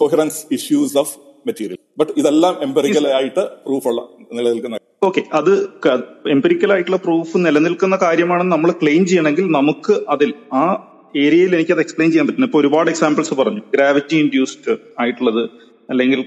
[0.00, 1.14] coherence issues of
[1.48, 4.00] material but ഇതെല്ലാം എംപെറിക്കൽ ആയിട്ട് പ്രൂഫ് ഉള്ള
[4.38, 4.78] നിലനിൽക്കുന്ന
[5.08, 5.52] ഓക്കെ അത്
[6.34, 10.30] എംപെരിക്കൽ ആയിട്ടുള്ള പ്രൂഫ് നിലനിൽക്കുന്ന കാര്യമാണെന്ന് നമ്മൾ ക്ലെയിം ചെയ്യണമെങ്കിൽ നമുക്ക് അതിൽ
[10.62, 10.64] ആ
[11.24, 13.62] ഏരിയയിൽ എനിക്ക് അത് എക്സ്പ്ലെയിൻ ചെയ്യാൻ പറ്റുന്നു ഇപ്പൊ ഒരുപാട് എക്സാമ്പിൾസ് പറഞ്ഞു.
[13.74, 15.42] ഗ്രാവിറ്റി ഇൻഡ്യൂസ്ഡ് ആയിട്ടുള്ളത്
[15.90, 16.20] അല്ലെങ്കിൽ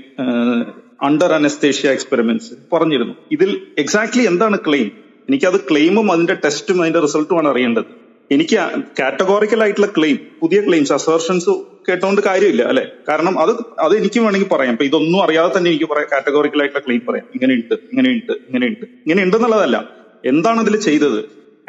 [1.08, 3.16] അണ്ടർ അനസ്തേഷ്യ എക്സ്പെരിമെന്റ്സ് പറഞ്ഞിരുന്നു.
[3.32, 3.50] ഇതിൽ
[3.84, 4.90] എക്സാക്ട്ലി എന്താണ് ക്ലെയിം
[5.30, 7.90] എനിക്കത് ക്ലെയിമും അതിന്റെ ടെസ്റ്റും അതിന്റെ റിസൾട്ടുമാണ് അറിയേണ്ടത്.
[8.32, 8.58] എനിക്ക്
[9.00, 11.50] കാറ്റഗോറിക്കൽ ആയിട്ടുള്ള ക്ലെയിം പുതിയ ക്ലെയിംസ് അസേർഷൻസ്
[11.90, 12.88] കേട്ടോണ്ട് കാര്യമില്ല അല്ലെ?
[13.10, 14.72] കാരണം അത് അത് എനിക്ക് വേണമെങ്കിൽ പറയാം.
[14.72, 17.26] ഇപ്പൊ ഇതൊന്നും അറിയാതെ തന്നെ എനിക്ക് പറയാം കാറ്റഗോറിക്കൽ ആയിട്ടുള്ള ക്ലെയിം പറയാം.
[17.36, 19.90] ഇങ്ങനെ ഉണ്ട് ഇങ്ങനെ ഉണ്ട് ഇങ്ങനെ ഉണ്ട് ഇങ്ങനെ ഉണ്ടെന്നുള്ളതല്ല
[20.26, 21.20] എന്താണ് ഇതിൽ ചെയ്തത്?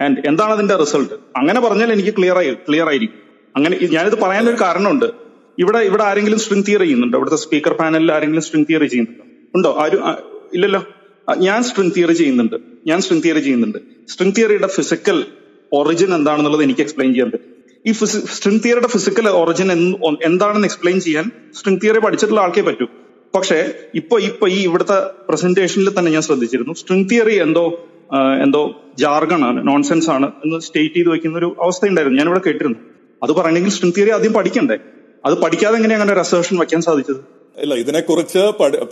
[0.01, 3.21] ആൻഡ് എന്താണ് അതിന്റെ റിസൾട്ട് അങ്ങനെ പറഞ്ഞാൽ എനിക്ക് ക്ലിയർ ആയി ക്ലിയർ ആയിരിക്കും.
[3.57, 5.07] അങ്ങനെ ഞാനിത് പറയാനൊരു കാരണമുണ്ട്.
[5.59, 7.19] ഇവിടെ ഇവിടെ ആരെങ്കിലും സ്ട്രിങ് തിയറി ചെയ്യുന്നുണ്ടോ?
[7.19, 9.25] ഇവിടുത്തെ സ്പീക്കർ പാനലിൽ ആരെങ്കിലും സ്ട്രിങ് തിയറി ചെയ്യുന്നുണ്ടോ?
[9.55, 9.77] ഉണ്ടോ?
[9.79, 10.01] ആരും
[10.55, 10.85] ഇല്ലല്ലോ.
[11.39, 12.57] ഞാൻ സ്ട്രിങ് തിയറി ചെയ്യുന്നുണ്ട്.
[12.87, 13.79] ഞാൻ സ്ട്രിങ് തിയറി ചെയ്യുന്നുണ്ട്.
[14.09, 15.25] സ്ട്രിങ് തിയറിയുടെ ഫിസിക്കൽ
[15.79, 17.51] ഒറിജിൻ എന്താണെന്നുള്ളത് എനിക്ക് എക്സ്പ്ലെയിൻ ചെയ്യാൻ പറ്റും.
[17.89, 17.93] ഈ
[18.37, 19.71] സ്ട്രിങ് തിയറിയുടെ ഫിസിക്കൽ ഒറിജിൻ
[20.31, 21.27] എന്താണെന്ന് എക്സ്പ്ലെയിൻ ചെയ്യാൻ
[21.59, 22.87] സ്ട്രിങ് തിയറി പഠിച്ചിട്ടുള്ള ആൾക്കേ പറ്റൂ.
[23.35, 23.59] പക്ഷെ
[24.01, 24.99] ഇപ്പൊ ഇപ്പൊ ഈ ഇവിടുത്തെ
[25.29, 26.75] പ്രസന്റേഷനിൽ തന്നെ ഞാൻ ശ്രദ്ധിച്ചിരുന്നു.
[26.83, 27.65] സ്ട്രിങ് തിയറി എന്തോ
[28.45, 28.61] എന്തോ
[29.03, 32.79] ജാർഗണാണ് നോൺസെൻസ് ആണ് എന്ന് സ്റ്റേറ്റ് ചെയ്ത് വെക്കുന്ന ഒരു അവസ്ഥ ഉണ്ടായിരുന്നു ഞാൻ ഇവിടെ കേട്ടിരുന്നു.
[33.23, 34.77] അത് പറയണമെങ്കിൽ സ്ട്രിങ് തിയറി ആദ്യം പഠിക്കണ്ടേ?
[35.27, 37.21] അത് പഠിക്കാതെ എങ്ങനെ അങ്ങനെ ഒരു അസേർഷൻ വെക്കാൻ സാധിച്ചത്?
[37.59, 38.43] ഇല്ല ഇതിനെക്കുറിച്ച്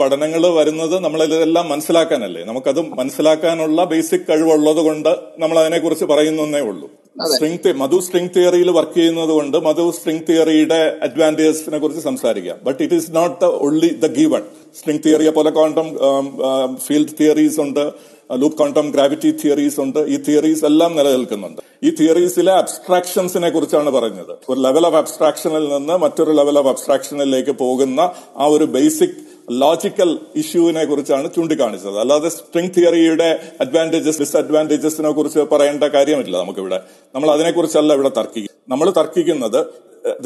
[0.00, 2.42] പഠനങ്ങൾ വരുന്നത് നമ്മൾ ഇതെല്ലാം മനസ്സിലാക്കാനല്ലേ?
[2.44, 6.88] നമുക്കത് മനസ്സിലാക്കാനുള്ള ബേസിക് കഴിവുള്ളത് കൊണ്ട് നമ്മൾ അതിനെക്കുറിച്ച് പറയുന്നേ ഉള്ളൂ
[7.30, 12.94] സ്ട്രിങ് മധു സ്ട്രിങ് തിയറിയിൽ വർക്ക് ചെയ്യുന്നത് കൊണ്ട് മധു സ്ട്രിങ് തിയറിയുടെ അഡ്വാന്റേജസിനെ കുറിച്ച് സംസാരിക്കാം but it
[12.94, 14.44] is not the only the given
[14.76, 15.88] string തിയറിയെ പോലെ ക്വാണ്ടം
[16.86, 17.84] ഫീൽഡ് തിയറീസ് ഉണ്ട്
[18.40, 20.00] ലൂപ്പ് ക്വാണ്ടം ഗ്രാവിറ്റി തിയറീസ് ഉണ്ട്.
[20.14, 21.60] ഈ തിയറീസ് എല്ലാം നിലനിൽക്കുന്നുണ്ട്.
[21.86, 24.32] ഈ തിയറീസിലെ അബ്സ്ട്രാക്ഷൻസിനെ കുറിച്ചാണ് പറഞ്ഞത്.
[24.50, 28.00] ഒരു ലെവൽ ഓഫ് അബ്സ്ട്രാക്ഷനിൽ നിന്ന് മറ്റൊരു ലെവൽ ഓഫ് അബ്സ്ട്രാക്ഷനിലേക്ക് പോകുന്ന
[28.42, 29.18] ആ ഒരു ബേസിക്
[29.62, 30.10] ലോജിക്കൽ
[30.42, 31.96] ഇഷ്യൂവിനെ കുറിച്ചാണ് ചൂണ്ടിക്കാണിച്ചത്.
[32.02, 33.28] അല്ലാതെ സ്ട്രിങ് തിയറിയുടെ
[33.64, 36.78] അഡ്വാന്റേജസ് ഡിസ്അഡ്വാന്റേജസിനെ കുറിച്ച് പറയേണ്ട കാര്യമില്ല നമുക്കിവിടെ.
[37.14, 39.60] നമ്മൾ അതിനെക്കുറിച്ചല്ല ഇവിടെ തർക്കിക്കും നമ്മൾ തർക്കിക്കുന്നത്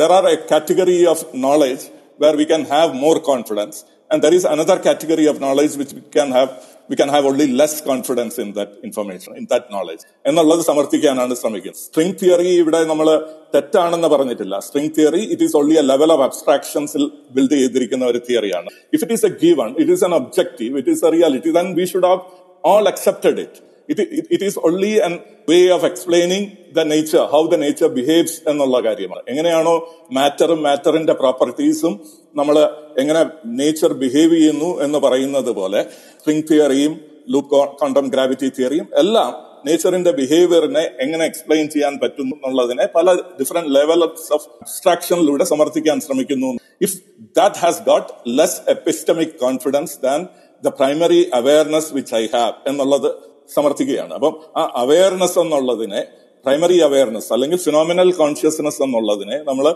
[0.01, 1.87] there are a category of knowledge
[2.23, 3.81] where we can have more confidence
[4.13, 6.53] and there is another category of knowledge which we can have
[6.91, 11.80] we can have only less confidence in that information in that knowledge എന്നുള്ളത് സമർത്ഥിക്കാനാണ് ശ്രമിക്കുന്നത്
[11.82, 13.09] string theory ഇവിടെ നമ്മൾ
[13.55, 14.55] തെറ്റാണെന്ന് പറഞ്ഞിട്ടില്ല.
[14.61, 19.12] String theory it is only a level of അബ്സ്ട്രാക്ഷൻസിൽ build ചെയ്തിരിക്കുന്ന ഒരു തിയറിയാണ് if it
[19.12, 22.22] is a given it is an objective it is a reality then we should have
[22.64, 25.01] all accepted it it, it, it is only
[25.49, 29.22] way of explaining the nature, how the nature behaves എന്നുള്ള കാര്യമാണ്.
[29.28, 32.01] എങ്ങനെയാണോ മാറ്ററും മാറ്ററിന്റെ പ്രോപ്പർട്ടീസും
[32.34, 32.59] നമ്മൾ
[32.99, 35.82] എങ്ങനെ nature behave ചെയ്യുന്നു എന്ന് പറയുന്നത് പോലെ
[36.20, 43.14] string തിയറിയും ലൂപ്പ് കോണ്ടം ഗ്രാവിറ്റി തിയറിയും എല്ലാം നേച്ചറിന്റെ ബിഹേവിയറിനെ എങ്ങനെ എക്സ്പ്ലെയിൻ ചെയ്യാൻ പറ്റുന്നു എന്നുള്ളതിനെ പല
[43.41, 46.59] ഡിഫറെന്റ് ലെവൽസ് ഓഫ് അബ്സ്ട്രാക്ഷനിലൂടെ സമർത്ഥിക്കാൻ ശ്രമിക്കുന്നു.
[46.80, 46.97] If
[47.37, 50.28] that has got less epistemic confidence than
[50.64, 54.13] the primary awareness which I have എന്നുള്ളത് സമർത്ഥിക്കുകയാണ്.
[54.19, 56.03] അപ്പം ആ അവയർനെസ് എന്നുള്ളതിനെ
[56.47, 59.67] പ്രൈമറി അവയർനെസ് അല്ലെങ്കിൽ ഫിനോമിനൽ കോൺഷ്യസ്നെസ് എന്നുള്ളതിനെ നമ്മൾ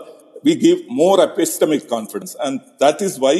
[0.45, 3.35] we give more epistemic confidence and that is why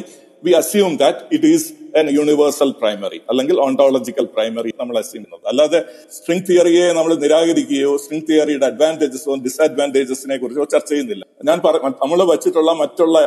[0.45, 1.67] we assume that it is
[1.99, 5.43] an universal primary അല്ലെങ്കിൽ ontological primary നമ്മൾ അസ്യൂം ചെയ്യുന്നത്.
[5.51, 5.79] അല്ലാതെ
[6.15, 11.23] സ്ട്രിംഗ് തിയറിയെ നമ്മൾ നിരാകരിക്കുകയോ സ്ട്രിംഗ് തിയറിയുടെ അഡ്വാന്റേജസോ ഡിസ്അഡ്വാന്റേജസിനെ കുറിച്ചോ ചർച്ച ചെയ്യുന്നില്ല.
[11.49, 11.57] ഞാൻ
[12.03, 13.19] നമ്മൾ വച്ചിട്ടുള്ള മറ്റുള്ള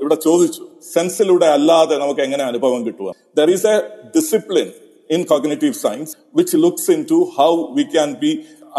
[0.00, 0.64] ഇവിടെ ചോദിച്ചു.
[0.94, 3.08] സെൻസിലൂടെ അല്ലാതെ നമുക്ക് എങ്ങനെ അനുഭവം കിട്ടുക?
[3.40, 3.76] There is a
[4.16, 4.68] discipline
[5.14, 8.32] in cognitive science, which looks into how we can be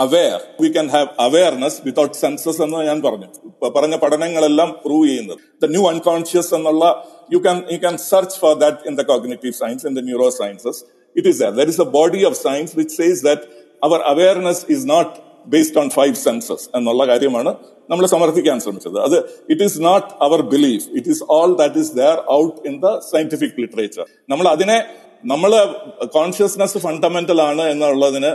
[0.04, 0.40] aware.
[0.64, 3.30] We can have awareness without senses എന്ന് ഞാൻ പറഞ്ഞു.
[3.78, 5.40] പറഞ്ഞ പഠനങ്ങളെല്ലാം പ്രൂവ് ചെയ്യുന്നത്.
[5.64, 6.84] ദ ന്യൂ അൺകോൺഷ്യസ് എന്നുള്ള
[7.36, 10.04] you can you can search for that in the cognitive science in the
[10.42, 10.80] neuroscience
[11.16, 13.42] it is there is a body of science which says that
[13.88, 15.12] our awareness is not
[15.56, 17.52] based on five senses എന്നുള്ള കാര്യമാണ്
[17.92, 18.98] നമ്മൾ സമർത്ഥിക്കാൻ ശ്രമിച്ചത്.
[19.08, 19.16] അത്
[19.52, 23.56] it is not our belief it is all that is there out in the scientific
[23.64, 24.78] literature നമ്മൾ അതിനെ
[25.24, 25.52] നമ്മൾ
[26.14, 28.32] consciousness fundamental ആണ് എന്നുള്ളതിന്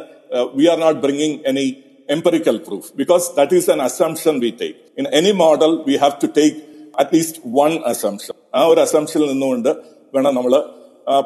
[0.58, 1.64] we are not bringing any
[2.08, 6.30] empirical proof because that is an assumption we take in any model we have to
[6.40, 6.56] take
[6.98, 9.70] at least one assumption ആ ഒരു അസംഷനിൽ നിന്നുകൊണ്ട്
[10.14, 10.54] വേണം നമ്മൾ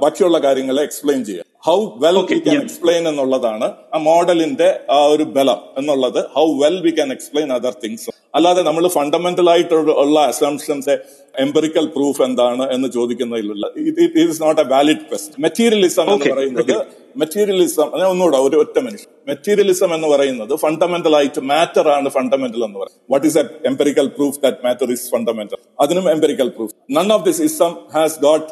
[0.02, 1.46] ബാക്കിയുള്ള കാര്യങ്ങളെ എക്സ്പ്ലെയിൻ ചെയ്യാൻ.
[1.64, 6.20] How well we can explain എന്നുള്ളതാണ് ആ മോഡലിന്റെ ആ ഒരു ബലം എന്നുള്ളത്.
[6.36, 10.94] How well we can explain other things അല്ലാതെ നമ്മൾ ഫണ്ടമെന്റൽ ആയിട്ടുള്ള അസംഷൻസ്
[11.34, 16.74] എംപറിക്കൽ പ്രൂഫ് എന്താണ് എന്ന് ചോദിക്കുന്നതിലുള്ള it is not a valid quest materialism എന്ന് പറയുന്നത്
[17.16, 23.02] മെറ്റീരിയലിസം ഒന്നുകൂടെ ഒരു ഒറ്റ മനുഷ്യൻ മെറ്റീരിയലിസം എന്ന് പറയുന്നത് ഫണ്ടമെന്റൽ ആയിട്ട് മാറ്റർ ആണ് ഫണ്ടമെന്റൽ എന്ന് പറയുന്നത്.
[23.12, 27.42] What is a empirical proof that matter is fundamental അതിനും empirical proof none of this
[27.42, 28.48] ism has got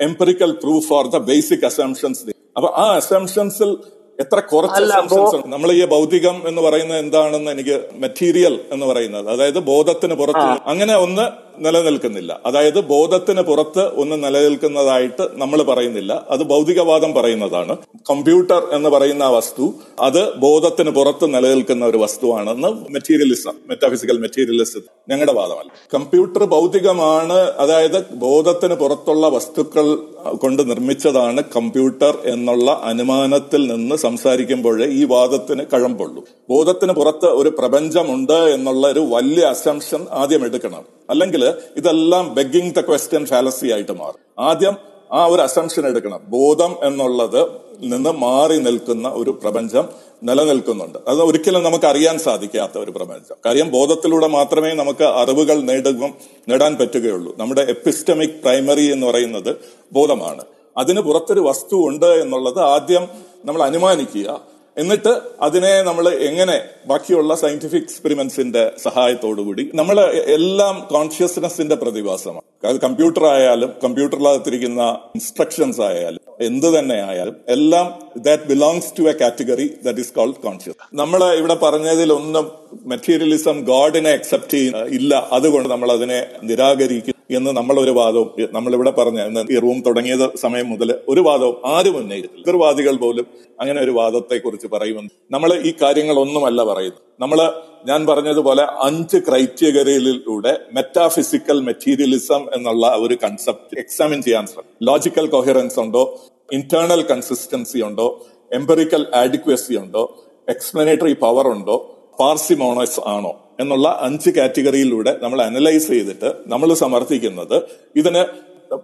[0.00, 2.22] empirical proof for the basic assumptions
[2.56, 3.70] അപ്പൊ ആ അസംഷൻസിൽ
[4.18, 5.46] എത്ര കുറച്ച് അസംഷൻസ് ഉണ്ട്?
[5.46, 9.28] നമ്മൾ ഈ ഭൗതികം എന്ന് പറയുന്നത് എന്താണെന്ന് എനിക്ക് മെറ്റീരിയൽ എന്ന് പറയുന്നത്.
[9.28, 11.24] അതായത് ബോധത്തിന് പുറത്ത് അങ്ങനെ ഒന്ന്
[11.60, 12.40] നിലനിൽക്കുന്നില്ല.
[12.46, 16.26] അതായത് ബോധത്തിന് പുറത്ത് ഒന്ന് നിലനിൽക്കുന്നതായിട്ട് നമ്മൾ പറയുന്നില്ല.
[16.30, 17.76] അത് ഭൗതികവാദം പറയുന്നതാണ്.
[18.10, 25.72] കമ്പ്യൂട്ടർ എന്ന് പറയുന്ന വസ്തു അത് ബോധത്തിന് പുറത്ത് നിലനിൽക്കുന്ന ഒരു വസ്തുവാണെന്ന് മെറ്റീരിയലിസം മെറ്റാഫിസിക്കൽ മെറ്റീരിയലിസം ഞങ്ങളുടെ വാദമല്ല.
[25.94, 29.96] കമ്പ്യൂട്ടർ ഭൗതികമാണ് അതായത് ബോധത്തിന് പുറത്തുള്ള വസ്തുക്കൾ
[30.36, 36.24] കൊണ്ട് നിർമ്മിച്ചതാണ് കമ്പ്യൂട്ടർ എന്നുള്ള അനുമാനത്തിൽ നിന്ന് സംസാരിക്കുമ്പോഴേ ഈ വാദത്തിന് കഴമ്പുള്ളൂ.
[36.50, 40.99] ബോധത്തിന് പുറത്ത് ഒരു പ്രപഞ്ചമുണ്ട് എന്നുള്ള ഒരു വലിയ അസംഷൻ ആദ്യം എടുക്കണം.
[41.10, 44.44] അല്ലെങ്കിൽ ഇതെല്ലാം ബെഗിങ് ദ ക്വസ്റ്റ്യൻ ഫാലസി ആയിട്ട് മാറും.
[44.44, 44.76] ആദ്യം
[45.12, 46.20] ആ ഒരു അസംഷൻ എടുക്കണം.
[46.28, 47.48] ബോധം എന്നുള്ളത്
[47.80, 49.88] നിന്ന് മാറി നിൽക്കുന്ന ഒരു പ്രപഞ്ചം
[50.22, 50.98] നിലനിൽക്കുന്നുണ്ട്.
[51.08, 53.36] അത് ഒരിക്കലും നമുക്ക് അറിയാൻ സാധിക്കാത്ത ഒരു പ്രപഞ്ചം.
[53.46, 56.08] കാര്യം ബോധത്തിലൂടെ മാത്രമേ നമുക്ക് അറിവുകൾ നേടുക
[56.48, 57.34] നേടാൻ പറ്റുകയുള്ളൂ.
[57.38, 59.56] നമ്മുടെ എപ്പിസ്റ്റമിക് പ്രൈമറി എന്ന് പറയുന്നത്
[59.92, 60.44] ബോധമാണ്.
[60.78, 63.08] അതിന് പുറത്തൊരു വസ്തു ഉണ്ട് എന്നുള്ളത് ആദ്യം
[63.44, 64.40] നമ്മൾ അനുമാനിക്കുക.
[64.76, 66.56] എന്നിട്ട് അതിനെ നമ്മൾ എങ്ങനെ
[66.86, 70.00] ബാക്കിയുള്ള സയന്റിഫിക് എക്സ്പെരിമെന്റ്സിന്റെ സഹായത്തോടുകൂടി നമ്മൾ
[70.38, 72.44] എല്ലാം കോൺഷ്യസ്നെസിന്റെ പ്രതിഭാസമാണ്.
[72.64, 74.82] അത് കമ്പ്യൂട്ടർ ആയാലും കമ്പ്യൂട്ടറിലകത്തിരിക്കുന്ന
[75.14, 80.76] ഇൻസ്ട്രക്ഷൻസ് ആയാലും എന്ത് തന്നെ ആയാലും എല്ലാം that belongs to a category that is called conscious
[80.94, 82.46] നമ്മൾ ഇവിടെ പറഞ്ഞതിൽ ഒന്നും
[82.86, 85.28] മെറ്റീരിയലിസം ഗോഡിനെ അക്സെപ്റ്റ് ചെയ്യുന്ന ഇല്ല.
[85.32, 87.19] അതുകൊണ്ട് നമ്മൾ അതിനെ നിരാകരിക്കും.
[87.36, 92.96] എന്ന് നമ്മളൊരു വാദവും നമ്മളിവിടെ പറഞ്ഞ ഈ റൂം തുടങ്ങിയത് സമയം മുതൽ ഒരു വാദവും ആരും ഉന്നയിച്ചില്ല എതിർവാദികൾ
[92.96, 93.26] പോലും
[93.60, 95.10] അങ്ങനെ ഒരു വാദത്തെ കുറിച്ച് പറയുമെന്ന്.
[95.30, 96.98] നമ്മൾ ഈ കാര്യങ്ങളൊന്നുമല്ല പറയുന്നത്.
[97.20, 97.52] നമ്മൾ
[97.86, 104.86] ഞാൻ പറഞ്ഞതുപോലെ അഞ്ച് ക്രൈറ്റീരിയയിലൂടെ മെറ്റാഫിസിക്കൽ മെറ്റീരിയലിസം എന്നുള്ള ഒരു കൺസെപ്റ്റ് എക്സാമിൻ ചെയ്യാൻ ശ്രമിക്കും.
[104.86, 106.20] ലോജിക്കൽ കൊഹിറൻസ് ഉണ്ടോ?
[106.52, 108.26] ഇന്റേണൽ കൺസിസ്റ്റൻസി ഉണ്ടോ?
[108.52, 110.24] എംപറിക്കൽ ആഡിക്വസി ഉണ്ടോ?
[110.48, 111.96] എക്സ്പ്ലനേറ്ററി പവർ ഉണ്ടോ?
[112.20, 113.49] പാർസിമോണസ് ആണോ?
[113.62, 117.58] എന്നുള്ള അഞ്ച് കാറ്റഗറിയിലൂടെ നമ്മൾ അനലൈസ് ചെയ്തിട്ട് നമ്മൾ സമർത്ഥിക്കുന്നത്.
[118.00, 118.22] ഇതിന്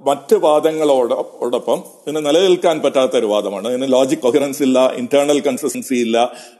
[0.06, 3.66] മറ്റ് വാദങ്ങളോടൊപ്പം ഇതിന് നിലനിൽക്കാൻ പറ്റാത്ത ഒരു വാദമാണ്.
[3.72, 6.16] ഇതിന് ലോജിക് കൊഹറൻസ് ഇല്ല ഇന്റേണൽ കൺസിസ്റ്റൻസി ഇല്ല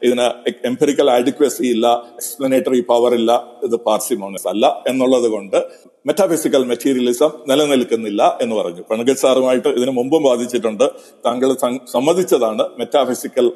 [0.07, 0.27] ഇതിന്
[0.71, 1.87] എംപെറിക്കൽ ആഡിക്വസി ഇല്ല
[2.19, 3.33] എക്സ്പ്ലനേറ്ററി പവർ ഇല്ല
[3.69, 5.59] ഇത് പാർസിമോണസ് അല്ല എന്നുള്ളത് കൊണ്ട്
[6.09, 8.83] മെറ്റാഫിസിക്കൽ മെറ്റീരിയലിസം നിലനിൽക്കുന്നില്ല എന്ന് പറഞ്ഞു.
[8.91, 10.87] പണഗൽ സാറുമായിട്ട് ഇതിനു മുമ്പും വാദിച്ചിട്ടുണ്ട്.
[11.27, 11.51] താങ്കൾ
[11.95, 13.49] സമ്മതിച്ചതാണ് മെറ്റാഫിസിക്കൽ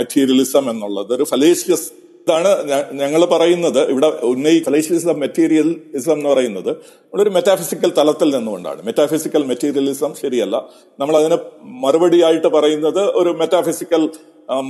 [0.00, 1.12] മെറ്റീരിയലിസം എന്നുള്ളത്.
[1.18, 1.88] ഒരു ഫലേഷ്യസ്
[2.26, 2.52] ഇതാണ്
[3.00, 3.90] ഞങ്ങൾ പറയുന്നത്.
[3.90, 6.70] ഇവിടെ ഉന്നയി ഫലേഷ്യലിസം മെറ്റീരിയലിസം എന്ന് പറയുന്നത്
[7.14, 8.80] ഒരു മെറ്റാഫിസിക്കൽ തലത്തിൽ നിന്നുകൊണ്ടാണ്.
[8.84, 10.56] മെറ്റാഫിസിക്കൽ മെറ്റീരിയലിസം ശരിയല്ല.
[11.00, 11.36] നമ്മൾ അതിന്
[11.84, 14.08] മറുപടിയായിട്ട് പറയുന്നത് ഒരു മെറ്റാഫിസിക്കൽ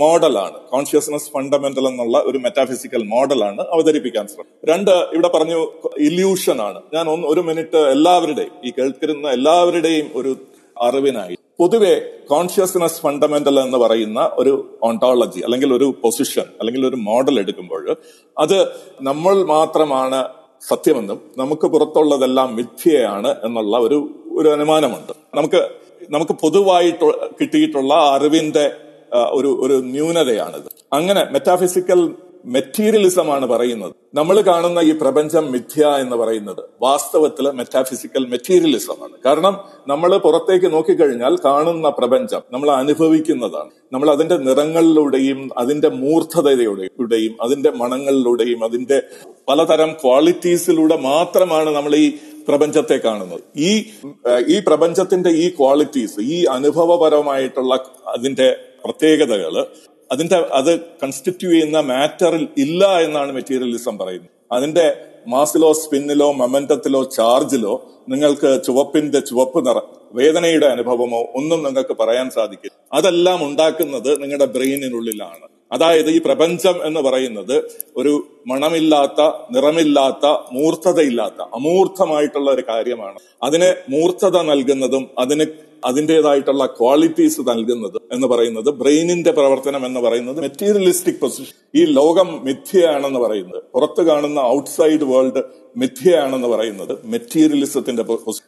[0.02, 0.58] മോഡലാണ്.
[0.74, 4.50] കോൺഷ്യസ്നസ് ഫണ്ടമെന്റൽ എന്നുള്ള ഒരു മെറ്റാഫിസിക്കൽ മോഡലാണ് അവതരിപ്പിക്കാൻ ശ്രമം.
[4.72, 5.58] രണ്ട് ഇവിടെ പറഞ്ഞു
[6.08, 6.82] ഇല്യൂഷൻ ആണ്.
[6.94, 10.34] ഞാൻ ഒന്ന് ഒരു മിനിറ്റ് എല്ലാവരുടെയും ഈ കേൾക്കുന്ന എല്ലാവരുടെയും ഒരു
[10.82, 11.94] അറിവിനായി പൊതുവെ
[12.28, 14.52] കോൺഷ്യസ്നസ് ഫണ്ടമെന്റൽ എന്ന് പറയുന്ന ഒരു
[14.82, 17.96] ഓണ്ടോളജി അല്ലെങ്കിൽ ഒരു പൊസിഷൻ അല്ലെങ്കിൽ ഒരു മോഡൽ എടുക്കുമ്പോൾ
[18.38, 18.58] അത്
[19.00, 20.28] നമ്മൾ മാത്രമാണ്
[20.68, 23.98] സത്യമെന്നും നമുക്ക് പുറത്തുള്ളതെല്ലാം മിഥ്യയാണ് എന്നുള്ള ഒരു
[24.36, 25.12] ഒരു അനുമാനമുണ്ട്.
[25.34, 25.60] നമുക്ക്
[26.10, 27.06] നമുക്ക് പൊതുവായിട്ട്
[27.40, 28.66] കിട്ടിയിട്ടുള്ള അറിവിന്റെ
[29.30, 30.68] ഒരു ഒരു ന്യൂനതയാണിത്.
[30.92, 32.00] അങ്ങനെ മെറ്റാഫിസിക്കൽ
[32.54, 33.94] മെറ്റീരിയലിസം ആണ് പറയുന്നത്.
[34.14, 39.54] നമ്മൾ കാണുന്ന ഈ പ്രപഞ്ചം മിഥ്യ എന്ന് പറയുന്നത് വാസ്തവത്തിൽ മെറ്റാഫിസിക്കൽ മെറ്റീരിയലിസമാണ് കാരണം
[39.88, 43.70] നമ്മൾ പുറത്തേക്ക് നോക്കിക്കഴിഞ്ഞാൽ കാണുന്ന പ്രപഞ്ചം നമ്മൾ അനുഭവിക്കുന്നതാണ്.
[43.92, 49.02] നമ്മൾ അതിന്റെ നിറങ്ങളിലൂടെയും അതിന്റെ മൂർധതയുടെയും അതിന്റെ മണങ്ങളിലൂടെയും അതിന്റെ
[49.48, 52.12] പലതരം ക്വാളിറ്റീസിലൂടെ മാത്രമാണ് നമ്മൾ ഈ
[52.48, 53.40] പ്രപഞ്ചത്തെ കാണുന്നത്.
[53.56, 53.70] ഈ
[54.48, 57.74] ഈ പ്രപഞ്ചത്തിന്റെ ഈ ക്വാളിറ്റീസ് ഈ അനുഭവപരമായിട്ടുള്ള
[58.06, 59.66] അതിന്റെ പ്രത്യേകതകൾ
[60.12, 64.30] അതിന്റെ അത് കൺസ്റ്റിറ്റ്യൂ ചെയ്യുന്ന മാറ്ററിൽ ഇല്ല എന്നാണ് മെറ്റീരിയലിസം പറയുന്നത്.
[64.52, 64.96] അതിന്റെ
[65.26, 69.80] മാസിലോ സ്പിന്നിലോ മൊമെന്റത്തിലോ ചാർജിലോ നിങ്ങൾക്ക് ചുവപ്പിന്റെ ചുവപ്പ് നിറ
[70.12, 72.76] വേദനയുടെ അനുഭവമോ ഒന്നും നിങ്ങൾക്ക് പറയാൻ സാധിക്കില്ല.
[72.92, 75.46] അതെല്ലാം ഉണ്ടാക്കുന്നത് നിങ്ങളുടെ ബ്രെയിനിനുള്ളിലാണ്.
[75.72, 77.56] അതായത് ഈ പ്രപഞ്ചം എന്ന് പറയുന്നത്
[77.96, 83.18] ഒരു മണമില്ലാത്ത നിറമില്ലാത്ത മൂർത്തതയില്ലാത്ത അമൂർത്തമായിട്ടുള്ള ഒരു കാര്യമാണ്.
[83.42, 85.46] അതിന് മൂർത്തത നൽകുന്നതും അതിന്
[85.84, 93.62] അതിന്റെതായിട്ടുള്ള ക്വാളിറ്റീസ് നൽകുന്നത് എന്ന് പറയുന്നത് ബ്രെയിനിന്റെ പ്രവർത്തനം എന്ന് പറയുന്നത് മെറ്റീരിയലിസ്റ്റിക് പൊസിഷൻ ഈ ലോകം മിഥ്യയാണെന്ന് പറയുന്നത്.
[93.74, 95.42] പുറത്ത് കാണുന്ന ഔട്ട്സൈഡ് വേൾഡ്
[95.76, 98.02] മിഥ്യയാണെന്ന് പറയുന്നത് മെറ്റീരിയലിസത്തിന്റെ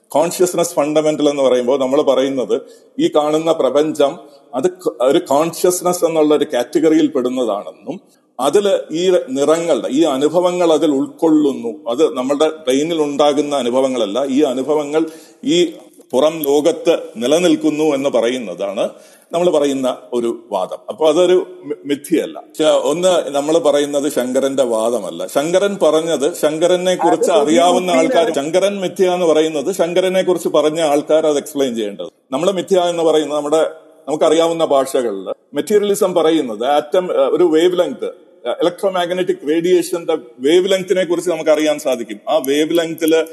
[0.09, 2.61] കോൺഷ്യസ്നസ് ഫണ്ടമെന്റൽ എന്ന് പറയുമ്പോൾ നമ്മൾ പറയുന്നത്
[2.99, 4.19] ഈ കാണുന്ന പ്രപഞ്ചം
[4.55, 4.67] അത്
[5.01, 8.01] ഒരു കോൺഷ്യസ്നസ് എന്നുള്ള ഒരു കാറ്റഗറിയിൽ പെടുന്നതാണെന്നും
[8.41, 11.91] അതിൽ ഈ നിറങ്ങളുടെ ഈ അനുഭവങ്ങൾ അതിൽ ഉൾക്കൊള്ളുന്നു.
[11.91, 14.25] അത് നമ്മുടെ ബ്രെയിനിൽ ഉണ്ടാകുന്ന അനുഭവങ്ങളല്ല.
[14.25, 15.07] ഈ അനുഭവങ്ങൾ
[15.45, 15.73] ഈ
[16.13, 18.89] പുറം ലോകത്ത് നിലനിൽക്കുന്നു എന്ന് പറയുന്നതാണ്
[19.33, 20.79] നമ്മൾ പറയുന്ന ഒരു വാദം.
[20.89, 21.47] അപ്പൊ അതൊരു
[21.87, 22.43] മിഥ്യയല്ല.
[22.83, 25.27] ഒന്ന് നമ്മൾ പറയുന്നത് ശങ്കരന്റെ വാദമല്ല.
[25.27, 31.37] ശങ്കരൻ പറഞ്ഞത് ശങ്കരനെ കുറിച്ച് അറിയാവുന്ന ആൾക്കാർ ശങ്കരൻ മിഥ്യ എന്ന് പറയുന്നത് ശങ്കരനെ കുറിച്ച് പറഞ്ഞ ആൾക്കാർ അത്
[31.37, 32.11] എക്സ്പ്ലെയിൻ ചെയ്യേണ്ടത്.
[32.33, 33.71] നമ്മൾ മിഥ്യ എന്ന് പറയുന്നത് നമ്മുടെ
[34.09, 41.51] നമുക്കറിയാവുന്ന ഭാഷകളിൽ മെറ്റീരിയലിസം പറയുന്നത് ആറ്റം ഒരു വേവ് ലെങ്ത് ഇലക്ട്രോ മാഗ്നറ്റിക് റേഡിയേഷന്റെ വേവ് ലെങ്തിനെ കുറിച്ച് നമുക്ക്
[41.51, 42.21] അറിയാൻ സാധിക്കും.
[42.29, 43.27] ആ വേവ് ലെങ്തിൽ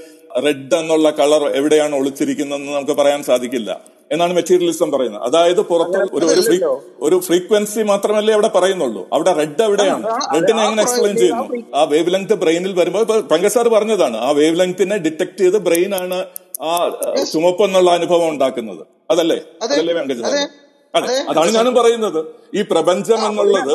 [0.45, 3.82] റെഡ് എന്നുള്ള കളർ എവിടെയാണ് ഒളിച്ചിരിക്കുന്നതെന്ന് നമുക്ക് പറയാൻ സാധിക്കില്ല.
[4.11, 5.23] എന്നാണ് മെറ്റീരിയലിസം പറയുന്നത്.
[5.23, 9.07] അതായത് പുറത്ത് ഒരു ഒരു ഒരു ഫ്രീക്വൻസി മാത്രമല്ലേ അവിടെ പറയുന്നുള്ളൂ.
[9.14, 10.03] അവിടെ റെഡ് എവിടെയാണ്?
[10.36, 11.64] റെഡിനെ എങ്ങനെ എക്സ്പ്ലെയിൻ ചെയ്യുന്നു?
[11.76, 16.26] ആ വേവ് ലെങ്ത് ബ്രെയിനിൽ വരുമ്പോൾ പങ്കസാർ പങ്കജ് സാർ പറഞ്ഞതാണ് ആ വേവ് ലെങ്തിനെ ഡിറ്റക്ട് ചെയ്ത് ബ്രെയിനാണ്
[16.61, 18.86] ആ ചുമപ്പെന്നുള്ള ചുമപ്പ് എന്നുള്ള അനുഭവം ഉണ്ടാക്കുന്നത്.
[19.11, 19.41] അതല്ലേ?
[19.61, 20.64] അതല്ലേ പങ്കജ് സാർ
[20.95, 21.15] അതെ.
[21.30, 22.26] അതാണ് ഞാനും പറയുന്നത്.
[22.55, 23.69] ഈ പ്രപഞ്ചം എന്നുള്ളത്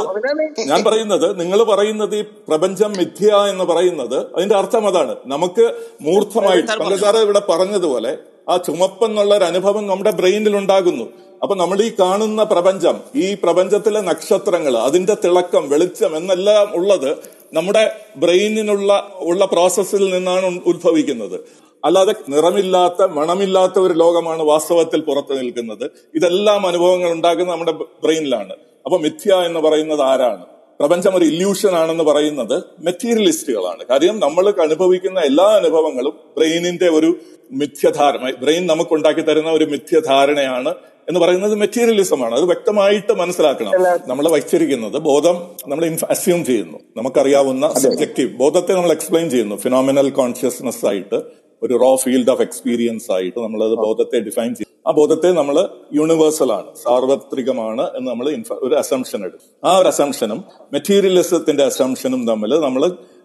[0.67, 1.41] ഞാൻ പറയുന്നത്.
[1.41, 5.17] നിങ്ങൾ പറയുന്നത് ഈ പ്രപഞ്ചം മിഥ്യ എന്ന് പറയുന്നത് അതിന്റെ അർത്ഥം അതാണ്.
[5.27, 8.19] നമുക്ക് മൂർത്തമായിട്ട് പങ്കജാറ ഇവിടെ പറഞ്ഞതുപോലെ
[8.49, 11.05] ആ ചുമപ്പെന്നുള്ള ഒരു അനുഭവം നമ്മുടെ ബ്രെയിനിൽ ഉണ്ടാകുന്നു.
[11.43, 17.17] അപ്പൊ നമ്മൾ ഈ കാണുന്ന പ്രപഞ്ചം ഈ പ്രപഞ്ചത്തിലെ നക്ഷത്രങ്ങൾ അതിന്റെ തിളക്കം വെളിച്ചം എന്നെല്ലാം ഉള്ളത്
[17.53, 21.41] നമ്മുടെ ബ്രെയിനിനുള്ള ഉള്ള പ്രോസസ്സിൽ നിന്നാണ് ഉത്ഭവിക്കുന്നത്.
[21.85, 25.91] അല്ലാതെ നിറമില്ലാത്ത മണമില്ലാത്ത ഒരു ലോകമാണ് വാസ്തവത്തിൽ പുറത്തു നിൽക്കുന്നത്.
[26.15, 28.53] ഇതെല്ലാം അനുഭവങ്ങൾ ഉണ്ടാക്കുന്നത് നമ്മുടെ ബ്രെയിനിലാണ്.
[28.85, 30.45] അപ്പൊ മിഥ്യ എന്ന് പറയുന്നത് ആരാണ്?
[30.81, 37.17] പ്രപഞ്ചം ഒരു ഇല്യൂഷൻ ആണെന്ന് പറയുന്നത് മെറ്റീരിയലിസ്റ്റുകളാണ് കാര്യം നമ്മൾ അനുഭവിക്കുന്ന എല്ലാ അനുഭവങ്ങളും ബ്രെയിനിന്റെ ഒരു
[37.53, 40.75] മിഥ്യധാരണ ബ്രെയിൻ നമുക്ക് ഉണ്ടാക്കി തരുന്ന ഒരു മിഥ്യധാരണയാണ്
[41.09, 43.71] എന്ന് പറയുന്നത് മെറ്റീരിയലിസമാണ് അത് വ്യക്തമായിട്ട് മനസ്സിലാക്കണം.
[44.07, 45.37] നമ്മൾ വച്ചിരിക്കുന്നത് ബോധം
[45.69, 46.79] നമ്മൾ അസ്യൂം ചെയ്യുന്നു.
[46.97, 49.57] നമുക്കറിയാവുന്ന സബ്ജക്റ്റീവ് ബോധത്തെ നമ്മൾ എക്സ്പ്ലെയിൻ ചെയ്യുന്നു.
[49.57, 54.93] ഫിനോമിനൽ കോൺഷ്യസ്നെസ് ആയിട്ട് ഒരു റോ ഫീൽഡ് ഓഫ് എക്സ്പീരിയൻസ് ആയിട്ട് നമ്മൾ അത് ബോധത്തെ ഡിഫൈൻ ചെയ്യും ആ
[54.93, 55.57] ബോധത്തെ നമ്മൾ
[55.95, 58.27] യൂണിവേഴ്സൽ ആണ് സാർവത്രികമാണ് എന്ന് നമ്മൾ
[58.63, 59.49] ഒരു അസംഷൻ എടുക്കും.
[59.65, 60.39] ആ ഒരു അസംഷനും
[60.73, 62.83] മെറ്റീരിയലിസത്തിന്റെ അസംഷനും തമ്മിൽ നമ്മൾ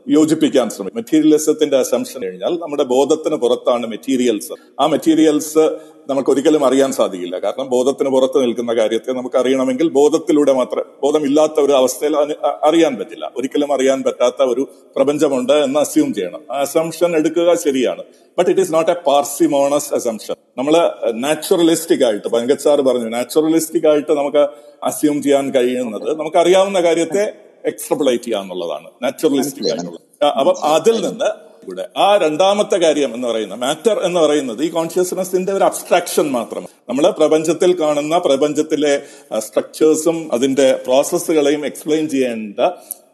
[0.08, 0.96] യോജിപ്പിക്കാൻ ശ്രമിക്കും.
[0.96, 5.64] മെറ്റീരിയലിസത്തിന്റെ അസംഷൻ കഴിഞ്ഞാൽ നമ്മുടെ ബോധത്തിന് പുറത്താണ് മെറ്റീരിയൽസ് ആ മെറ്റീരിയൽസ്
[6.10, 7.40] നമുക്ക് ഒരിക്കലും അറിയാൻ സാധിക്കില്ല.
[7.40, 12.16] കാരണം ബോധത്തിന് പുറത്ത് നിൽക്കുന്ന കാര്യത്തെ നമുക്ക് അറിയണമെങ്കിൽ ബോധത്തിലൂടെ മാത്രം ബോധമില്ലാത്ത ഒരു അവസ്ഥയിൽ
[12.64, 13.32] അറിയാൻ പറ്റില്ല.
[13.38, 16.42] ഒരിക്കലും അറിയാൻ പറ്റാത്ത ഒരു പ്രപഞ്ചമുണ്ട് എന്ന് അസ്യൂം ചെയ്യണം.
[16.52, 18.04] ആ അസംഷൻ എടുക്കുക ശരിയാണ്.
[18.38, 20.76] But it is not a parsimonious assumption നമ്മൾ
[21.12, 24.48] നാച്ചുറലിസ്റ്റിക് ആയിട്ട് പങ്കജ് പറഞ്ഞു നാച്ചുറലിസ്റ്റിക് ആയിട്ട് നമുക്ക്
[24.84, 31.30] അസ്യൂം ചെയ്യാൻ കഴിയുന്നത് നമുക്ക് അറിയാവുന്ന കാര്യത്തെ എക്സ്ട്രപ്ലേറ്റ് ചെയ്യുക എന്നുള്ളതാണ് നാച്ചുറലിസ്റ്റിക് ആയിട്ടുള്ളത് അപ്പം അപ്പൊ അതിൽ നിന്ന്
[31.64, 37.06] ഇവിടെ ആ രണ്ടാമത്തെ കാര്യം എന്ന് പറയുന്നത് മാറ്റർ എന്ന് പറയുന്നത് ഈ കോൺഷ്യസ്നെസിന്റെ ഒരു അബ്സ്ട്രാക്ഷൻ മാത്രം നമ്മൾ
[37.12, 38.94] പ്രപഞ്ചത്തിൽ കാണുന്ന പ്രപഞ്ചത്തിലെ
[39.40, 42.60] സ്ട്രക്ചേഴ്സും അതിന്റെ പ്രോസസ്സുകളെയും എക്സ്പ്ലെയിൻ ചെയ്യേണ്ട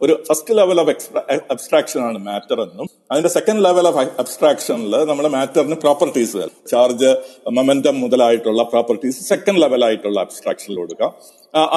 [0.04, 0.92] ഒരു ഫസ്റ്റ് ലെവൽ ഓഫ്
[1.54, 7.10] അബ്സ്ട്രാക്ഷൻ ആണ് മാറ്റർ എന്നും അതിന്റെ സെക്കൻഡ് ലെവൽ ഓഫ് അബ്സ്ട്രാക്ഷനിൽ നമ്മൾ മാറ്ററിന് പ്രോപ്പർട്ടീസ് ചാർജ്
[7.58, 11.12] മൊമെന്റം മുതലായിട്ടുള്ള പ്രോപ്പർട്ടീസ് സെക്കൻഡ് ലെവൽ ആയിട്ടുള്ള അബ്സ്ട്രാക്ഷനിൽ കൊടുക്കാം.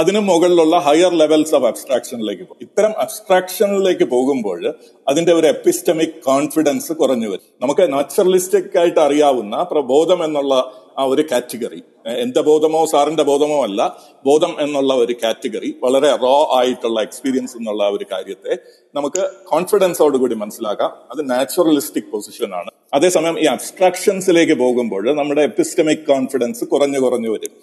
[0.01, 2.61] അതിന് മുകളിലുള്ള ഹയർ ലെവൽസ് ഓഫ് അബ്സ്ട്രാക്ഷനിലേക്ക് പോകും.
[2.67, 4.61] ഇത്തരം അബ്സ്ട്രാക്ഷനിലേക്ക് പോകുമ്പോൾ
[5.07, 7.45] അതിന്റെ ഒരു എപ്പിസ്റ്റമിക് കോൺഫിഡൻസ് കുറഞ്ഞു വരും.
[7.61, 10.55] നമുക്ക് നാച്ചുറലിസ്റ്റിക് ആയിട്ട് അറിയാവുന്ന പ്രബോധം എന്നുള്ള
[10.99, 11.81] ആ ഒരു കാറ്റഗറി.
[12.07, 18.05] എന്റെ ബോധമോ സാറിന്റെ ബോധമോ അല്ല ബോധം എന്നുള്ള ഒരു കാറ്റഗറി വളരെ റോ ആയിട്ടുള്ള എക്സ്പീരിയൻസ് എന്നുള്ള ഒരു
[18.11, 18.57] കാര്യത്തെ
[18.95, 20.91] നമുക്ക് കോൺഫിഡൻസോട് കൂടി മനസ്സിലാക്കാം.
[21.11, 22.71] അത് നാച്ചുറലിസ്റ്റിക് ആണ്.
[22.93, 27.53] അതേസമയം ഈ അബ്സ്ട്രാക്ഷൻസിലേക്ക് പോകുമ്പോൾ നമ്മുടെ എപ്പിസ്റ്റമിക് കോൺഫിഡൻസ് കുറഞ്ഞു കുറഞ്ഞു വരും.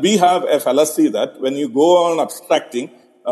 [0.00, 2.88] We have a fallacy that when you go on abstracting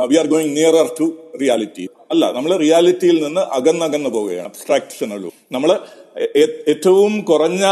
[0.09, 5.70] we are going nearer to reality അല്ല നമ്മൾ റിയാലിറ്റിയിൽ നിന്ന് അകന്നകന്ന് പോവുകയാണ് അബ്സ്ട്രാക്ഷനുള്ളൂ നമ്മൾ
[6.72, 7.64] ഏറ്റവും കുറഞ്ഞ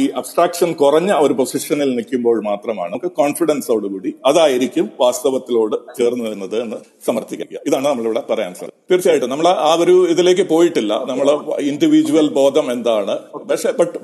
[0.00, 7.58] ഈ അബ്സ്ട്രാക്ഷൻ കുറഞ്ഞ ഒരു പൊസിഷനിൽ നിൽക്കുമ്പോൾ മാത്രമാണ് നമുക്ക് കോൺഫിഡൻസോടുകൂടി അതായിരിക്കും വാസ്തവത്തിലോട് ചേർന്ന് വരുന്നത് എന്ന് സമർത്ഥിക്കുക.
[7.68, 10.92] ഇതാണ് നമ്മളിവിടെ പറയാൻ സാധിക്കും തീർച്ചയായിട്ടും നമ്മൾ ആ ഒരു ഇതിലേക്ക് പോയിട്ടില്ല.
[11.10, 11.28] നമ്മൾ
[11.70, 13.14] ഇൻഡിവിജ്വൽ ബോധം എന്താണ്?
[13.52, 13.96] പക്ഷേ ബട്ട്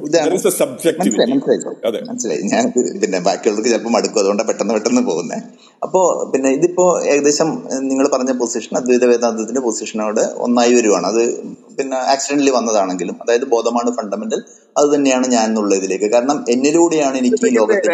[1.88, 2.00] അതെ.
[2.52, 2.64] ഞാൻ
[3.02, 4.20] പിന്നെ ബാക്കിയുള്ളവർക്ക് ചിലപ്പോൾ മടുക്കും.
[4.22, 5.38] അതുകൊണ്ട് പെട്ടെന്ന് പെട്ടെന്ന് പോകുന്നത്
[5.82, 6.00] അപ്പോ
[6.32, 7.48] പിന്നെ ഇതിപ്പോ ഏകദേശം
[7.90, 11.06] നിങ്ങൾ പറഞ്ഞ പൊസിഷൻ അദ്വൈത വേദാന്തത്തിന്റെ പൊസിഷനോട് ഒന്നായി വരുവാണ്.
[11.06, 11.22] അത്
[11.78, 14.40] പിന്നെ ആക്സിഡന്റലി വന്നതാണെങ്കിലും അതായത് ബോധമാണ് ഫണ്ടമെന്റൽ
[14.76, 16.08] അത് തന്നെയാണ് ഞാൻ എന്നുള്ള ഇതിലേക്ക്.
[16.12, 17.88] കാരണം എന്നിലൂടെയാണ് എനിക്ക് ഈ ലോകത്തിൽ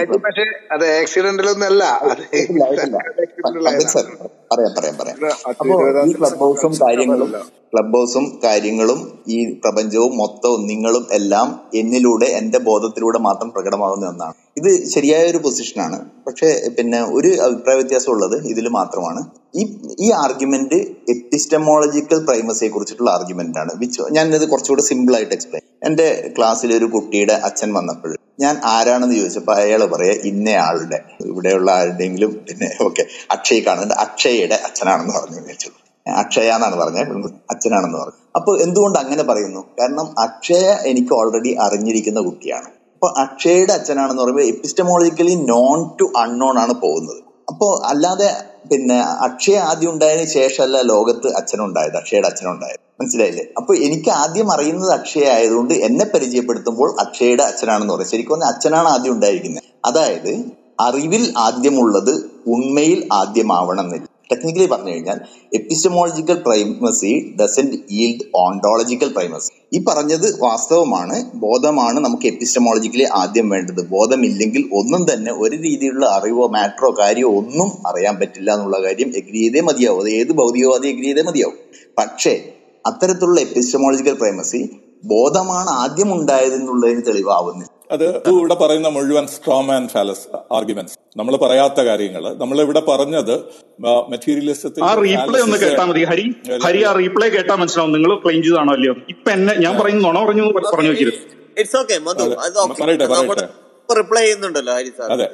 [4.53, 5.17] പറയാം പറയാം പറയാം.
[5.53, 5.75] അപ്പോ
[6.09, 7.31] ഈ ക്ലബ് ഹൗസും കാര്യങ്ങളും
[7.73, 9.01] ക്ലബ് ഹൗസും കാര്യങ്ങളും
[9.35, 11.49] ഈ പ്രപഞ്ചവും മൊത്തവും നിങ്ങളും എല്ലാം
[11.81, 14.35] എന്നിലൂടെ എന്റെ ബോധത്തിലൂടെ മാത്രം പ്രകടമാകുന്ന ഒന്നാണ്.
[14.61, 19.21] ഇത് ശരിയായ ഒരു പൊസിഷനാണ് പക്ഷെ പിന്നെ ഒരു അഭിപ്രായ വ്യത്യാസം ഉള്ളത് ഇതിൽ മാത്രമാണ്.
[19.61, 19.63] ഈ
[20.07, 20.79] ഈ ആർഗ്യുമെന്റ്
[21.15, 23.68] എപ്പിസ്റ്റമോളജിക്കൽ പ്രൈമസിയെ കുറിച്ചിട്ടുള്ള ആർഗ്യുമെന്റ് ആണ്.
[23.77, 29.17] വിച്ച് ഞാൻ ഇത് കുറച്ചുകൂടെ സിമ്പിൾ ആയിട്ട് എക്സ്പ്ലെയിൻ എന്റെ ക്ലാസ്സിൽ ഒരു കുട്ടിയുടെ അച്ഛൻ വന്നപ്പോൾ ഞാൻ ആരാണെന്ന്
[29.17, 31.05] ചോദിച്ചപ്പോൾ അയാൾ പറയാ ഇന്നയാളുടെ.
[31.21, 33.95] ഇവിടെയുള്ള ആരുടെയെങ്കിലും പിന്നെ ഓക്കെ അക്ഷയ് കാണുന്നുണ്ട്.
[33.95, 35.71] അക്ഷയയുടെ അച്ഛനാണെന്ന് പറഞ്ഞു വിളിച്ചു.
[36.07, 38.21] അക്ഷയ എന്നാണ് പറഞ്ഞത് അച്ഛനാണെന്ന് പറഞ്ഞു.
[38.37, 39.61] അപ്പോൾ എന്തുകൊണ്ട് അങ്ങനെ പറയുന്നു?
[39.81, 42.67] കാരണം അക്ഷയ എനിക്ക് ഓൾറെഡി അറിഞ്ഞിരിക്കുന്ന കുട്ടിയാണ്.
[42.95, 47.23] അപ്പോൾ അക്ഷയയുടെ അച്ഛനാണെന്ന് പറയുമ്പോൾ എപ്പിസ്റ്റമോളജിക്കലി നോൺ ടു അൺനോൺ ആണ് പോകുന്നത്.
[47.49, 52.88] അപ്പോൾ അല്ലാതെ പിന്നെ അക്ഷയ ആദ്യം ഉണ്ടായതിനു ശേഷമല്ല ലോകത്ത് അച്ഛനുണ്ടായത് അക്ഷയുടെ അച്ഛനുണ്ടായത്.
[53.01, 53.45] മനസ്സിലായില്ലേ?
[53.57, 58.09] അപ്പൊ എനിക്ക് ആദ്യം അറിയുന്നത് അക്ഷയ ആയതുകൊണ്ട് എന്നെ പരിചയപ്പെടുത്തുമ്പോൾ അക്ഷയയുടെ അച്ഛനാണെന്ന് പറയും.
[58.09, 59.63] ശരിക്കും പറഞ്ഞാൽ അച്ഛനാണ് ആദ്യം ഉണ്ടായിരിക്കുന്നത്.
[59.85, 60.45] അതായത്
[60.81, 62.15] അറിവിൽ ആദ്യമുള്ളത്
[62.47, 65.21] ഉണ്മയിൽ ആദ്യമാവണം എന്നില്ല ടെക്നിക്കലി പറഞ്ഞു കഴിഞ്ഞാൽ
[65.55, 71.31] epistemological primacy doesn't yield ontological primacy ഈ പറഞ്ഞത് വാസ്തവമാണ്.
[71.35, 73.89] ബോധമാണ് നമുക്ക് എപ്പിസ്റ്റമോളജിക്കലി ആദ്യം വേണ്ടത്.
[73.89, 79.61] ബോധമില്ലെങ്കിൽ ഒന്നും തന്നെ ഒരു രീതിയിലുള്ള അറിവോ മാറ്ററോ കാര്യമോ ഒന്നും അറിയാൻ പറ്റില്ല എന്നുള്ള കാര്യം എഗ്രി ചെയ്തേ
[79.61, 80.01] മതിയാവും.
[80.01, 81.59] അത് ഏത് ഭൗതികവാദി എഗ്രി ചെയ്തേ മതിയാവും.
[81.99, 82.35] പക്ഷേ
[82.89, 84.61] അത്തരത്തിലുള്ള എപ്പിസ്റ്റമോളജിക്കൽ പ്രൈമസി
[85.11, 87.73] ബോധമാണ് ആദ്യം ഉണ്ടായതെന്നുള്ളതിന് തെളിവാവുന്നില്ല.
[87.95, 90.25] അത് ഇവിടെ പറയുന്ന മുഴുവൻ സ്ട്രോം ആൻഡ് ഫാലസ്
[90.57, 92.25] ആർഗ്യുമെന്റ്സ് നമ്മൾ പറയാത്ത കാര്യങ്ങൾ.
[92.43, 93.35] നമ്മൾ ഇവിടെ പറഞ്ഞത്
[94.13, 96.03] മെറ്റീരിയലിസത്തിൽ ആ റീപ്ലേ ഒന്ന് കേട്ടാ മതി.
[96.11, 96.27] ഹരി
[96.67, 97.93] ഹരി ആ റീപ്ലേ കേട്ടാ മനസ്സിലാവും.
[97.97, 100.45] നിങ്ങൾ ക്ലെയിം ചെയ്താണോ അല്ലയോ ഇപ്പൊ എന്നെ ഞാൻ പറയുന്ന നുണ പറഞ്ഞു
[100.75, 101.23] പറഞ്ഞു വെക്കരുത്.
[101.61, 102.29] It's okay Madhu.
[102.83, 103.49] പറയട്ടെ പറയട്ടെ.
[103.97, 104.73] റിപ്ലൈ ചെയ്യുന്നുണ്ടല്ലോ
[105.15, 105.27] അതെ.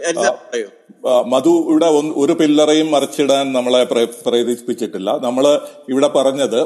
[1.27, 1.87] മധു ഇവിടെ
[2.17, 3.85] ഒരു പില്ലറയും മറിച്ചിടാൻ നമ്മളെ
[4.25, 5.11] പ്രേരിപ്പിച്ചിട്ടില്ല.
[5.19, 6.61] നമ്മൾ ഇവിടെ പറഞ്ഞത്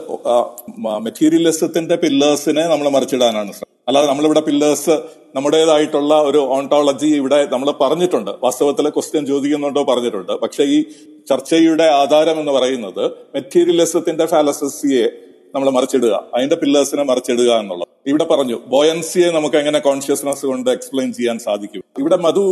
[1.06, 3.52] മെറ്റീരിയലിസത്തിന്റെ പില്ലേഴ്സിനെ നമ്മൾ മറിച്ചിടാനാണ്
[3.88, 4.94] അല്ലാതെ നമ്മളിവിടെ പില്ലേഴ്സ്
[5.36, 8.30] നമ്മുടേതായിട്ടുള്ള ഒരു ഓണ്ടോളജി ഇവിടെ നമ്മൾ പറഞ്ഞിട്ടുണ്ട്.
[8.42, 10.32] വാസ്തവത്തിൽ ക്വസ്റ്റ്യൻ ചോദിക്കുന്നുണ്ടോ പറഞ്ഞിട്ടുണ്ട്.
[10.32, 10.82] പക്ഷെ ഈ
[11.30, 13.04] ചർച്ചയുടെ ആധാരം എന്ന് പറയുന്നത്
[13.34, 15.06] മെറ്റീരിയലിസത്തിന്റെ ഫാലസസിയെ
[15.54, 17.88] നമ്മൾ മറിച്ചിടുക അതിന്റെ പില്ലേഴ്സിനെ മറിച്ചിടുക എന്നുള്ളത്.
[18.08, 21.82] ഇവിടെ പറഞ്ഞു ബോയൻസിയെ നമുക്ക് എങ്ങനെ കോൺഷ്യസ്നസ് കൊണ്ട് എക്സ്പ്ലെയിൻ ചെയ്യാൻ സാധിക്കും?
[21.98, 22.44] ഇവിടെ മധു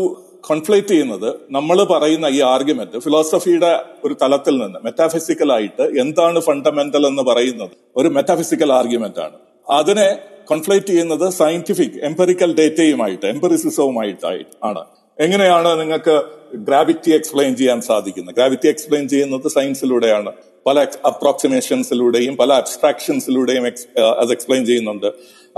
[0.49, 3.71] കോൺഫ്ലേറ്റ് ചെയ്യുന്നത് നമ്മൾ പറയുന്ന ഈ ആർഗ്യുമെന്റ് ഫിലോസഫിയുടെ
[4.05, 9.39] ഒരു തലത്തിൽ നിന്ന് മെറ്റാഫിസിക്കൽ ആയിട്ട് എന്താണ് ഫണ്ടമെന്റൽ എന്ന് പറയുന്നത് ഒരു മെറ്റാഫിസിക്കൽ ആർഗ്യുമെന്റ് ആണ്.
[9.71, 10.09] അതിനെ
[10.51, 14.27] കോൺഫ്ലേറ്റ് ചെയ്യുന്നത് സയന്റിഫിക് എംപെറിക്കൽ ഡേറ്റയുമായിട്ട് എംപെറിസിസവുമായിട്ട്
[14.65, 14.85] ആണ്.
[15.19, 16.17] എങ്ങനെയാണ് നിങ്ങൾക്ക്
[16.57, 18.35] ഗ്രാവിറ്റി എക്സ്പ്ലെയിൻ ചെയ്യാൻ സാധിക്കുന്നത്?
[18.35, 20.33] ഗ്രാവിറ്റി എക്സ്പ്ലെയിൻ ചെയ്യുന്നത് സയൻസിലൂടെയാണ്
[20.67, 23.65] പല അപ്രോക്സിമേഷൻസിലൂടെയും പല അബ്സ്ട്രാക്ഷൻസിലൂടെയും
[24.21, 25.07] അത് എക്സ്പ്ലെയിൻ ചെയ്യുന്നുണ്ട്.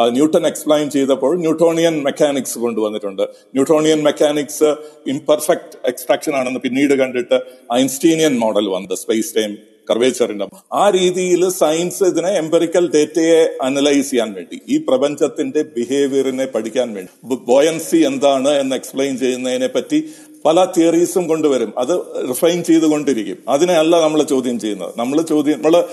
[0.07, 3.23] ന്യൂട്ടൺ എക്സ്പ്ലെയിൻ ചെയ്തപ്പോൾ ന്യൂട്ടോണിയൻ മെക്കാനിക്സ് കൊണ്ടുവന്നിട്ടുണ്ട്.
[3.23, 4.77] ന്യൂട്ടോണിയൻ മെക്കാനിക്സ്
[5.07, 7.41] ഇംപെർഫെക്റ്റ് എക്സ്ട്രാക്ഷൻ ആണെന്ന് പിന്നീട് കണ്ടിട്ട്
[7.73, 9.57] ഐൻസ്റ്റീനിയൻ മോഡൽ വന്നത് സ്പേസ് ടൈം
[9.91, 17.37] കർവേച്ചറിന്റെ ആ രീതിയിൽ സയൻസ് ഇതിനെ എംപെറിക്കൽ ഡേറ്റയെ അനലൈസ് ചെയ്യാൻ വേണ്ടി ഈ പ്രപഞ്ചത്തിന്റെ ബിഹേവിയറിനെ പഠിക്കാൻ വേണ്ടി.
[17.45, 20.09] ബോയൻസി എന്താണ് എന്ന് എക്സ്പ്ലെയിൻ ചെയ്യുന്നതിനെ പറ്റി
[20.49, 21.73] പല തിയറീസും കൊണ്ടുവരും.
[21.79, 21.95] അത്
[22.29, 23.39] റിഫൈൻ ചെയ്തുകൊണ്ടിരിക്കും.
[23.49, 24.93] അതിനെയല്ല നമ്മൾ ചോദ്യം ചെയ്യുന്നത്.
[24.97, 25.85] നമ്മൾ ചോദ്യം നമ്മൾ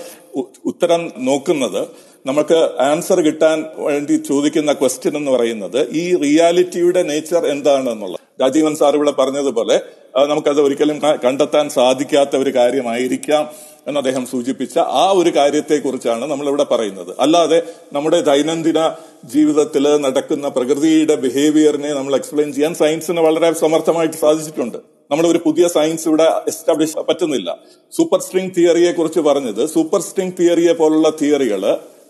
[0.66, 1.80] ഉത്തരം നോക്കുന്നത്
[2.26, 8.96] നമുക്ക് ആൻസർ കിട്ടാൻ വേണ്ടി ചോദിക്കുന്ന ക്വസ്റ്റ്യൻ എന്ന് പറയുന്നത് ഈ റിയാലിറ്റിയുടെ നേച്ചർ എന്താണ് എന്നുള്ളത് രാജീവൻ സാർ
[8.96, 9.80] ഇവിടെ പറഞ്ഞതുപോലെ
[10.26, 13.75] നമുക്കത് ഒരിക്കലും കണ്ടെത്താൻ സാധിക്കാത്ത ഒരു കാര്യമായിരിക്കാം.
[13.86, 17.14] എന്ന് അദ്ദേഹം സൂചിപ്പിച്ച ആ ഒരു കാര്യത്തെക്കുറിച്ചാണ് നമ്മൾ ഇവിടെ പറയുന്നത്.
[17.18, 18.80] അല്ലാതെ നമ്മുടെ ദൈനംദിന
[19.24, 24.78] ജീവിതത്തിൽ നടക്കുന്ന പ്രകൃതിയുടെ ബിഹേവിയറിനെ നമ്മൾ എക്സ്പ്ലെയിൻ ചെയ്യാൻ സയൻസിന് വളരെ സമർത്ഥമായിട്ട് സാധിച്ചിട്ടുണ്ട്.
[25.10, 27.58] നമ്മൾ ഒരു പുതിയ സയൻസ് ഇവിടെ എസ്റ്റാബ്ലിഷ് പറ്റുന്നില്ല.
[27.96, 31.64] സൂപ്പർ സ്ട്രിങ് തിയറിയെ കുറിച്ച് പറഞ്ഞത് സൂപ്പർ സ്ട്രിങ് തിയറിയെ പോലുള്ള തിയറികൾ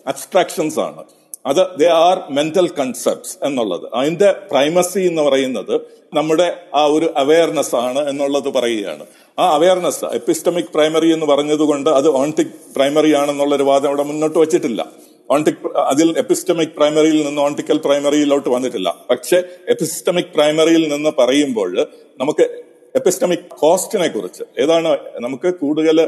[0.07, 1.05] അബ്സ്ട്രാക്ഷൻസ് ആണ്.
[1.47, 3.95] അത് ദേ ആർ മെന്റൽ കൺസെപ്റ്റ്സ് എന്നുള്ളത്.
[3.95, 5.81] അതിന്റെ പ്രൈമസി എന്ന് പറയുന്നത്
[6.15, 9.07] നമ്മുടെ ആ ഒരു അവയർനെസ് ആണ് എന്നുള്ളത് പറയുകയാണ്.
[9.39, 14.93] ആ അവയർനെസ് എപ്പിസ്റ്റമിക് പ്രൈമറി എന്ന് പറഞ്ഞതുകൊണ്ട് അത് ഓൺടിക് പ്രൈമറി ആണെന്നുള്ള ഒരു വാദം അവിടെ മുന്നോട്ട് വെച്ചിട്ടില്ല.
[15.31, 18.97] ഓൺടിക് അതിൽ എപ്പിസ്റ്റമിക് പ്രൈമറിയിൽ നിന്ന് ഓൺടിക്കൽ പ്രൈമറിയിലോട്ട് വന്നിട്ടില്ല.
[19.11, 21.87] പക്ഷെ എപ്പിസ്റ്റമിക് പ്രൈമറിയിൽ നിന്ന് പറയുമ്പോൾ
[22.21, 22.66] നമുക്ക്
[22.99, 24.45] എപ്പിസ്റ്റമിക് കോസ്റ്റിനെ കുറിച്ച്.
[24.63, 24.91] ഏതാണ്
[25.25, 25.99] നമുക്ക് കൂടുതൽ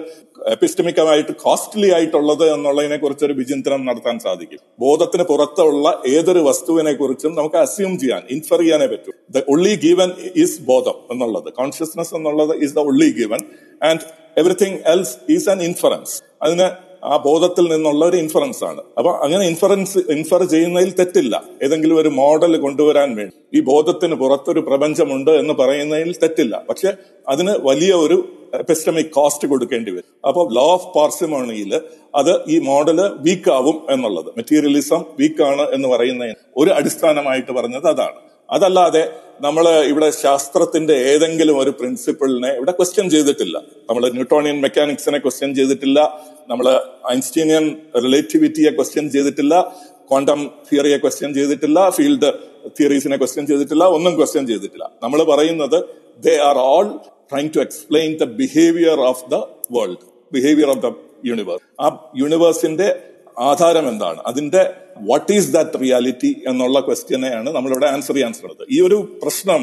[0.55, 4.61] എപ്പിസ്റ്റമിക്കമായിട്ട് കോസ്റ്റ്ലി ആയിട്ടുള്ളത് എന്നുള്ളതിനെ കുറിച്ച് ഒരു വിചിന്തനം നടത്താൻ സാധിക്കും.
[4.81, 9.13] ബോധത്തിന് പുറത്തുള്ള ഏതൊരു വസ്തുവിനെ കുറിച്ചും നമുക്ക് അസ്യൂം ചെയ്യാൻ ഇൻഫർ ചെയ്യാനേ പറ്റൂ.
[9.31, 11.49] ദ ഒള്ളി ഗീവൻ ഈസ് ബോധം എന്നുള്ളത്.
[11.61, 13.43] കോൺഷ്യസ്നസ് എന്നുള്ളത് is the only given
[13.91, 14.05] and
[14.37, 16.69] everything else is an inference അതിന്
[17.05, 18.83] ആ ബോധത്തിൽ നിന്നുള്ള ഒരു ഇൻഫറൻസ് ആണ്.
[18.99, 21.43] അപ്പൊ അങ്ങനെ ഇൻഫറൻസ് ഇൻഫർ ചെയ്യുന്നതിൽ തെറ്റില്ല.
[21.63, 23.59] ഏതെങ്കിലും ഒരു മോഡൽ കൊണ്ടുവരാൻ വേണ്ടി.
[23.59, 26.63] ഈ ബോധത്തിന് പുറത്തൊരു പ്രപഞ്ചമുണ്ട് എന്ന് പറയുന്നതിൽ തെറ്റില്ല.
[26.69, 26.93] പക്ഷെ
[27.29, 30.29] അതിന് വലിയ ഒരു എപ്പിസ്റ്റമിക് കോസ്റ്റ് കൊടുക്കേണ്ടി വരും.
[30.29, 31.81] അപ്പോൾ ലോ ഓഫ് പാർസിമോണിയിൽ
[32.15, 34.27] അത് ഈ മോഡൽ വീക്കാവും എന്നുള്ളത്.
[34.27, 38.29] മെറ്റീരിയലിസം വീക്കാണ് എന്ന് പറയുന്നതിന് ഒരു അടിസ്ഥാനമായിട്ട് പറഞ്ഞത് അതാണ്.
[38.51, 43.59] അതല്ലാതെ നമ്മൾ ഇവിടെ ശാസ്ത്രത്തിന്റെ ഏതെങ്കിലും ഒരു പ്രിൻസിപ്പിളിനെ ഇവിടെ ക്വസ്റ്റ്യൻ ചെയ്തിട്ടില്ല.
[43.59, 46.21] നമ്മൾ ന്യൂട്ടോണിയൻ മെക്കാനിക്സിനെ ക്വസ്റ്റ്യൻ ചെയ്തിട്ടില്ല.
[46.49, 46.81] നമ്മൾ
[47.13, 49.77] ഐൻസ്റ്റീനിയൻ റിലേറ്റിവിറ്റിയെ ക്വസ്റ്റ്യൻ ചെയ്തിട്ടില്ല.
[50.11, 51.91] ക്വാണ്ടം തിയറിയെ ക്വസ്റ്റ്യൻ ചെയ്തിട്ടില്ല.
[51.91, 52.33] ഫീൽഡ്
[52.81, 53.85] തിയറീസിനെ ക്വസ്റ്റ്യൻ ചെയ്തിട്ടില്ല.
[53.85, 54.91] ഒന്നും ക്വസ്റ്റ്യൻ ചെയ്തിട്ടില്ല.
[55.03, 55.85] നമ്മൾ പറയുന്നത്
[56.19, 56.89] they are all
[57.33, 59.35] trying to explain the behaviour of the
[59.73, 60.93] world behaviour of the
[61.25, 63.03] universe ആ യൂണിവേഴ്സിന്റെ
[63.47, 64.63] ആധാരം എന്താണ് അതിന്റെ
[65.09, 69.61] വാട്ട് ഈസ് ദാറ്റ് റിയാലിറ്റി എന്നുള്ള ക്വസ്റ്റ്യനെയാണ് നമ്മളിവിടെ ആൻസർ ചെയ്യാൻ ശ്രമിച്ചത് ഈ ഒരു പ്രശ്നം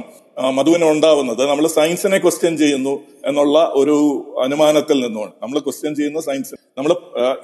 [0.58, 2.94] മധുവിന് ഉണ്ടാവുന്നത് നമ്മൾ സയൻസിനെ ക്വസ്റ്റ്യൻ ചെയ്യുന്നു
[3.26, 3.96] എന്നുള്ള ഒരു
[4.44, 5.34] അനുമാനത്തിൽ നിന്നുമാണ്.
[5.42, 6.92] നമ്മൾ ക്വസ്റ്റ്യൻ ചെയ്യുന്ന സയൻസ് നമ്മൾ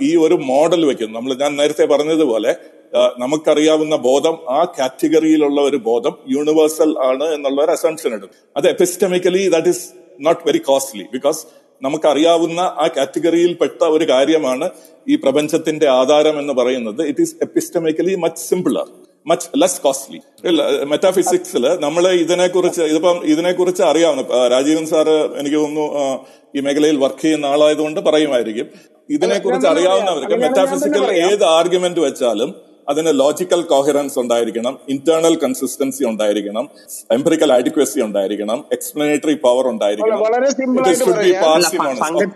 [0.02, 1.14] ഈ ഒരു മോഡൽ വെക്കുന്നു.
[1.18, 2.53] നമ്മൾ ഞാൻ നേരത്തെ പറഞ്ഞതുപോലെ
[3.18, 9.72] നമുക്കറിയാവുന്ന ബോധം ആ കാറ്റഗറിയിലുള്ള ഒരു ബോധം യൂണിവേഴ്സൽ ആണ് എന്നുള്ള ഒരു അസംഷൻ എടുക്കും അത് epistemically that
[9.76, 9.86] is
[10.20, 11.41] not very costly because
[11.82, 14.66] നമുക്കറിയാവുന്ന ആ കാറ്റഗറിയിൽപ്പെട്ട ഒരു കാര്യമാണ്
[15.08, 17.02] ഈ പ്രപഞ്ചത്തിന്റെ ആധാരം എന്ന് പറയുന്നത്.
[17.12, 18.88] It is epistemically much simpler
[19.26, 20.20] much less costly
[20.91, 25.86] മെറ്റാഫിസിക്സിൽ നമ്മൾ ഇതിനെക്കുറിച്ച് ഇതിപ്പം ഇതിനെക്കുറിച്ച് അറിയാവുന്ന രാജീവൻ സാറ് എനിക്ക് തോന്നുന്നു
[26.58, 28.68] ഈ മേഖലയിൽ വർക്ക് ചെയ്യുന്ന ആളായതുകൊണ്ട് പറയുമായിരിക്കും.
[29.10, 32.49] ഇതിനെക്കുറിച്ച് അറിയാവുന്നവർക്ക് മെറ്റാഫിസിക്കൽ ഏത് ആർഗ്യുമെന്റ് വെച്ചാലും
[32.91, 36.65] അതിന് ലോജിക്കൽ കോഹറൻസ് ഉണ്ടായിരിക്കണം ഇന്റേണൽ കൺസിസ്റ്റൻസി ഉണ്ടായിരിക്കണം
[37.18, 40.19] എംപറിക്കൽ ആഡിക്വസി ഉണ്ടായിരിക്കണം എക്സ്പ്ലനേറ്ററി പവർ ഉണ്ടായിരിക്കണം.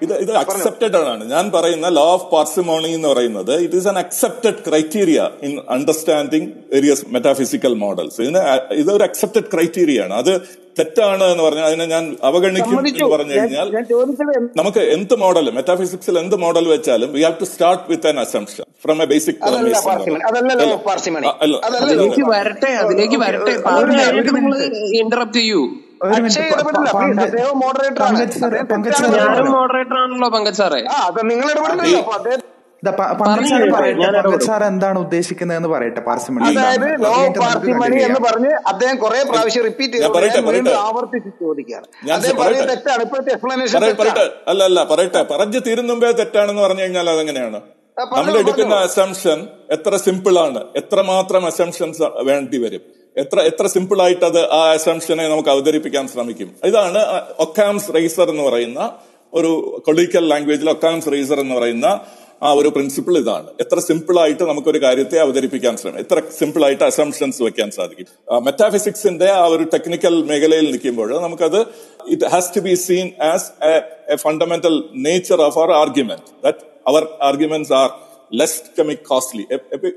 [0.05, 1.23] ഇത് ഇത് അക്സെപ്റ്റഡ് ആണ്.
[1.33, 7.05] ഞാൻ പറയുന്ന ലോ ഓഫ് പാർസിമോണി എന്ന് പറയുന്നത് it is an accepted criteria in understanding various
[7.15, 8.43] metaphysical models ഇതിന്
[8.83, 10.13] ഇതൊരു അക്സെപ്റ്റഡ് ക്രൈറ്റീരിയ ആണ്.
[10.23, 10.33] അത്
[10.77, 13.67] തെറ്റാണ് എന്ന് പറഞ്ഞാൽ അതിനെ ഞാൻ അവഗണിക്കും എന്ന് പറഞ്ഞു കഴിഞ്ഞാൽ
[14.55, 19.03] നമുക്ക് എന്ത് മോഡൽ മെറ്റാഫിസിക്സിൽ എന്ത് മോഡൽ വെച്ചാലും we have to start with an assumption from
[19.03, 19.39] a basic
[22.31, 23.53] വരട്ടെ അതിലേക്ക് വരട്ടെ.
[24.99, 25.61] ഇന്ററപ്റ്റ് ചെയ്യൂ.
[27.63, 28.03] മോഡറേറ്റർ
[30.01, 30.81] ആണല്ലോ പങ്കജ് സാറേ.
[32.19, 32.41] പങ്കജ്
[34.47, 36.01] സാർ എന്താണ് ഉദ്ദേശിക്കുന്നത് എന്ന് പറയട്ടെ.
[36.09, 40.73] പാർസിമണി അതായത് ലോ പാർസിമണി എന്ന് പറഞ്ഞ് അദ്ദേഹം കുറെ പ്രാവശ്യം റിപ്പീറ്റ് ചെയ്തു.
[40.87, 41.87] ആവർത്തിച്ച് ചോദിക്കുകയാണ്.
[42.17, 43.01] അദ്ദേഹം പറയുന്നത് തെറ്റാണ്.
[43.07, 43.77] ഇപ്പോഴത്തെ എക്സ്പ്ലനേഷൻ
[44.53, 45.23] അല്ല അല്ല പറയട്ടെ.
[45.33, 47.61] പറഞ്ഞു തീരുന്നുമ്പേ തെറ്റാണെന്ന് പറഞ്ഞു കഴിഞ്ഞാൽ അതെങ്ങനെയാണ്?
[48.17, 49.39] നമ്മൾ എടുക്കുന്ന അസംഷൻ
[49.75, 50.61] എത്ര സിമ്പിൾ ആണ്.
[50.81, 52.83] എത്രമാത്രം അസംഷൻസ് വേണ്ടി വരും?
[53.23, 56.49] എത്ര എത്ര സിമ്പിൾ ആയിട്ട് അത് ആ അസംഷനെ നമുക്ക് അവതരിപ്പിക്കാൻ ശ്രമിക്കും?
[56.69, 57.01] ഇതാണ്
[57.45, 58.79] ഒക്കാംസ് റേസർ എന്ന് പറയുന്ന
[59.33, 59.51] ഒരു
[59.85, 61.87] കൊളീക്കൽ ലാംഗ്വേജിൽ ഒക്കാംസ് റേസർ എന്ന് പറയുന്ന
[62.47, 63.49] ആ ഒരു പ്രിൻസിപ്പിൾ ഇതാണ്.
[63.63, 66.03] എത്ര സിമ്പിൾ ആയിട്ട് നമുക്കൊരു കാര്യത്തെ അവതരിപ്പിക്കാൻ ശ്രമിക്കും.
[66.05, 68.07] എത്ര സിമ്പിൾ ആയിട്ട് അസംഷൻസ് വെക്കാൻ സാധിക്കും.
[68.47, 71.59] മെറ്റാഫിസിക്സിന്റെ ആ ഒരു ടെക്നിക്കൽ മേഖലയിൽ നിൽക്കുമ്പോൾ നമുക്കത്
[72.13, 73.47] it has to be seen as
[74.13, 74.75] a fundamental
[75.07, 77.89] nature of our argument that our arguments are
[78.39, 79.43] less കെമിക് costly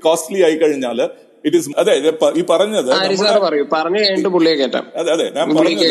[0.07, 0.99] costly ആയി കഴിഞ്ഞാൽ
[1.45, 1.93] ഇറ്റ് ഈസ് അതെ
[2.35, 2.89] ഈ പറഞ്ഞത്
[4.99, 5.83] അതെ അതെ ഞാൻ പറഞ്ഞത്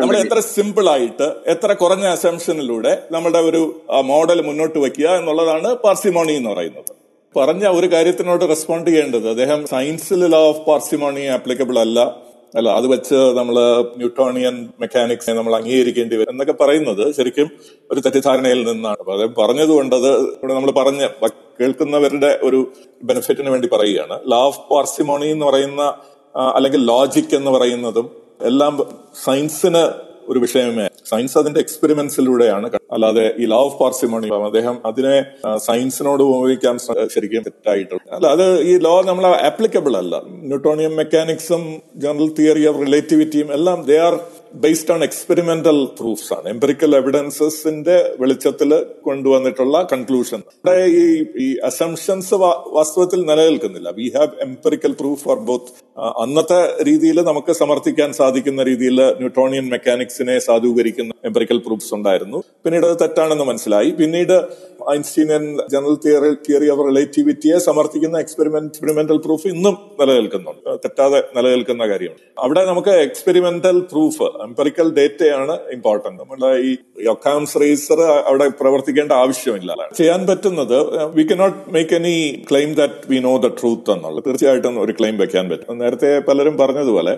[0.00, 3.62] നമ്മൾ എത്ര സിമ്പിൾ ആയിട്ട് എത്ര കുറഞ്ഞ അസംഷനിലൂടെ നമ്മുടെ ഒരു
[4.10, 6.90] മോഡൽ മുന്നോട്ട് വെക്കുക എന്നുള്ളതാണ് പാർസിമോണി എന്ന് പറയുന്നത്.
[7.34, 11.98] പറഞ്ഞ ഒരു കാര്യത്തിനോട് റെസ്പോണ്ട് ചെയ്യേണ്ടത് അദ്ദേഹം സയൻസിൽ ലോ ഓഫ് പാർസിമോണി ആപ്ലിക്കബിൾ അല്ല.
[12.56, 13.56] അല്ല അത് വെച്ച് നമ്മൾ
[13.96, 17.48] ന്യൂട്ടോണിയൻ മെക്കാനിക്സ് നമ്മൾ അംഗീകരിക്കേണ്ടി വരും എന്നൊക്കെ പറയുന്നത് ശരിക്കും
[17.92, 18.98] ഒരു തെറ്റിദ്ധാരണയിൽ നിന്നാണ്.
[19.00, 21.08] അപ്പൊ അദ്ദേഹം പറഞ്ഞതുകൊണ്ട് അത് ഇവിടെ നമ്മൾ പറഞ്ഞ
[21.60, 22.60] കേൾക്കുന്നവരുടെ ഒരു
[23.02, 24.16] ബെനിഫിറ്റിന് വേണ്ടി പറയുകയാണ്.
[24.32, 25.82] ലാ ഓഫ് പാർസിമോണി എന്ന് പറയുന്ന
[26.56, 28.06] അല്ലെങ്കിൽ ലോജിക് എന്ന് പറയുന്നതും
[28.50, 28.74] എല്ലാം
[29.24, 29.82] സയൻസിന്
[30.28, 30.86] ഒരു വിഷയമേ.
[31.06, 35.14] സയൻസ് അതിന്റെ എക്സ്പെരിമെന്റ്സിലൂടെയാണ് അല്ലാതെ ഈ ലോ ഓഫ് പാർസിമോണി അദ്ദേഹം അതിനെ
[35.66, 36.76] സയൻസിനോട് ഉപയോഗിക്കാൻ
[37.14, 40.14] ശരിക്കും തെറ്റായിട്ടുണ്ട് അല്ല അത് ഈ ലോ നമ്മൾ ആപ്ലിക്കബിൾ അല്ല.
[40.48, 41.64] ന്യൂട്ടോണിയം മെക്കാനിക്സും
[41.96, 44.16] ജനറൽ തിയറി ഓഫ് റിലേറ്റിവിറ്റിയും എല്ലാം they are
[44.54, 46.48] based on experimental proofs ആണ്.
[46.48, 53.90] എംപെറിക്കൽ എവിഡൻസസിന്റെ വെളിച്ചത്തിൽ കൊണ്ടുവന്നിട്ടുള്ള കൺക്ലൂഷൻ ഇവിടെ ഈ ഈ അസംഷൻസ് വാസ്തവത്തിൽ നിലനിൽക്കുന്നില്ല.
[53.90, 61.12] We have empirical proof for both അന്നത്തെ രീതിയിൽ നമുക്ക് സമർത്ഥിക്കാൻ സാധിക്കുന്ന രീതിയിൽ ന്യൂട്ടോണിയൻ മെക്കാനിക്സിനെ സാധൂകരിക്കുന്ന
[61.24, 62.42] എംപെറിക്കൽ പ്രൂഫ്സ് ഉണ്ടായിരുന്നു.
[62.64, 63.90] പിന്നീട് അത് തെറ്റാണെന്ന് മനസ്സിലായി.
[63.90, 64.42] പിന്നീട്
[64.90, 70.74] Einsteinian general theory theory of റിലേറ്റിവിറ്റിയെ സമർത്ഥിക്കുന്ന എക്സ്പെരിമെന്റ് എക്സ്പെരിമെന്റൽ പ്രൂഫ് ഇന്നും നിലനിൽക്കുന്നുണ്ട്.
[70.74, 72.18] തെറ്റാതെ നിലനിൽക്കുന്ന കാര്യമാണ്.
[72.38, 76.72] അവിടെ നമുക്ക് എക്സ്പെരിമെന്റൽ പ്രൂഫ് എംപെറിക്കൽ ഡേറ്റയാണ് ഇമ്പോർട്ടന്റ് നമ്മുടെ ഈ
[77.14, 79.70] ഒക്കാംസ് റേസർ അവിടെ പ്രവർത്തിക്കേണ്ട ആവശ്യമില്ല.
[80.00, 80.76] ചെയ്യാൻ പറ്റുന്നത്
[81.16, 82.14] we cannot make any
[82.50, 84.24] claim that we know the truth എന്നുള്ളത്.
[84.28, 85.78] തീർച്ചയായിട്ടും ഒരു ക്ലെയിം വെക്കാൻ പറ്റും.
[85.82, 87.14] നേരത്തെ പലരും പറഞ്ഞതുപോലെ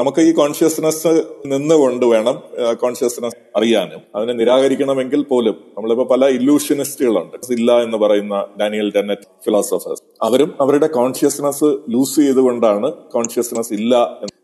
[0.00, 1.12] നമുക്ക് ഈ കോൺഷ്യസ്നെസ്
[1.52, 2.36] നിന്നുകൊണ്ട് വേണം
[2.82, 4.00] കോൺഷ്യസ്നെസ് അറിയാനും.
[4.16, 11.70] അതിനെ നിരാകരിക്കണമെങ്കിൽ പോലും നമ്മളിപ്പോ പല ഇല്യൂഷനിസ്റ്റുകളുണ്ട് ഇല്ല എന്ന് പറയുന്ന ഡാനിയൽ ഡെന്നറ്റ് ഫിലോസഫേഴ്സ് അവരും അവരുടെ കോൺഷ്യസ്നെസ്
[11.94, 13.94] ലൂസ് ചെയ്തുകൊണ്ടാണ് കോൺഷ്യസ്നെസ് ഇല്ല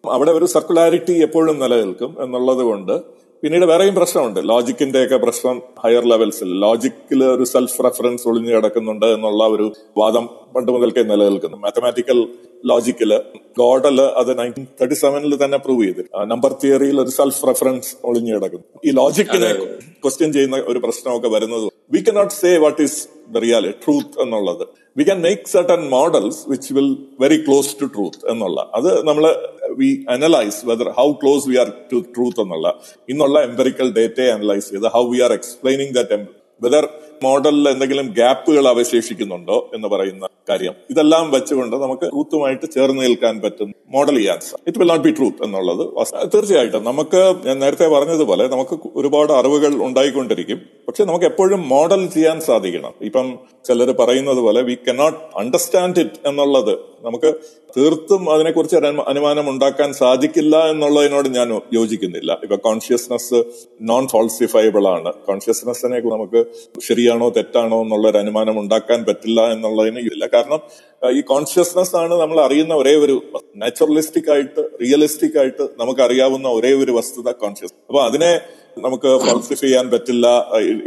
[0.05, 2.93] അവിടെ ഒരു സർക്കുലാരിറ്റി എപ്പോഴും നിലനിൽക്കും എന്നുള്ളത് കൊണ്ട്
[3.43, 4.41] പിന്നീട് വേറെയും പ്രശ്നമുണ്ട്.
[4.49, 10.71] ലോജിക്കിന്റെ ഒക്കെ പ്രശ്നം ഹയർ ലെവൽസിൽ ലോജിക്കിൽ ഒരു സെൽഫ് റെഫറൻസ് ഒളിഞ്ഞു കിടക്കുന്നുണ്ട് എന്നുള്ള ഒരു വാദം പണ്ട്
[10.75, 11.59] മുതൽക്കേ നിലനിൽക്കുന്നു.
[11.65, 12.19] മാത്തമാറ്റിക്കൽ
[12.71, 13.13] ലോജിക്കിൽ
[13.61, 16.03] ഗോഡൽ അത് നയന്റീൻ തേർട്ടി സെവനിൽ തന്നെ പ്രൂവ് ചെയ്തു.
[16.33, 18.67] നമ്പർ തിയറിയിൽ ഒരു സെൽഫ് റെഫറൻസ് ഒളിഞ്ഞു കിടക്കുന്നു.
[18.87, 19.51] ഈ ലോജിക്കിനെ
[20.05, 22.99] ക്വസ്റ്റ്യൻ ചെയ്യുന്ന ഒരു പ്രശ്നമൊക്കെ വരുന്നത് we cannot say what is
[23.35, 24.65] the reality truth എന്നുള്ളത്.
[24.99, 26.91] We can make certain models which will
[27.23, 28.61] very close to truth എന്നുള്ള.
[28.79, 29.25] അത് നമ്മൾ
[29.81, 32.69] we analyse whether how close we are to truth എന്നുള്ള.
[33.13, 36.19] ഇന്നുള്ള എംപെറിക്കൽ ഡേറ്റയെ അനലൈസ് ചെയ്ത് how we are explaining that
[36.65, 36.85] whether
[37.25, 40.75] മോഡലിൽ എന്തെങ്കിലും ഗ്യാപ്പുകൾ അവശേഷിക്കുന്നുണ്ടോ എന്ന് പറയുന്ന കാര്യം.
[40.93, 44.39] ഇതെല്ലാം വെച്ചുകൊണ്ട് നമുക്ക് ട്രൂത്തുമായിട്ട് ചേർന്ന് നിൽക്കാൻ പറ്റും മോഡൽ ചെയ്യാൻ
[44.69, 45.83] it will not be truth എന്നുള്ളത്
[46.35, 50.61] തീർച്ചയായിട്ടും നമുക്ക് ഞാൻ നേരത്തെ പറഞ്ഞതുപോലെ നമുക്ക് ഒരുപാട് അറിവുകൾ ഉണ്ടായിക്കൊണ്ടിരിക്കും.
[50.89, 52.95] പക്ഷെ നമുക്ക് എപ്പോഴും മോഡൽ ചെയ്യാൻ സാധിക്കണം.
[53.09, 53.27] ഇപ്പം
[53.69, 56.73] ചിലർ പറയുന്നത് പോലെ വി കനോട്ട് അണ്ടർസ്റ്റാൻഡ് ഇറ്റ് എന്നുള്ളത്
[57.07, 57.33] നമുക്ക്
[57.77, 61.49] തീർത്തും അതിനെക്കുറിച്ച് ഒരു അനുമാനം ഉണ്ടാക്കാൻ സാധിക്കില്ല എന്നുള്ളതിനോട് ഞാൻ
[61.79, 62.31] യോജിക്കുന്നില്ല.
[62.45, 63.39] ഇപ്പൊ കോൺഷ്യസ്നസ്
[63.91, 66.41] നോൺ ഫോൾസിഫയബിൾ ആണ് കോൺഷ്യസ്നെസ്സിനെ നമുക്ക്
[66.89, 70.23] ശരിയാണോ തെറ്റാണോ എന്നുള്ള ഒരു അനുമാനം ഉണ്ടാക്കാൻ പറ്റില്ല എന്നുള്ളതിന് ഇല്ല.
[70.35, 70.61] കാരണം
[71.19, 73.17] ഈ കോൺഷ്യസ്നസ് ആണ് നമ്മൾ അറിയുന്ന ഒരേ ഒരു
[73.63, 78.33] നാച്ചുറലിസ്റ്റിക് ആയിട്ട് റിയലിസ്റ്റിക് ആയിട്ട് നമുക്ക് അറിയാവുന്ന ഒരേ ഒരു വസ്തുത കോൺഷ്യസ് അപ്പൊ അതിനെ
[78.85, 80.27] നമുക്ക് ഫോൾസിഫൈ ചെയ്യാൻ പറ്റില്ല.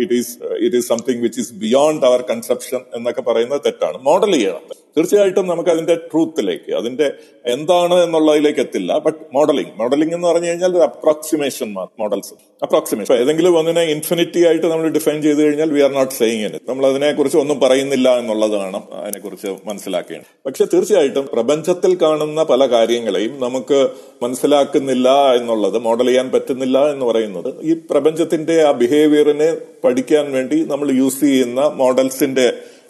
[0.04, 0.34] It is
[0.66, 3.98] it is something which is beyond our conception എന്നൊക്കെ പറയുന്നത് തെറ്റാണ്.
[4.10, 4.83] മോഡൽ ചെയ്യണം.
[4.98, 7.08] തീർച്ചയായിട്ടും നമുക്ക് അതിന്റെ ട്രൂത്തിലേക്ക് അതിന്റെ
[7.46, 8.92] എന്താണ് എന്നുള്ളതിലേക്ക് എത്തില്ല.
[9.06, 11.70] ബട്ട് മോഡലിംഗ് മോഡലിംഗ് എന്ന് പറഞ്ഞു കഴിഞ്ഞാൽ ഒരു അപ്രോക്സിമേഷൻ
[12.02, 16.60] മോഡൽസ് അപ്രോക്സിമേഷൻ ഏതെങ്കിലും ഒന്നിനെ ഇൻഫിനിറ്റി ആയിട്ട് നമ്മൾ ഡിഫൈൻ ചെയ്ത് കഴിഞ്ഞാൽ we are not saying it
[16.70, 20.30] നമ്മൾ അതിനെക്കുറിച്ച് ഒന്നും പറയുന്നില്ല എന്നുള്ളതാണ് അതിനെക്കുറിച്ച് മനസ്സിലാക്കേണ്ടത്.
[20.46, 23.80] പക്ഷെ തീർച്ചയായിട്ടും പ്രപഞ്ചത്തിൽ കാണുന്ന പല കാര്യങ്ങളെയും നമുക്ക്
[24.24, 25.10] മനസ്സിലാക്കുന്നില്ല
[25.40, 29.50] എന്നുള്ളത് മോഡൽ ചെയ്യാൻ പറ്റുന്നില്ല എന്ന് പറയുന്നത് ഈ പ്രപഞ്ചത്തിന്റെ ആ ബിഹേവിയറിനെ
[29.84, 32.48] പഠിക്കാൻ വേണ്ടി നമ്മൾ യൂസ് ചെയ്യുന്ന മോഡൽസിന്റെ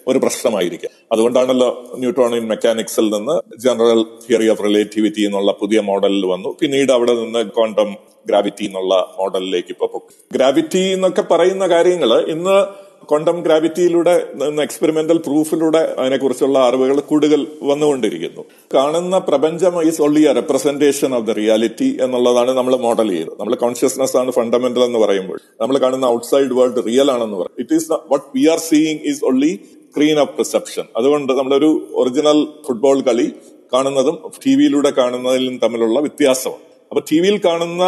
[0.08, 0.90] ഒരു പ്രശ്നമായിരിക്കും.
[1.12, 6.56] അതുകൊണ്ടാണല്ലോ ന്യൂട്രോൺ ഇൻ മെക്കാനിക്സിൽ നിന്ന് ജനറൽ തിയറി ഓഫ് റിലേറ്റിവിറ്റി എന്നുള്ള പുതിയ മോഡലിൽ വന്നു.
[6.60, 7.96] പിന്നീട് അവിടെ നിന്ന് ക്വാണ്ടം
[8.28, 10.00] ഗ്രാവിറ്റി എന്നുള്ള മോഡലിലേക്ക് ഇപ്പൊ
[10.34, 14.28] ഗ്രാവിറ്റി എന്നൊക്കെ പറയുന്ന കാര്യങ്ങൾ ഇന്ന് ക്വാണ്ടം ഗ്രാവിറ്റിയിലൂടെ
[14.62, 18.44] എക്സ്പെരിമെന്റൽ പ്രൂഫിലൂടെ അതിനെക്കുറിച്ചുള്ള അറിവുകൾ കൂടുതൽ വന്നുകൊണ്ടിരിക്കുന്നു.
[18.74, 23.40] കാണുന്ന പ്രപഞ്ചം is only a representation of the reality എന്നുള്ളതാണ് നമ്മൾ മോഡൽ ചെയ്യുന്നത്.
[23.40, 25.40] നമ്മൾ കോൺഷ്യസ്നെസ് ആണ് ഫണ്ടമെന്റൽ എന്ന് പറയുമ്പോൾ.
[25.62, 27.56] നമ്മൾ കാണുന്ന ഔട്ട്സൈഡ് വേൾഡ് റിയൽ ആണെന്ന് പറയും.
[27.60, 29.60] It is what we are seeing is only
[29.94, 31.68] screen of perception അതുകൊണ്ട് നമ്മളൊരു
[32.02, 33.26] ഒറിജിനൽ ഫുട്ബോൾ കളി
[33.74, 36.64] കാണുന്നതും ടി വിയിലൂടെ കാണുന്നതിലും തമ്മിലുള്ള വ്യത്യാസമാണ്.
[36.92, 37.84] അപ്പൊ ടി വിയിൽ കാണുന്ന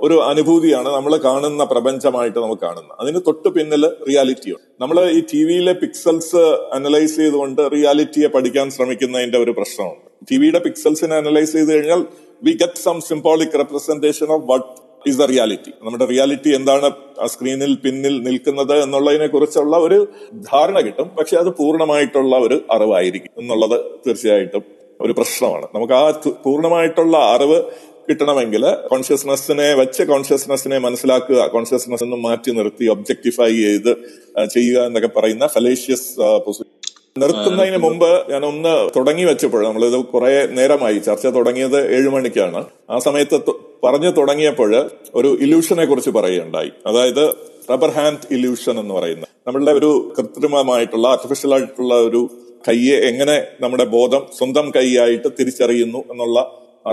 [0.00, 2.96] ഒരു അനുഭൂതിയാണ് നമ്മൾ കാണുന്ന പ്രപഞ്ചമായിട്ട് നമുക്ക് കാണുന്നത്.
[3.02, 6.44] അതിന് തൊട്ട് പിന്നിൽ റിയാലിറ്റിയാണ് നമ്മൾ ഈ ടി വിയിലെ പിക്സൽസ്
[6.76, 10.06] അനലൈസ് ചെയ്തുകൊണ്ട് റിയാലിറ്റിയെ പഠിക്കാൻ ശ്രമിക്കുന്നതിന്റെ ഒരു പ്രശ്നമുണ്ട്.
[10.30, 12.02] ടി വിയുടെ പിക്സൽസിനെ അനലൈസ് ചെയ്ത് കഴിഞ്ഞാൽ
[12.46, 14.72] we get some symbolic representation of what
[15.08, 16.88] is the reality നമ്മുടെ റിയാലിറ്റി എന്താണ്?
[17.22, 19.98] ആ സ്ക്രീനിൽ പിന്നിൽ നിൽക്കുന്നത് എന്നുള്ളതിനെ കുറിച്ചുള്ള ഒരു
[20.50, 21.08] ധാരണ കിട്ടും.
[21.18, 24.64] പക്ഷെ അത് പൂർണമായിട്ടുള്ള ഒരു അറിവായിരിക്കും എന്നുള്ളത് തീർച്ചയായിട്ടും
[25.00, 25.66] ഒരു പ്രശ്നമാണ്.
[25.74, 26.04] നമുക്ക് ആ
[26.44, 27.60] പൂർണമായിട്ടുള്ള അറിവ്
[28.08, 33.92] കിട്ടണമെങ്കിൽ കോൺഷ്യസ്നെസ്സിനെ വെച്ച് കോൺഷ്യസ്നെസ്സിനെ മനസ്സിലാക്കുക കോൺഷ്യസ്നെസ് നിന്ന് മാറ്റി നിർത്തി ഒബ്ജക്ടിഫൈ ചെയ്ത്
[34.54, 36.08] ചെയ്യുക എന്നൊക്കെ പറയുന്ന ഫലേഷ്യസ്
[37.18, 42.64] നിർത്തുന്നതിന് മുമ്പ് ഞാൻ ഒന്ന് തുടങ്ങി വെച്ചപ്പോൾ നമ്മളിത് കുറെ നേരമായി ചർച്ച തുടങ്ങിയത് ഏഴു മണിക്കാണ്.
[42.90, 43.38] ആ സമയത്ത്
[43.84, 46.70] പറഞ്ഞു തുടങ്ങിയപ്പോൾ ഒരു ഇല്യൂഷനെ കുറിച്ച് പറയുകയുണ്ടായി.
[46.86, 47.24] അതായത്
[47.70, 52.30] റബ്ബർ ഹാൻഡ് ഇല്യൂഷൻ എന്ന് പറയുന്നത് നമ്മളുടെ ഒരു കൃത്രിമമായിട്ടുള്ള ആർട്ടിഫിഷ്യൽ ആയിട്ടുള്ള ഒരു
[52.68, 56.38] കൈയെ എങ്ങനെ നമ്മുടെ ബോധം സ്വന്തം കൈയായിട്ട് തിരിച്ചറിയുന്നു എന്നുള്ള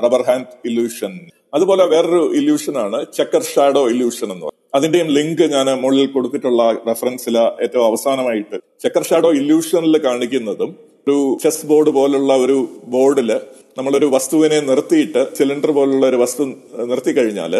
[0.03, 1.14] റബ്ബർ ഹാൻഡ് ഇല്യൂഷൻ.
[1.53, 4.57] അതുപോലെ വേറൊരു ഇല്യൂഷനാണ് ചക്കർ ഷാഡോ ഇല്യൂഷൻ എന്ന് പറയുന്നത്.
[4.78, 10.72] അതിന്റെയും ലിങ്ക് ഞാൻ മുകളിൽ കൊടുത്തിട്ടുള്ള റെഫറൻസിൽ ഏറ്റവും അവസാനമായിട്ട് ചെക്കർ ഷാഡോ ഇല്യൂഷനിൽ കാണിക്കുന്നതും
[11.08, 13.30] ഒരു ചെസ് ബോർഡ് പോലുള്ള ഒരു ബോർഡിൽ
[13.78, 16.44] നമ്മളൊരു വസ്തുവിനെ നിർത്തിയിട്ട് സിലിണ്ടർ പോലുള്ള ഒരു വസ്തു
[16.86, 17.54] നിർത്തി കഴിഞ്ഞാൽ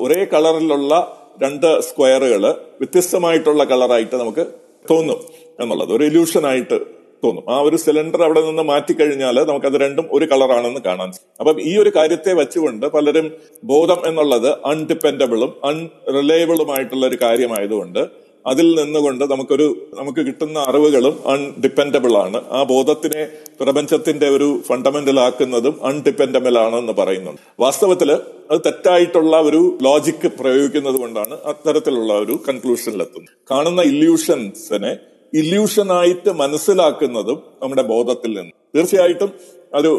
[0.00, 0.94] ഒരേ കളറിലുള്ള
[1.42, 2.42] രണ്ട് സ്ക്വയറുകൾ
[2.80, 4.44] വ്യത്യസ്തമായിട്ടുള്ള കളറായിട്ട് നമുക്ക്
[4.90, 5.20] തോന്നും
[5.60, 5.90] എന്നുള്ളത്.
[5.92, 6.78] ഒരു ഇല്യൂഷനായിട്ട്
[7.24, 7.44] തോന്നും.
[7.54, 12.32] ആ ഒരു സിലിണ്ടർ അവിടെ നിന്ന് മാറ്റിക്കഴിഞ്ഞാൽ നമുക്കത് രണ്ടും ഒരു കളറാണെന്ന് കാണാൻ അപ്പം ഈ ഒരു കാര്യത്തെ
[12.32, 13.32] വെച്ചുകൊണ്ട് പലരും
[13.64, 22.62] ബോധം എന്നുള്ളത് അൺഡിപ്പെൻഡബിളും അൺറിലയബിളുമായിട്ടുള്ള ഒരു കാര്യമായതുകൊണ്ട് അതിൽ നിന്നുകൊണ്ട് നമുക്കൊരു നമുക്ക് കിട്ടുന്ന അറിവുകളും അൺഡിപ്പെൻഡബിൾ ആണ് ആ
[22.62, 23.22] ബോധത്തിനെ
[23.60, 27.40] പ്രപഞ്ചത്തിന്റെ ഒരു ഫണ്ടമെന്റൽ ആക്കുന്നതും അൺഡിപ്പെൻഡബിൾ ആണെന്ന് പറയുന്നുണ്ട്.
[27.60, 28.12] വാസ്തവത്തിൽ
[28.50, 33.32] അത് തെറ്റായിട്ടുള്ള ഒരു ലോജിക്ക് പ്രയോഗിക്കുന്നത് കൊണ്ടാണ് അത്തരത്തിലുള്ള ഒരു കൺക്ലൂഷനിലെത്തുന്നത്.
[33.50, 34.92] കാണുന്ന ഇല്യൂഷൻസിനെ
[35.40, 38.52] ഇല്യൂഷനായിട്ട് മനസ്സിലാക്കുന്നതും നമ്മുടെ ബോധത്തിൽ നിന്ന്.
[38.74, 39.30] തീർച്ചയായിട്ടും
[39.74, 39.92] ഒരു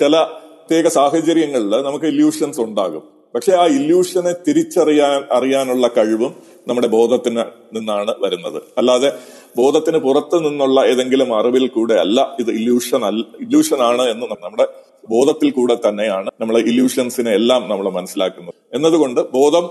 [0.00, 0.14] ചില
[0.60, 3.02] പ്രത്യേക സാഹചര്യങ്ങളിൽ നമുക്ക് ഇല്യൂഷൻസ് ഉണ്ടാകും.
[3.34, 6.32] പക്ഷെ ആ ഇല്യൂഷനെ തിരിച്ചറിയാൻ അറിയാനുള്ള കഴിവും
[6.68, 7.44] നമ്മുടെ ബോധത്തിന്
[7.76, 8.62] നിന്നാണ് വരുന്നത്.
[8.78, 9.10] അല്ലാതെ
[9.56, 14.66] ബോധത്തിന് പുറത്തു നിന്നുള്ള ഏതെങ്കിലും അറിവിൽ കൂടെ അല്ല ഇത് ഇല്യൂഷൻ അല്ല ഇല്യൂഷൻ ആണ് എന്ന് നമ്മുടെ
[15.10, 18.54] ബോധത്തിൽ കൂടെ തന്നെയാണ് നമ്മൾ ഇല്യൂഷൻസിനെ എല്ലാം നമ്മൾ മനസ്സിലാക്കുന്നത്.
[18.74, 19.64] എന്നതുകൊണ്ട് ബോധം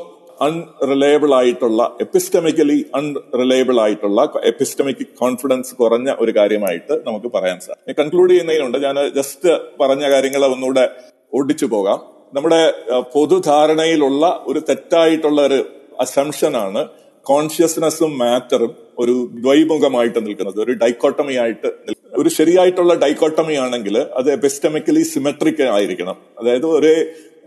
[0.43, 8.77] അൺറിലയബിൾ ആയിട്ടുള്ള എപ്പിസ്റ്റമിക്കലി അൺറിലയബിൾ ആയിട്ടുള്ള എപ്പിസ്റ്റമിക് കോൺഫിഡൻസ് കുറഞ്ഞ ഒരു കാര്യമായിട്ട് നമുക്ക് പറയാൻ സാധിക്കും കൺക്ലൂഡ് ചെയ്യുന്നതിനുണ്ട്.
[8.77, 9.51] ഞാൻ ജസ്റ്റ്
[9.81, 10.89] പറഞ്ഞ കാര്യങ്ങൾ ഒന്നുകൂടെ
[11.33, 11.99] ഓടിച്ചു പോകാം.
[12.33, 12.73] നമ്മുടെ
[13.13, 15.65] പൊതുധാരണയിലുള്ള ഒരു തെറ്റായിട്ടുള്ള ഒരു
[15.99, 16.87] അസംഷനാണ്
[17.23, 20.59] കോൺഷ്യസ്നെസ്സും മാറ്ററും ഒരു ദ്വൈമുഖമായിട്ട് നിൽക്കുന്നത്.
[20.63, 21.69] ഒരു ഡൈക്കോട്ടമി ആയിട്ട്
[22.17, 26.17] ഒരു ശരിയായിട്ടുള്ള ഡൈക്കോട്ടമി ആണെങ്കിൽ അത് എപ്പിസ്റ്റമിക്കലി സിമെട്രിക് ആയിരിക്കണം.
[26.39, 26.95] അതായത് ഒരേ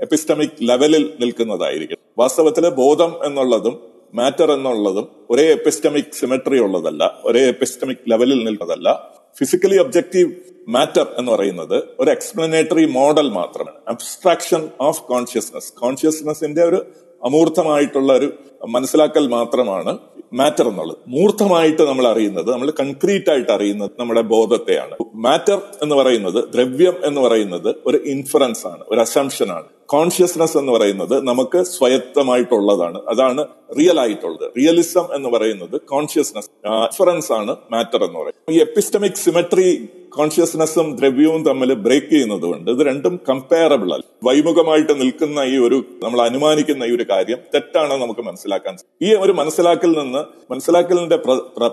[0.01, 3.81] എപ്പിസ്റ്റമിക് ലെവലിൽ നിൽക്കുന്നതായിരിക്കും വാസ്തവത്തിൽ ബോധം എന്നുള്ളതും
[4.15, 9.11] മാറ്റർ എന്നുള്ളതും ഒരേ എപ്പിസ്റ്റമിക് സിമെട്രി ഉള്ളതല്ല ഒരേ എപ്പിസ്റ്റമിക് ലെവലിൽ നിൽക്കുന്നതല്ല.
[9.39, 10.33] ഫിസിക്കലി ഒബ്ജക്റ്റീവ്
[10.69, 13.77] മാറ്റർ എന്ന് പറയുന്നത് ഒരു എക്സ്പ്ലനേറ്ററി മോഡൽ മാത്രമാണ്.
[13.89, 16.87] അബ്സ്ട്രാക്ഷൻ ഓഫ് കോൺഷ്യസ്നസ് കോൺഷ്യസ്നസിന്റെ ഒരു
[17.25, 18.33] അമൂർത്തമായിട്ടുള്ള ഒരു
[18.69, 19.99] മനസ്സിലാക്കൽ മാത്രമാണ്
[20.33, 20.97] മാറ്റർ എന്നുള്ളത്.
[21.09, 24.97] മൂർത്തമായിട്ട് നമ്മൾ അറിയുന്നത് നമ്മൾ കൺക്രീറ്റ് ആയിട്ട് അറിയുന്നത് നമ്മുടെ ബോധത്തെയാണ്.
[25.15, 29.76] മാറ്റർ എന്ന് പറയുന്നത് ദ്രവ്യം എന്ന് പറയുന്നത് ഒരു ഇൻഫറൻസ് ആണ് ഒരു അസംഷൻ ആണ്.
[29.89, 32.99] കോൺഷ്യസ്നസ് എന്ന് പറയുന്നത് നമുക്ക് സ്വയത്തമായിട്ടുള്ളതാണ്.
[33.09, 33.47] അതാണ്
[33.79, 34.51] റിയൽ ആയിട്ടുള്ളത്.
[34.59, 38.55] റിയലിസം എന്ന് പറയുന്നത് കോൺഷ്യസ്നസ് ഡിഫറൻസ് ആണ് മാറ്റർ എന്ന് പറയുന്നത്.
[38.55, 44.05] ഈ എപ്പിസ്റ്റമിക് സിമെട്രി കോൺഷ്യസ്നെസ്സും ദ്രവ്യവും തമ്മിൽ ബ്രേക്ക് ചെയ്യുന്നത് കൊണ്ട് ഇത് രണ്ടും കമ്പയറബിൾ അല്ല.
[44.25, 49.99] വൈമുഖമായിട്ട് നിൽക്കുന്ന ഈ ഒരു നമ്മൾ അനുമാനിക്കുന്ന ഈ ഒരു കാര്യം തെറ്റാണ് നമുക്ക് മനസ്സിലാക്കാൻ ഈ ഒരു മനസ്സിലാക്കൽ
[49.99, 51.17] നിന്ന് മനസ്സിലാക്കലിന്റെ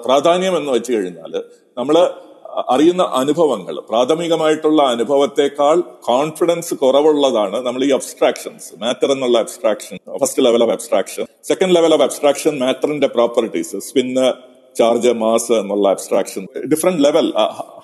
[0.05, 1.43] പ്രാധാന്യം എന്ന് വെച്ച് കഴിഞ്ഞാൽ
[1.77, 2.09] നമ്മൾ
[2.73, 10.71] അറിയുന്ന അനുഭവങ്ങൾ പ്രാഥമികമായിട്ടുള്ള അനുഭവത്തെക്കാൾ കോൺഫിഡൻസ് കുറവുള്ളതാണ് നമ്മൾ ഈ അബ്സ്ട്രാക്ഷൻസ് മാറ്റർ എന്നുള്ള abstraction first level of
[10.71, 14.27] abstraction second level of abstraction മാറ്ററിന്റെ properties spin
[14.75, 17.27] charge mass എന്നുള്ള abstraction different level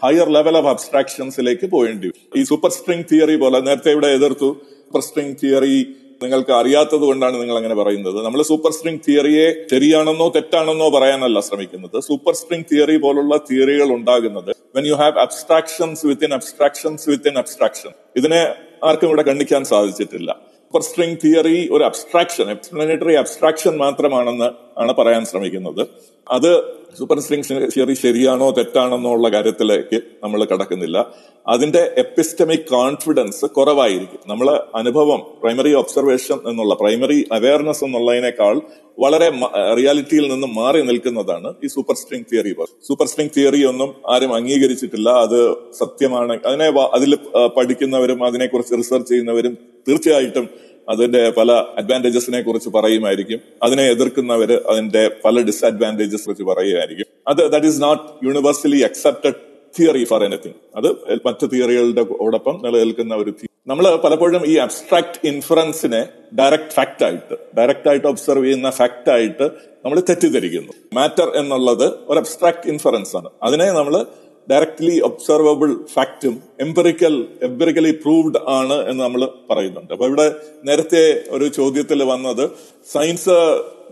[0.04, 4.50] higher level of അബ്സ്ട്രാക്ഷൻസിലേക്ക് പോയേണ്ടി ഈ സൂപ്പർ സ്ട്രിങ് തിയറി പോലെ നേരത്തെ ഇവിടെ എതിർത്തു.
[4.86, 5.76] സൂപ്പർ സ്ട്രിംഗ് തിയറി
[6.24, 8.18] നിങ്ങൾക്ക് അറിയാത്തത് കൊണ്ടാണ് നിങ്ങൾ അങ്ങനെ പറയുന്നത്.
[8.26, 11.98] നമ്മൾ സൂപ്പർ സ്ട്രിംഗ് തിയറിയെ ശരിയാണെന്നോ തെറ്റാണെന്നോ പറയാനല്ല ശ്രമിക്കുന്നത്.
[12.08, 17.92] സൂപ്പർ സ്ട്രിംഗ് തിയറി പോലുള്ള തിയറികൾ ഉണ്ടാകുന്നത് when you have abstractions within abstractions within abstraction
[18.22, 18.42] ഇതിനെ
[18.90, 20.32] ആർക്കും ഇവിടെ കണ്ടിക്കാൻ സാധിച്ചിട്ടില്ല.
[20.66, 24.50] സൂപ്പർ സ്ട്രിംഗ് തിയറി ഒരു അബ്സ്ട്രാക്ഷൻ എക്സ്പ്ലനേറ്ററി അബ്സ്ട്രാക്ഷൻ മാത്രമാണെന്ന്
[24.82, 25.84] ആണ് പറയാൻ ശ്രമിക്കുന്നത്.
[26.28, 31.14] അത് സൂപ്പർ സ്ട്രിംഗ് തിയറി ശരിയാണോ തെറ്റാണെന്നോ ഉള്ള കാര്യത്തിലേക്ക് നമ്മൾ കടക്കുന്നില്ല.
[31.48, 34.20] അതിന്റെ എപ്പിസ്റ്റമിക് കോൺഫിഡൻസ് കുറവായിരിക്കും.
[34.28, 38.62] നമ്മൾ അനുഭവം പ്രൈമറി ഒബ്സർവേഷൻ എന്നുള്ള പ്രൈമറി അവയർനെസ് എന്നുള്ളതിനേക്കാൾ
[39.00, 39.30] വളരെ
[39.76, 42.54] റിയാലിറ്റിയിൽ നിന്ന് മാറി നിൽക്കുന്നതാണ് ഈ super string theory
[42.88, 45.10] super string theory ഒന്നും ആരും അംഗീകരിച്ചിട്ടില്ല.
[45.10, 46.40] അത് സത്യമാണ്.
[46.46, 47.16] അതിനെ അതിൽ
[47.58, 50.50] പഠിക്കുന്നവരും അതിനെക്കുറിച്ച് റിസർച്ച് ചെയ്യുന്നവരും തീർച്ചയായിട്ടും
[50.90, 53.40] അതിന്റെ പല അഡ്വാന്റേജസിനെ കുറിച്ച് പറയുമായിരിക്കും.
[53.64, 57.06] അതിനെ എതിർക്കുന്നവർ അതിന്റെ പല ഡിസ്അഡ്വാന്റേജസ് കുറിച്ച് പറയുമായിരിക്കും.
[57.28, 59.40] അത് that is not universally accepted
[59.80, 60.88] theory for anything അത്
[61.26, 63.34] മറ്റു തിയറികളുടെ ഓടൊപ്പം നിലനിൽക്കുന്ന ഒരു
[63.68, 66.00] നമ്മൾ പലപ്പോഴും ഈ അബ്സ്ട്രാക്ട് ഇൻഫറൻസിനെ
[66.40, 69.46] ഡയറക്റ്റ് ഫാക്റ്റ് ആയിട്ട് ഡയറക്റ്റ് ആയിട്ട് ഒബ്സർവ് ചെയ്യുന്ന ഫാക്റ്റ് ആയിട്ട്
[69.86, 70.74] നമ്മൾ തെറ്റിദ്ധരിക്കുന്നു.
[70.94, 73.30] മാറ്റർ എന്നുള്ളത് ഒരു അബ്സ്ട്രാക്ട് ഇൻഫറൻസ് ആണ്.
[73.44, 74.06] അതിനെ നമ്മൾ
[74.52, 79.92] ഡയറക്ട്ലി ഒബ്സർവബിൾ ഫാക്റ്റും എംപെറിക്കൽ എംപെറിക്കലി പ്രൂവ്ഡ് ആണ് എന്ന് നമ്മൾ പറയുന്നുണ്ട്.
[79.94, 82.50] അപ്പൊ ഇവിടെ നേരത്തെ ഒരു ചോദ്യത്തിൽ വന്നത്
[82.92, 83.38] സയൻസ്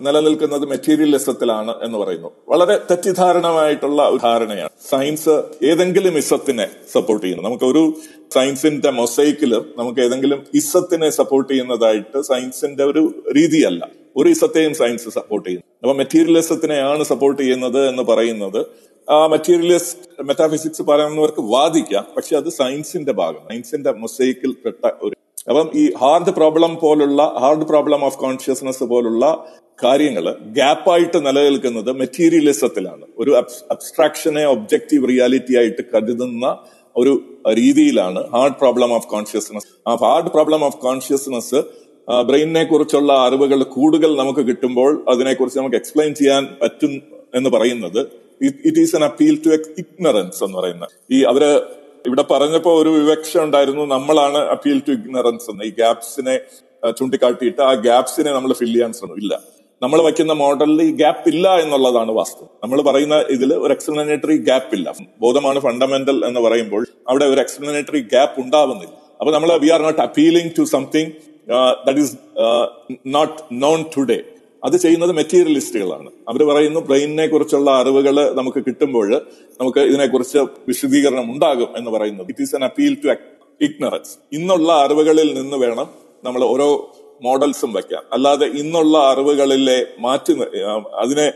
[0.02, 2.32] നിലനിൽക്കുന്നത് മെറ്റീരിയലിസത്തിലാണ് എന്ന് പറയുന്നു.
[2.50, 4.70] വളരെ തെറ്റിദ്ധാരണമായിട്ടുള്ള ധാരണയാണ്.
[4.90, 7.50] സയൻസ് ഏതെങ്കിലും ഇസത്തിനെ സപ്പോർട്ട് ചെയ്യുന്നു.
[7.50, 7.94] നമുക്ക് ഒരു
[8.34, 13.90] സയൻസിന്റെ മൊസൈക്കിൽ നമുക്ക് ഏതെങ്കിലും ഇസത്തിനെ സപ്പോർട്ട് ചെയ്യുന്നതായിട്ട് സയൻസിന്റെ ഒരു രീതിയല്ല.
[14.18, 15.66] ഒരു ഇസത്തെയും സയൻസ് സപ്പോർട്ട് ചെയ്യുന്നു.
[15.82, 18.66] അപ്പൊ മെറ്റീരിയലിസത്തിനെയാണ് സപ്പോർട്ട് ചെയ്യുന്നത് എന്ന് പറയുന്നത്
[19.08, 22.06] ആ മെറ്റീരിയലിസ്റ്റ് മെറ്റാഫിസിക്സ് പറയുന്നവർക്ക് വാദിക്കാം.
[22.18, 23.42] പക്ഷെ അത് സയൻസിന്റെ ഭാഗം.
[23.52, 25.16] സയൻസിന്റെ മൊസൈക്കിൽ പെട്ട ഒരു
[25.50, 29.26] അപ്പം ഈ ഹാർഡ് പ്രോബ്ലം പോലുള്ള ഹാർഡ് പ്രോബ്ലം ഓഫ് കോൺഷ്യസ്നെസ് പോലുള്ള
[29.84, 33.32] കാര്യങ്ങൾ ഗ്യാപ്പായിട്ട് നിലനിൽക്കുന്നത് മെറ്റീരിയലിസത്തിലാണ് ഒരു
[33.72, 36.46] അബ്സ്ട്രാക്ഷനെ ഒബ്ജക്റ്റീവ് റിയാലിറ്റി ആയിട്ട് കരുതുന്ന
[36.96, 37.14] ഒരു
[37.54, 41.60] രീതിയിലാണ് ഹാർഡ് പ്രോബ്ലം ഓഫ് കോൺഷ്യസ്നെസ് ആ ഹാർഡ് പ്രോബ്ലം ഓഫ് കോൺഷ്യസ്നെസ്
[42.28, 46.94] ബ്രെയിനിനെ കുറിച്ചുള്ള അറിവുകൾ കൂടുതൽ നമുക്ക് കിട്ടുമ്പോൾ അതിനെക്കുറിച്ച് നമുക്ക് എക്സ്പ്ലെയിൻ ചെയ്യാൻ പറ്റും
[47.36, 48.02] എന്ന് പറയുന്നത്
[48.42, 49.50] it is an appeal to
[49.84, 50.94] ignorance എന്ന് പറയുന്നത്.
[51.12, 51.44] ഈ അവർ
[52.06, 55.64] ഇവിടെ പറഞ്ഞപ്പോ ഒരു വിവക്ഷ ഉണ്ടായിരുന്നു നമ്മളാണ് അപ്പീൽ ടു ഇഗ്നറൻസ് എന്ന്.
[55.64, 56.36] ഈ ഗ്യാപ്സിനെ
[56.98, 59.34] ചൂണ്ടിക്കാട്ടിയിട്ട് ആ ഗ്യാപ്സിനെ നമ്മൾ ഫില്ല് ചെയ്യാൻ ശ്രമം ഇല്ല.
[59.82, 62.50] നമ്മൾ വയ്ക്കുന്ന മോഡലിൽ ഈ ഗ്യാപ്പ് ഇല്ല എന്നുള്ളതാണ് വാസ്തവം.
[62.64, 64.94] നമ്മൾ പറയുന്ന ഇതിൽ ഒരു എക്സ്പ്ലനേറ്ററി ഗ്യാപ്പ് ഇല്ല.
[65.24, 68.94] ബോധമാണ് ഫണ്ടമെന്റൽ എന്ന് പറയുമ്പോൾ അവിടെ ഒരു എക്സ്പ്ലനേറ്ററി ഗ്യാപ്പ് ഉണ്ടാവുന്നില്ല.
[69.20, 71.12] അപ്പൊ നമ്മൾ we are not appealing to something
[71.86, 72.16] that is
[73.18, 74.20] not known today
[74.68, 76.10] അത് ചെയ്യുന്നത് മെറ്റീരിയലിസ്റ്റുകളാണ്.
[76.30, 79.08] അവർ പറയുന്നു ബ്രെയിനിനെ കുറിച്ചുള്ള അറിവുകൾ നമുക്ക് കിട്ടുമ്പോൾ
[79.60, 80.40] നമുക്ക് ഇതിനെക്കുറിച്ച്
[80.70, 82.30] വിശദീകരണം ഉണ്ടാകും എന്ന് പറയുന്നത്.
[82.30, 83.10] It is an appeal to
[83.62, 85.88] ignorance ഇന്നുള്ള അറിവുകളിൽ നിന്ന് വേണം
[86.24, 86.68] നമ്മൾ ഓരോ
[87.24, 90.34] മോഡൽസും വയ്ക്കാം അല്ലാതെ ഇന്നുള്ള അറിവുകളിലെ മാറ്റി
[91.04, 91.28] അതിനെ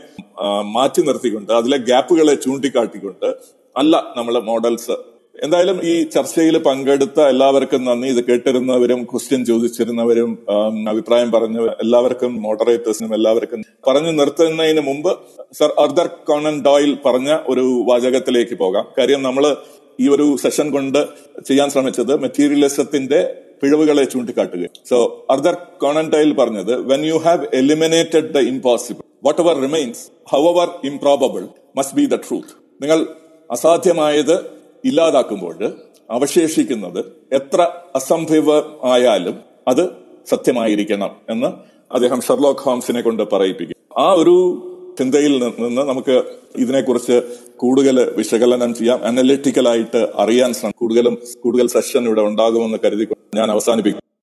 [0.76, 3.28] മാറ്റി നിർത്തിക്കൊണ്ട് അതിലെ ഗ്യാപ്പുകളെ ചൂണ്ടിക്കാട്ടിക്കൊണ്ട്
[3.76, 4.96] അല്ല നമ്മൾ മോഡൽസ്
[5.44, 8.08] എന്തായാലും ഈ ചർച്ചയിൽ പങ്കെടുത്ത എല്ലാവർക്കും നന്ദി.
[8.14, 10.30] ഇത് കേട്ടിരുന്നവരും ക്വസ്റ്റ്യൻ ചോദിച്ചിരുന്നവരും
[10.92, 15.10] അഭിപ്രായം പറഞ്ഞ എല്ലാവർക്കും മോഡറേറ്റേഴ്സിനും എല്ലാവർക്കും പറഞ്ഞു നിർത്തുന്നതിന് മുമ്പ്
[15.58, 18.84] സർ അർദർ കോണൻ ഡോയിൽ പറഞ്ഞ ഒരു വാചകത്തിലേക്ക് പോകാം.
[18.98, 19.46] കാര്യം നമ്മൾ
[20.00, 21.00] ഈ ഒരു സെഷൻ കൊണ്ട്
[21.48, 23.20] ചെയ്യാൻ ശ്രമിച്ചത് മെറ്റീരിയലിസത്തിന്റെ
[23.62, 24.64] പിഴവുകളെ ചൂണ്ടിക്കാട്ടുക.
[24.90, 24.96] സോ
[25.30, 29.02] അർദർ കോണൻ ഡോയിൽ പറഞ്ഞത് when you have eliminated the impossible
[29.40, 30.02] whatever remains
[30.52, 31.44] however improbable
[31.78, 32.52] must be the truth
[32.82, 32.98] നിങ്ങൾ
[33.50, 35.72] അസാധ്യമായത് ഇല്ലാതാക്കുമ്പോൾ
[36.10, 37.60] അവശേഷിക്കുന്നത് എത്ര
[37.96, 39.90] അസംഭവമായാലും അത്
[40.28, 41.46] സത്യമായിരിക്കണം എന്ന്
[41.94, 43.76] അദ്ദേഹം ഷെർലോക്ക് ഹോംസിനെ കൊണ്ട് പറയിപ്പിക്കും.
[43.98, 44.34] ആ ഒരു
[44.98, 46.22] ചിന്തയിൽ നിന്ന് നമുക്ക്
[46.56, 47.22] ഇതിനെക്കുറിച്ച്
[47.56, 49.04] കൂടുതൽ വിശകലനം ചെയ്യാം.
[49.04, 54.11] അനലിറ്റിക്കലായിട്ട് അറിയാൻ ശ്രമം കൂടുതലും കൂടുതൽ സെഷൻ ഇവിടെ ഉണ്ടാകുമെന്ന് കരുതി ഞാൻ അവസാനിപ്പിക്കും